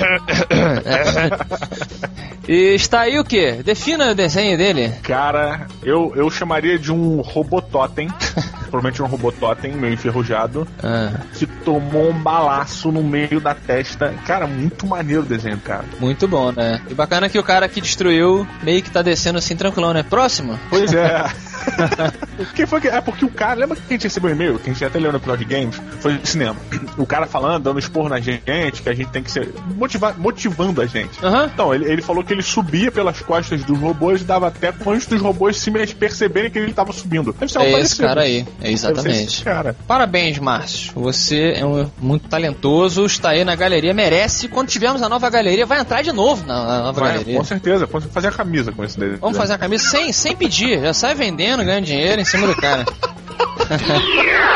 e 2.46 2.76
está 2.76 3.00
aí 3.00 3.18
o 3.18 3.24
que? 3.24 3.54
Defina 3.64 4.12
o 4.12 4.14
desenho 4.14 4.56
dele. 4.56 4.92
Cara, 5.02 5.66
eu, 5.82 6.12
eu 6.14 6.30
chamaria 6.30 6.78
de 6.78 6.92
um 6.92 7.18
robototem. 7.56 8.08
provavelmente 8.70 9.02
um 9.02 9.06
robototem 9.06 9.72
meio 9.72 9.94
enferrujado. 9.94 10.66
Ah, 10.82 11.20
Que 11.34 11.46
tomou 11.46 12.10
um 12.10 12.18
balaço 12.18 12.90
no 12.92 13.02
meio 13.02 13.40
da 13.40 13.54
testa. 13.54 14.12
Cara, 14.26 14.46
muito 14.46 14.86
maneiro 14.86 15.22
o 15.22 15.24
desenho, 15.24 15.58
cara. 15.58 15.84
muito 15.98 16.26
bom, 16.28 16.52
né? 16.52 16.80
E 16.88 16.94
bacana 16.94 17.28
que 17.28 17.38
o 17.38 17.42
cara 17.42 17.68
que 17.68 17.80
destruiu 17.80 18.46
meio 18.62 18.82
que 18.82 18.90
tá 18.90 19.02
descendo 19.02 19.38
assim 19.38 19.56
tranquilão, 19.56 19.92
né? 19.92 20.02
Próximo. 20.02 20.58
Pois 20.68 20.92
é. 20.92 21.24
Quem 22.54 22.66
foi 22.66 22.80
que. 22.80 22.88
É 22.88 23.00
porque 23.00 23.24
o 23.24 23.30
cara. 23.30 23.54
Lembra 23.54 23.76
que 23.76 23.82
a 23.88 23.92
gente 23.92 24.04
recebeu 24.04 24.30
um 24.30 24.34
e-mail? 24.34 24.58
Que 24.58 24.70
a 24.70 24.72
gente 24.72 24.84
até 24.84 24.98
leu 24.98 25.10
no 25.12 25.18
episódio 25.18 25.46
de 25.46 25.54
games? 25.54 25.80
Foi 26.00 26.16
de 26.18 26.28
cinema. 26.28 26.56
O 26.96 27.06
cara 27.06 27.26
falando, 27.26 27.64
dando 27.64 27.78
esporro 27.78 28.08
na 28.08 28.20
gente, 28.20 28.82
que 28.82 28.88
a 28.88 28.94
gente 28.94 29.10
tem 29.10 29.22
que 29.22 29.30
ser. 29.30 29.52
Motiva, 29.76 30.14
motivando 30.18 30.80
a 30.80 30.86
gente. 30.86 31.24
Aham. 31.24 31.50
Então, 31.52 31.74
ele, 31.74 31.90
ele 31.90 32.02
falou 32.02 32.22
que 32.22 32.32
ele 32.32 32.42
subia 32.42 32.90
pelas 32.90 33.20
costas 33.20 33.64
dos 33.64 33.78
robôs 33.78 34.20
e 34.20 34.24
dava 34.24 34.48
até 34.48 34.72
antes 34.86 35.06
dos 35.06 35.20
robôs 35.20 35.58
se 35.58 35.70
perceberem 35.94 36.50
que 36.50 36.58
ele 36.58 36.72
tava 36.72 36.92
subindo. 36.92 37.32
Deve 37.32 37.50
ser 37.50 37.58
algo 37.58 37.70
É 37.70 37.80
esse 37.80 37.96
cara 37.96 38.22
aí, 38.22 38.46
é 38.60 38.70
exatamente. 38.70 39.44
cara. 39.44 39.76
Parabéns, 39.86 40.38
Márcio. 40.38 40.92
Você 40.94 41.54
é 41.56 41.64
um, 41.64 41.88
muito 42.00 42.28
talentoso, 42.28 43.04
está 43.04 43.30
aí 43.30 43.44
na 43.44 43.54
galeria, 43.54 43.92
merece. 43.92 44.48
Quando 44.48 44.68
tivermos 44.68 45.02
a 45.02 45.08
nova 45.08 45.28
galeria, 45.30 45.66
vai 45.66 45.80
entrar 45.80 46.02
de 46.02 46.12
novo 46.12 46.46
na, 46.46 46.64
na 46.64 46.78
nova 46.84 47.00
Vai, 47.00 47.12
galeria. 47.12 47.36
com 47.36 47.44
certeza. 47.44 47.86
Vamos 47.86 48.08
fazer 48.12 48.28
a 48.28 48.32
camisa 48.32 48.72
com 48.72 48.84
esse 48.84 48.98
dele. 48.98 49.16
Vamos 49.20 49.36
fazer 49.36 49.54
a 49.54 49.58
camisa 49.58 49.84
sem, 49.88 50.12
sem 50.12 50.36
pedir, 50.36 50.80
já 50.80 50.92
sai 50.94 51.14
vendendo, 51.14 51.55
ganha 51.64 51.80
dinheiro 51.80 52.20
em 52.20 52.24
cima 52.24 52.46
do 52.46 52.56
cara. 52.56 52.84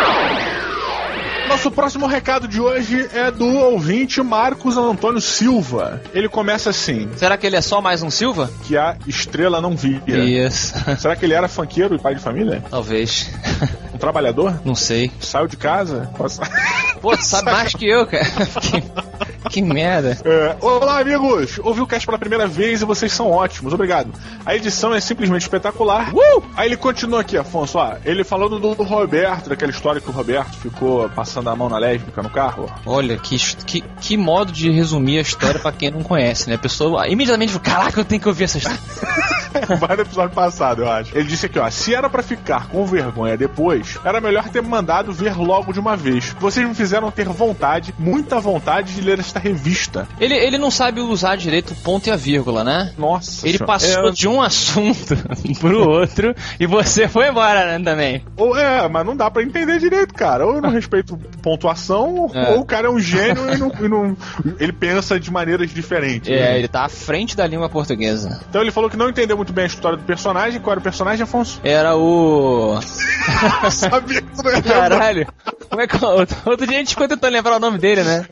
Nosso 1.51 1.69
próximo 1.73 2.07
recado 2.07 2.47
de 2.47 2.61
hoje 2.61 3.09
é 3.13 3.29
do 3.29 3.45
ouvinte 3.45 4.23
Marcos 4.23 4.77
Antônio 4.77 5.21
Silva. 5.21 6.01
Ele 6.15 6.29
começa 6.29 6.71
assim: 6.71 7.11
Será 7.17 7.37
que 7.37 7.45
ele 7.45 7.57
é 7.57 7.61
só 7.61 7.81
mais 7.81 8.03
um 8.05 8.11
Silva? 8.11 8.49
que 8.65 8.77
a 8.77 8.97
estrela 9.05 9.61
não 9.61 9.77
via. 9.77 10.01
Isso. 10.07 10.75
Será 10.97 11.17
que 11.17 11.25
ele 11.25 11.35
era 11.35 11.49
funkeiro 11.49 11.97
e 11.97 11.99
pai 11.99 12.15
de 12.15 12.21
família? 12.21 12.63
Talvez. 12.71 13.31
Um 13.93 13.99
trabalhador? 13.99 14.61
Não 14.65 14.77
sei. 14.77 15.11
Saiu 15.21 15.49
de 15.49 15.57
casa? 15.57 16.09
Pô, 17.03 17.17
tu 17.17 17.25
sabe 17.25 17.51
mais 17.51 17.75
que 17.75 17.89
eu, 17.89 18.07
cara. 18.07 18.25
que, 19.49 19.63
merda. 19.63 20.19
É, 20.25 20.57
olá, 20.61 21.01
amigos! 21.01 21.59
Ouvi 21.63 21.81
o 21.81 21.87
cast 21.87 22.07
pela 22.07 22.19
primeira 22.19 22.47
vez 22.47 22.83
e 22.83 22.85
vocês 22.85 23.13
são 23.13 23.31
ótimos, 23.31 23.73
obrigado. 23.73 24.13
A 24.45 24.55
edição 24.55 24.95
é 24.95 25.01
simplesmente 25.01 25.43
espetacular. 25.43 26.15
Uh! 26.15 26.43
Aí 26.57 26.69
ele 26.69 26.77
continua 26.77 27.21
aqui, 27.21 27.37
Afonso, 27.37 27.79
ó, 27.79 27.97
ele 28.05 28.25
falando 28.25 28.59
do 28.59 28.73
Roberto, 28.83 29.49
daquela 29.49 29.71
história 29.71 30.01
que 30.01 30.09
o 30.09 30.13
Roberto 30.13 30.57
ficou 30.59 31.09
passando 31.11 31.49
a 31.49 31.57
mão 31.57 31.69
na 31.69 31.79
lésbica 31.79 32.23
no 32.23 32.31
carro. 32.31 32.71
Olha, 32.85 33.17
que, 33.17 33.37
que, 33.65 33.81
que 34.01 34.17
modo 34.17 34.53
de 34.53 34.71
resumir 34.71 35.19
a 35.19 35.23
história 35.23 35.59
pra 35.59 35.73
quem 35.73 35.91
não 35.91 36.03
conhece, 36.03 36.49
né? 36.49 36.57
A 36.57 36.59
pessoa 36.59 37.09
imediatamente 37.09 37.53
fala, 37.53 37.65
caraca, 37.65 38.01
eu 38.01 38.05
tenho 38.05 38.21
que 38.21 38.29
ouvir 38.29 38.45
essa 38.45 38.59
história. 38.59 38.79
Vai 39.81 39.97
no 39.97 40.03
episódio 40.03 40.35
passado, 40.35 40.83
eu 40.83 40.91
acho. 40.91 41.17
Ele 41.17 41.27
disse 41.27 41.47
aqui, 41.47 41.59
ó, 41.59 41.69
se 41.71 41.95
era 41.95 42.09
pra 42.09 42.23
ficar 42.23 42.69
com 42.69 42.85
vergonha 42.87 43.37
depois, 43.37 43.99
era 44.05 44.21
melhor 44.21 44.49
ter 44.49 44.63
mandado 44.63 45.13
ver 45.13 45.37
logo 45.37 45.73
de 45.73 45.81
uma 45.81 45.97
vez. 45.97 46.35
Vocês 46.39 46.67
me 46.67 46.75
fizeram 46.75 47.11
ter 47.11 47.29
vontade, 47.29 47.95
muita 47.99 48.39
vontade 48.39 48.95
de 48.95 49.01
ler 49.01 49.19
esta 49.31 49.39
revista. 49.41 50.07
Ele, 50.21 50.35
ele 50.35 50.59
não 50.59 50.71
sabe 50.71 51.01
usar 51.01 51.37
direito 51.37 51.73
o 51.73 51.77
ponto 51.77 52.07
e 52.09 52.11
a 52.11 52.17
vírgula, 52.17 52.63
né? 52.65 52.93
Nossa 52.99 53.47
Ele 53.47 53.59
senhora. 53.59 53.67
passou 53.73 54.09
É, 54.09 54.13
de 54.13 54.29
um 54.29 54.43
assunto 54.43 55.17
pro 55.61 55.89
outro 55.89 56.35
e 56.59 56.67
você 56.67 57.09
foi 57.09 57.29
embora, 57.29 57.67
né, 57.79 57.85
também. 57.85 58.25
Ou 58.37 58.57
é, 58.57 58.89
mas 58.89 59.07
não 59.07 59.17
dá 59.17 59.31
pra 59.31 59.43
entender 59.43 59.79
direito, 59.79 60.13
cara. 60.15 60.47
Ou 60.47 60.57
eu 60.57 60.61
não 60.63 60.71
respeito 60.81 61.17
pontuação, 61.43 62.31
É. 62.35 62.51
ou 62.53 62.61
o 62.61 62.65
cara 62.65 62.87
é 62.89 62.91
um 62.91 62.99
gênio 62.99 63.53
e 63.53 63.57
não, 63.59 63.73
e 63.81 63.89
não- 63.89 64.17
ele 64.59 64.73
pensa 64.73 65.19
de 65.19 65.31
maneiras 65.31 65.71
diferentes. 65.71 66.29
É, 66.31 66.39
né? 66.53 66.59
ele 66.59 66.69
tá 66.69 66.85
à 66.85 66.89
frente 66.89 67.37
da 67.37 67.47
língua 67.47 67.69
portuguesa. 67.69 68.41
Então 68.49 68.61
ele 68.61 68.71
falou 68.71 68.91
que 68.91 68.97
não 68.97 69.09
entendeu 69.09 69.37
muito 69.37 69.53
bem 69.53 69.65
a 69.65 69.67
história 69.67 69.97
do 69.99 70.05
personagem. 70.05 70.61
Qual 70.61 70.73
era 70.73 70.81
o 70.81 70.83
personagem, 70.83 71.23
Afonso? 71.23 71.61
Era 71.63 71.97
o. 71.97 72.79
Sabia 73.71 74.21
que 74.23 74.29
tu 74.37 74.43
não. 74.43 74.63
Caralho! 74.63 75.27
Como 75.69 75.81
é 75.83 75.87
que. 75.87 76.05
Outro 76.05 76.37
outro 76.47 76.67
dia 76.67 76.77
a 76.77 76.81
gente 76.81 76.91
ficou 76.91 77.07
tentando 77.07 77.33
lembrar 77.33 77.57
o 77.57 77.61
nome 77.61 77.79
dele, 77.79 78.03
né? 78.03 78.27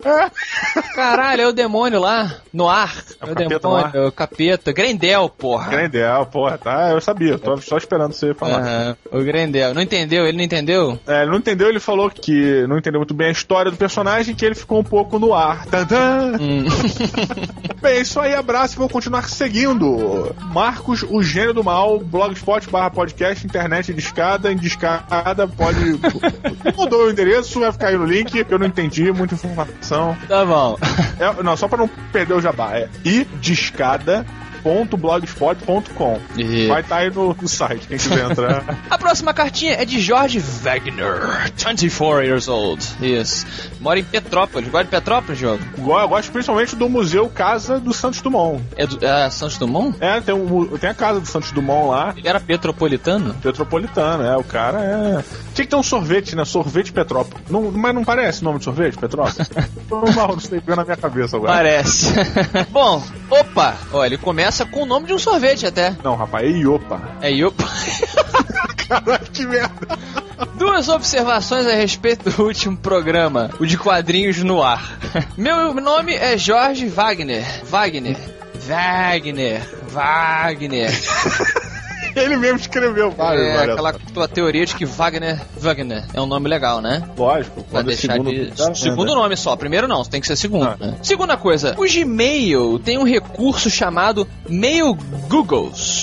Caralho, 0.95 1.43
é 1.43 1.47
o 1.49 1.53
demônio 1.53 2.01
lá, 2.01 2.37
no 2.53 2.69
ar. 2.69 2.95
É 3.21 3.25
o 3.25 3.29
É 3.29 3.33
o 3.33 3.35
demônio, 3.35 3.91
é 3.95 4.07
o 4.07 4.13
capeta. 4.13 4.73
Grendel, 4.73 5.29
porra. 5.29 5.71
Grendel, 5.71 6.27
porra, 6.27 6.59
tá? 6.59 6.91
Eu 6.91 7.01
sabia, 7.01 7.39
tô 7.39 7.57
só 7.59 7.77
esperando 7.77 8.13
você 8.13 8.35
falar. 8.35 8.61
Aham, 8.61 8.97
o 9.13 9.21
Grendel. 9.23 9.75
Não 9.75 9.83
entendeu? 9.83 10.27
Ele 10.27 10.37
não 10.37 10.45
entendeu? 10.45 10.99
É, 11.07 11.23
ele 11.23 11.31
não 11.31 11.39
entendeu, 11.39 11.69
ele 11.69 11.81
falou 11.81 12.11
que 12.11 12.67
não 12.67 12.79
entendeu 12.79 13.01
muito 13.01 13.15
bem 13.15 13.29
a 13.29 13.33
história 13.33 13.71
do 13.71 13.77
personagem, 13.77 14.35
que 14.35 14.45
ele 14.45 14.55
ficou 14.55 14.81
um 14.81 14.85
pouco 14.85 15.19
no 15.19 15.35
ar. 15.35 15.67
Tadã! 15.67 16.33
Hum. 16.41 16.65
Bem, 17.81 17.99
é 17.99 18.01
isso 18.01 18.19
aí, 18.19 18.35
abraço 18.35 18.75
e 18.75 18.79
vou 18.79 18.89
continuar 18.89 19.29
seguindo. 19.29 20.35
Marcos, 20.53 21.05
o 21.09 21.23
gênio 21.23 21.55
do 21.55 21.63
mal, 21.63 22.01
blogspot 22.01 22.69
barra 22.69 22.91
podcast, 22.91 23.47
internet 23.47 23.93
de 23.95 24.01
escada, 24.01 24.51
em 24.53 24.57
discada, 24.57 25.47
pode. 25.47 25.79
Mudou 26.77 27.05
o 27.05 27.11
endereço, 27.11 27.61
vai 27.61 27.71
ficar 27.71 27.89
aí 27.89 27.97
no 27.97 28.05
link, 28.05 28.45
que 28.45 28.53
eu 28.53 28.59
não 28.59 28.67
entendi, 28.67 29.13
muita 29.13 29.35
informação. 29.35 30.17
Tá 30.27 30.45
bom. 30.45 30.77
É, 31.19 31.43
não, 31.43 31.57
só 31.57 31.67
pra 31.67 31.79
não 31.79 31.89
perder 32.13 32.35
o 32.35 32.41
jabá, 32.41 32.77
é 32.77 32.89
idiscada.blogspot.com. 34.69 36.19
E- 36.37 36.67
Vai 36.67 36.81
estar 36.81 36.97
aí 36.99 37.11
no, 37.11 37.35
no 37.35 37.49
site, 37.49 37.87
quem 37.87 37.97
quiser 37.99 38.31
entrar. 38.31 38.65
A 38.91 38.99
próxima 38.99 39.33
cartinha 39.33 39.73
é 39.75 39.85
de 39.85 40.01
Jorge 40.01 40.39
Wagner, 40.39 41.51
24 41.57 42.23
years 42.25 42.49
old. 42.49 42.85
Isso. 43.01 43.47
Mora 43.81 43.99
em 43.99 44.05
Petrópolis. 44.05 44.69
Gosta 44.69 44.85
de 44.85 44.91
Petrópolis, 44.91 45.39
jogo? 45.39 45.63
Go- 45.79 45.99
Eu 45.99 46.09
gosto 46.09 46.31
principalmente 46.33 46.77
do 46.77 46.89
Museu 46.89 47.29
Casa 47.29 47.79
do 47.81 47.93
Santos 47.93 48.21
Dumont. 48.21 48.63
É, 48.77 48.87
do, 48.87 49.05
é 49.05 49.31
Santos 49.31 49.59
Dumont? 49.59 49.97
É, 50.01 50.21
tem, 50.21 50.35
um 50.35 50.67
tem 50.79 50.91
a 50.91 50.95
casa 50.95 51.21
do 51.21 51.27
Santos 51.27 51.51
Dumont 51.53 51.89
lá, 51.89 52.15
Ele 52.17 52.29
era 52.29 52.41
petropolitano? 52.41 53.35
Petropolitano, 53.35 54.25
é, 54.25 54.37
o 54.37 54.45
cara 54.45 54.79
é. 54.81 55.25
Tinha 55.55 55.65
que 55.65 55.71
ter 55.71 55.77
um 55.77 55.83
sorvete, 55.83 56.35
né? 56.37 56.45
Sorvete 56.45 56.93
Petrópolis. 56.93 57.45
Não, 57.51 57.71
mas 57.71 57.95
não 57.95 58.05
parece 58.05 58.43
o 58.43 58.45
nome 58.45 58.59
de 58.59 58.65
sorvete, 58.65 58.97
Petrópolis? 58.99 59.49
Tô 59.89 60.01
mal, 60.13 60.29
não 60.29 60.41
sei, 60.41 60.63
na 60.67 60.85
minha 60.85 60.97
cabeça 60.97 61.37
agora. 61.37 61.53
Parece. 61.53 62.13
Bom, 62.71 63.03
opa! 63.31 63.75
Olha, 63.93 64.09
ele 64.09 64.19
começa 64.19 64.58
com 64.67 64.83
o 64.83 64.87
nome 64.87 65.07
de 65.07 65.15
um 65.15 65.19
sorvete 65.19 65.67
até. 65.67 65.97
Não, 66.03 66.17
rapaz, 66.17 66.45
é 66.45 66.51
Iopa. 66.51 67.01
É 67.21 67.45
opa. 67.45 67.65
Caralho, 68.89 69.31
que 69.33 69.47
merda. 69.47 69.99
Duas 70.57 70.89
observações 70.89 71.67
a 71.67 71.73
respeito 71.73 72.31
do 72.31 72.45
último 72.45 72.77
programa, 72.77 73.51
o 73.59 73.67
de 73.67 73.77
quadrinhos 73.77 74.43
no 74.43 74.63
ar. 74.63 74.99
Meu 75.37 75.75
nome 75.75 76.15
é 76.15 76.39
Jorge 76.39 76.87
Wagner. 76.87 77.45
Wagner. 77.65 78.17
Wagner. 78.67 79.63
Wagner. 79.89 80.91
Ele 82.17 82.37
mesmo 82.37 82.59
escreveu 82.59 83.11
vários, 83.11 83.47
É 83.47 83.59
olha 83.59 83.73
aquela 83.73 83.93
tua 83.93 84.29
teoria 84.29 84.65
de 84.65 84.75
que 84.75 84.85
Wagner. 84.85 85.41
Wagner 85.57 86.05
é 86.13 86.21
um 86.21 86.27
nome 86.27 86.49
legal, 86.49 86.81
né? 86.81 87.03
Lógico, 87.17 87.65
quando 87.71 87.87
é 87.91 87.95
deixar 87.95 88.13
segundo. 88.15 88.31
de. 88.31 88.47
tá, 88.51 88.75
segundo 88.75 89.09
né? 89.09 89.15
nome 89.15 89.37
só. 89.37 89.57
Primeiro 89.57 89.89
não, 89.89 90.05
tem 90.05 90.21
que 90.21 90.27
ser 90.27 90.37
segundo. 90.37 90.67
Ah. 90.67 90.77
né? 90.79 90.95
Segunda 91.03 91.37
coisa, 91.37 91.75
o 91.79 91.87
Gmail 91.87 92.79
tem 92.79 92.99
um 92.99 93.05
recurso 93.05 93.71
chamado 93.71 94.27
Mail 94.49 94.97
Googles. 95.29 95.98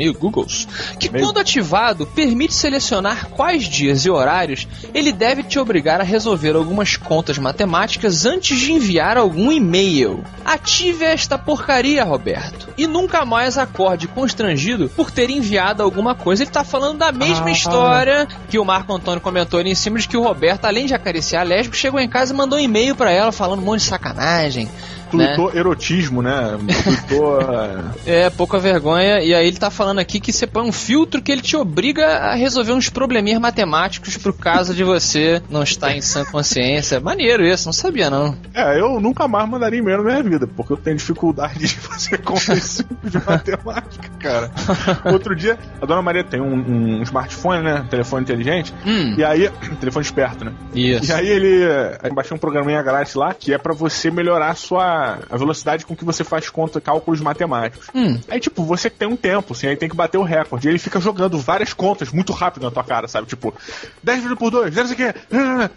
Mail 0.00 0.14
Googles, 0.14 0.66
que 0.98 1.10
Mail- 1.10 1.24
quando 1.26 1.38
ativado 1.38 2.06
permite 2.06 2.54
selecionar 2.54 3.26
quais 3.28 3.64
dias 3.64 4.06
e 4.06 4.10
horários 4.10 4.66
ele 4.94 5.12
deve 5.12 5.42
te 5.42 5.58
obrigar 5.58 6.00
a 6.00 6.04
resolver 6.04 6.56
algumas 6.56 6.96
contas 6.96 7.36
matemáticas 7.36 8.24
antes 8.24 8.58
de 8.58 8.72
enviar 8.72 9.18
algum 9.18 9.52
e-mail. 9.52 10.24
Ative 10.42 11.04
esta 11.04 11.36
porcaria, 11.36 12.02
Roberto, 12.02 12.68
e 12.78 12.86
nunca 12.86 13.24
mais 13.26 13.58
acorde 13.58 14.08
constrangido 14.08 14.88
por 14.96 15.10
ter 15.10 15.28
enviado 15.28 15.82
alguma 15.82 16.14
coisa. 16.14 16.42
Ele 16.44 16.50
tá 16.50 16.64
falando 16.64 16.96
da 16.98 17.12
mesma 17.12 17.48
Ah. 17.48 17.52
história 17.52 18.28
que 18.48 18.58
o 18.58 18.64
Marco 18.64 18.92
Antônio 18.94 19.20
comentou 19.20 19.60
ali 19.60 19.70
em 19.70 19.74
cima 19.74 19.98
de 19.98 20.08
que 20.08 20.16
o 20.16 20.22
Roberto, 20.22 20.64
além 20.64 20.86
de 20.86 20.94
acariciar 20.94 21.42
a 21.42 21.44
lésbica, 21.44 21.76
chegou 21.76 22.00
em 22.00 22.08
casa 22.08 22.32
e 22.32 22.36
mandou 22.36 22.58
um 22.58 22.62
e-mail 22.62 22.94
pra 22.96 23.10
ela 23.10 23.30
falando 23.32 23.60
um 23.60 23.64
monte 23.66 23.80
de 23.80 23.86
sacanagem. 23.86 24.68
Né? 25.16 25.34
Tuitou 25.34 25.54
erotismo, 25.58 26.22
né? 26.22 26.58
Tuitou. 26.84 27.40
é, 28.06 28.20
É, 28.26 28.30
pouca 28.30 28.58
vergonha. 28.58 29.20
E 29.20 29.34
aí 29.34 29.46
ele 29.46 29.56
tá 29.58 29.70
falando 29.70 29.98
aqui 29.98 30.20
que 30.20 30.32
você 30.32 30.46
põe 30.46 30.62
um 30.68 30.72
filtro 30.72 31.20
que 31.22 31.30
ele 31.32 31.42
te 31.42 31.56
obriga 31.56 32.06
a 32.06 32.34
resolver 32.34 32.72
uns 32.72 32.88
probleminhas 32.88 33.40
matemáticos 33.40 34.16
pro 34.16 34.32
caso 34.32 34.74
de 34.74 34.84
você 34.84 35.42
não 35.50 35.62
estar 35.62 35.94
em 35.96 36.00
sã 36.00 36.24
consciência. 36.24 37.00
Maneiro 37.00 37.44
isso, 37.44 37.66
não 37.66 37.72
sabia 37.72 38.10
não. 38.10 38.36
É, 38.54 38.78
eu 38.80 39.00
nunca 39.00 39.26
mais 39.28 39.48
mandaria 39.48 39.78
e-mail 39.78 39.98
na 39.98 40.04
minha 40.04 40.22
vida, 40.22 40.46
porque 40.46 40.72
eu 40.72 40.76
tenho 40.76 40.96
dificuldade 40.96 41.58
de 41.60 41.74
fazer 41.76 42.18
contas 42.18 42.62
simples 42.62 43.12
de 43.12 43.18
matemática, 43.26 44.08
cara. 44.18 44.50
Outro 45.12 45.34
dia, 45.34 45.58
a 45.80 45.86
dona 45.86 46.02
Maria 46.02 46.24
tem 46.24 46.40
um, 46.40 46.98
um 46.98 47.02
smartphone, 47.02 47.62
né? 47.62 47.86
Telefone 47.90 48.22
inteligente. 48.22 48.72
Hum, 48.86 49.14
E 49.16 49.24
aí, 49.24 49.50
telefone 49.80 50.04
esperto, 50.04 50.44
né? 50.44 50.52
isso. 50.74 51.10
E 51.10 51.12
aí 51.12 51.28
ele. 51.28 51.64
Eu 52.02 52.14
baixei 52.14 52.34
um 52.34 52.38
programinha 52.40 52.82
grátis 52.82 53.14
lá 53.14 53.34
que 53.34 53.52
é 53.52 53.58
pra 53.58 53.72
você 53.72 54.10
melhorar 54.10 54.50
a 54.50 54.54
sua. 54.54 54.99
A 55.30 55.36
velocidade 55.36 55.84
com 55.86 55.94
que 55.96 56.04
você 56.04 56.22
faz 56.24 56.48
conta, 56.48 56.80
cálculos 56.80 57.20
matemáticos. 57.20 57.86
Hum, 57.94 58.18
Aí, 58.28 58.40
tipo, 58.40 58.62
você 58.64 58.88
tem 58.90 59.08
um 59.08 59.16
tempo, 59.16 59.52
assim, 59.52 59.66
aí 59.66 59.76
tem 59.76 59.88
que 59.88 59.96
bater 59.96 60.18
o 60.18 60.22
recorde. 60.22 60.66
E 60.66 60.70
ele 60.70 60.78
fica 60.78 61.00
jogando 61.00 61.38
várias 61.38 61.72
contas 61.72 62.10
muito 62.12 62.32
rápido 62.32 62.64
na 62.64 62.70
tua 62.70 62.84
cara, 62.84 63.08
sabe? 63.08 63.26
Tipo, 63.26 63.54
10 64.02 64.18
dividido 64.18 64.38
por 64.38 64.50
2, 64.50 64.74
0 64.74 64.84
isso 64.86 64.94
aqui. 64.94 65.18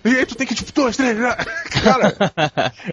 E 0.05 0.15
aí 0.15 0.25
tu 0.25 0.35
tem 0.35 0.45
que, 0.47 0.55
tipo, 0.55 0.71
2, 0.71 0.95
3. 0.97 1.17
Cara, 1.83 2.13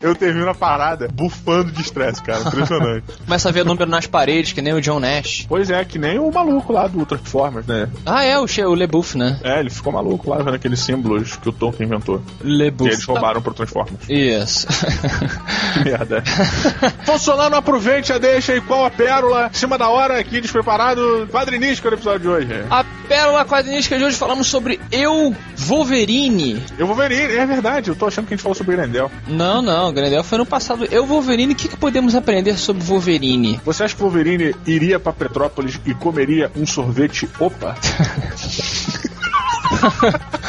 eu 0.01 0.15
termino 0.15 0.49
a 0.49 0.55
parada 0.55 1.09
bufando 1.13 1.71
de 1.71 1.81
estresse, 1.81 2.23
cara. 2.23 2.41
Impressionante. 2.41 3.05
começa 3.25 3.49
a 3.49 3.53
ver 3.53 3.65
número 3.65 3.89
nas 3.89 4.07
paredes, 4.07 4.53
que 4.53 4.61
nem 4.63 4.73
o 4.73 4.81
John 4.81 4.99
Nash. 4.99 5.47
pois 5.49 5.71
é, 5.71 5.85
que 5.85 5.99
nem 5.99 6.19
o 6.19 6.31
maluco 6.33 6.73
lá 6.73 6.87
do 6.89 7.05
Transformers, 7.07 7.67
né? 7.67 7.89
Ah, 8.05 8.25
é, 8.25 8.39
o, 8.39 8.45
o 8.45 8.75
LeBouf, 8.75 9.17
né? 9.17 9.39
É, 9.45 9.61
ele 9.61 9.71
ficou 9.71 9.93
maluco 9.93 10.29
lá 10.31 10.39
vendo 10.39 10.55
aqueles 10.55 10.81
símbolos 10.81 11.37
que 11.37 11.49
o 11.49 11.53
Tolkien 11.53 11.87
inventou. 11.87 12.21
Que 12.41 12.47
LeBouf. 12.47 12.91
eles 12.91 13.05
roubaram 13.05 13.41
pro 13.41 13.55
Transformers. 13.55 14.09
Isso. 14.09 14.67
Que 15.75 15.85
merda. 15.85 16.20
Funcionando, 17.05 17.57
aproveite 17.57 18.13
a 18.13 18.19
deixa 18.19 18.57
e 18.57 18.61
qual 18.61 18.85
a 18.85 18.91
pérola? 18.91 19.51
Em 19.53 19.57
cima 19.57 19.77
da 19.77 19.89
hora 19.89 20.19
aqui, 20.19 20.41
despreparado. 20.41 21.01
Leonardo 21.01 21.27
quadrinístico 21.29 21.89
no 21.89 21.95
episódio 21.95 22.21
de 22.21 22.29
hoje. 22.29 22.65
A 22.71 22.85
pérola 23.09 23.45
quadrinística 23.45 23.99
de 23.99 24.05
hoje 24.05 24.17
falamos 24.17 24.47
sobre 24.47 24.81
Eu 24.91 25.35
Wolverine. 25.57 26.63
Eu 26.79 26.87
Wolverine, 26.87 27.35
é 27.35 27.47
verdade, 27.47 27.91
eu 27.91 27.97
tô 27.97 28.07
achando 28.07 28.27
que 28.27 28.35
a 28.35 28.37
gente 28.37 28.43
falou 28.43 28.55
sobre 28.55 28.77
Grendel. 28.77 29.11
Não, 29.27 29.63
não, 29.63 29.93
Grendel 29.93 30.23
foi 30.23 30.39
no 30.39 30.47
passado. 30.47 30.87
Eu 30.91 31.07
Wolverine, 31.07 31.53
o 31.53 31.57
que, 31.57 31.69
que 31.69 31.77
podemos 31.77 32.15
aprender 32.15 32.57
sobre 32.57 32.83
Wolverine? 32.83 33.61
Você 33.65 33.85
acha 33.85 33.95
que 33.95 34.03
Wolverine 34.03 34.55
iria 34.67 34.99
pra 34.99 35.13
Petrópolis 35.13 35.81
e 35.85 35.95
comeria 35.95 36.51
um 36.57 36.67
sorvete 36.67 37.29
Opa? 37.39 37.77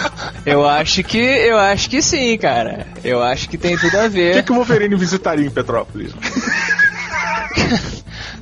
Eu 0.46 0.68
acho 0.68 1.04
que 1.04 1.18
eu 1.20 1.58
acho 1.58 1.90
que 1.90 2.02
sim, 2.02 2.38
cara. 2.38 2.88
Eu 3.04 3.22
acho 3.22 3.48
que 3.48 3.58
tem 3.58 3.78
tudo 3.78 3.96
a 3.98 4.02
O 4.02 4.04
que, 4.04 4.10
ver. 4.10 4.44
que 4.44 4.52
o 4.52 4.56
Wolverine 4.56 4.96
visitaria 4.96 5.46
em 5.46 5.50
Petrópolis? 5.52 6.12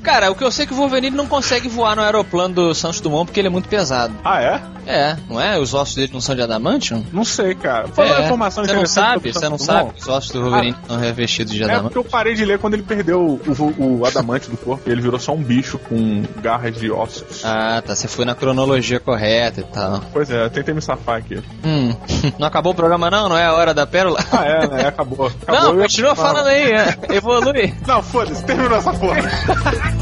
Cara, 0.03 0.31
o 0.31 0.35
que 0.35 0.43
eu 0.43 0.51
sei 0.51 0.63
é 0.63 0.67
que 0.67 0.73
o 0.73 0.77
Wolverine 0.77 1.15
não 1.15 1.27
consegue 1.27 1.67
voar 1.67 1.95
no 1.95 2.01
aeroplano 2.01 2.53
do 2.55 2.73
Santos 2.73 3.01
Dumont 3.01 3.25
porque 3.25 3.39
ele 3.39 3.47
é 3.47 3.51
muito 3.51 3.67
pesado. 3.67 4.13
Ah, 4.23 4.41
é? 4.41 4.61
É, 4.89 5.15
não 5.29 5.39
é? 5.39 5.59
Os 5.59 5.73
ossos 5.73 5.95
dele 5.95 6.09
não 6.11 6.19
são 6.19 6.33
de 6.35 6.41
adamantium? 6.41 7.05
Não 7.13 7.23
sei, 7.23 7.53
cara. 7.53 7.87
Foi 7.89 8.05
uma 8.07 8.17
É. 8.17 8.25
informação 8.25 8.65
Você 8.65 8.73
não 8.73 8.85
sabe? 8.87 9.31
Você 9.31 9.47
não 9.49 9.57
sabe 9.59 9.93
que 9.93 10.01
os 10.01 10.07
ossos 10.07 10.31
do 10.31 10.41
Wolverine 10.41 10.75
estão 10.81 10.97
revestidos 10.97 11.53
de 11.53 11.61
É 11.61 11.65
adamantium? 11.65 11.89
porque 11.89 11.97
eu 12.07 12.11
parei 12.11 12.33
de 12.33 12.43
ler 12.43 12.57
quando 12.57 12.73
ele 12.73 12.83
perdeu 12.83 13.21
o, 13.21 13.39
o, 13.79 13.99
o 13.99 14.05
adamante 14.05 14.49
do 14.49 14.57
corpo 14.57 14.89
e 14.89 14.91
ele 14.91 15.01
virou 15.01 15.19
só 15.19 15.31
um 15.33 15.43
bicho 15.43 15.77
com 15.77 16.23
garras 16.41 16.75
de 16.75 16.89
ossos. 16.89 17.45
Ah, 17.45 17.83
tá. 17.85 17.95
Você 17.95 18.07
foi 18.07 18.25
na 18.25 18.33
cronologia 18.33 18.99
correta 18.99 19.59
e 19.61 19.63
tal. 19.63 20.01
Pois 20.11 20.29
é, 20.31 20.45
eu 20.45 20.49
tentei 20.49 20.73
me 20.73 20.81
safar 20.81 21.17
aqui. 21.17 21.39
Hum. 21.63 21.95
Não 22.39 22.47
acabou 22.47 22.71
o 22.73 22.75
programa 22.75 23.11
não? 23.11 23.29
Não 23.29 23.37
é 23.37 23.45
a 23.45 23.53
hora 23.53 23.73
da 23.73 23.85
pérola? 23.85 24.19
Ah, 24.31 24.43
é, 24.45 24.67
né? 24.67 24.87
Acabou. 24.87 25.27
Acabou. 25.47 25.73
Não, 25.73 25.81
continua 25.81 26.15
falando 26.15 26.47
aí. 26.47 26.71
é. 26.71 26.97
Evolui. 27.11 27.73
Não, 27.85 28.01
foda-se, 28.01 28.43
terminou 28.43 28.77
essa 28.77 28.91
porra. 28.93 29.19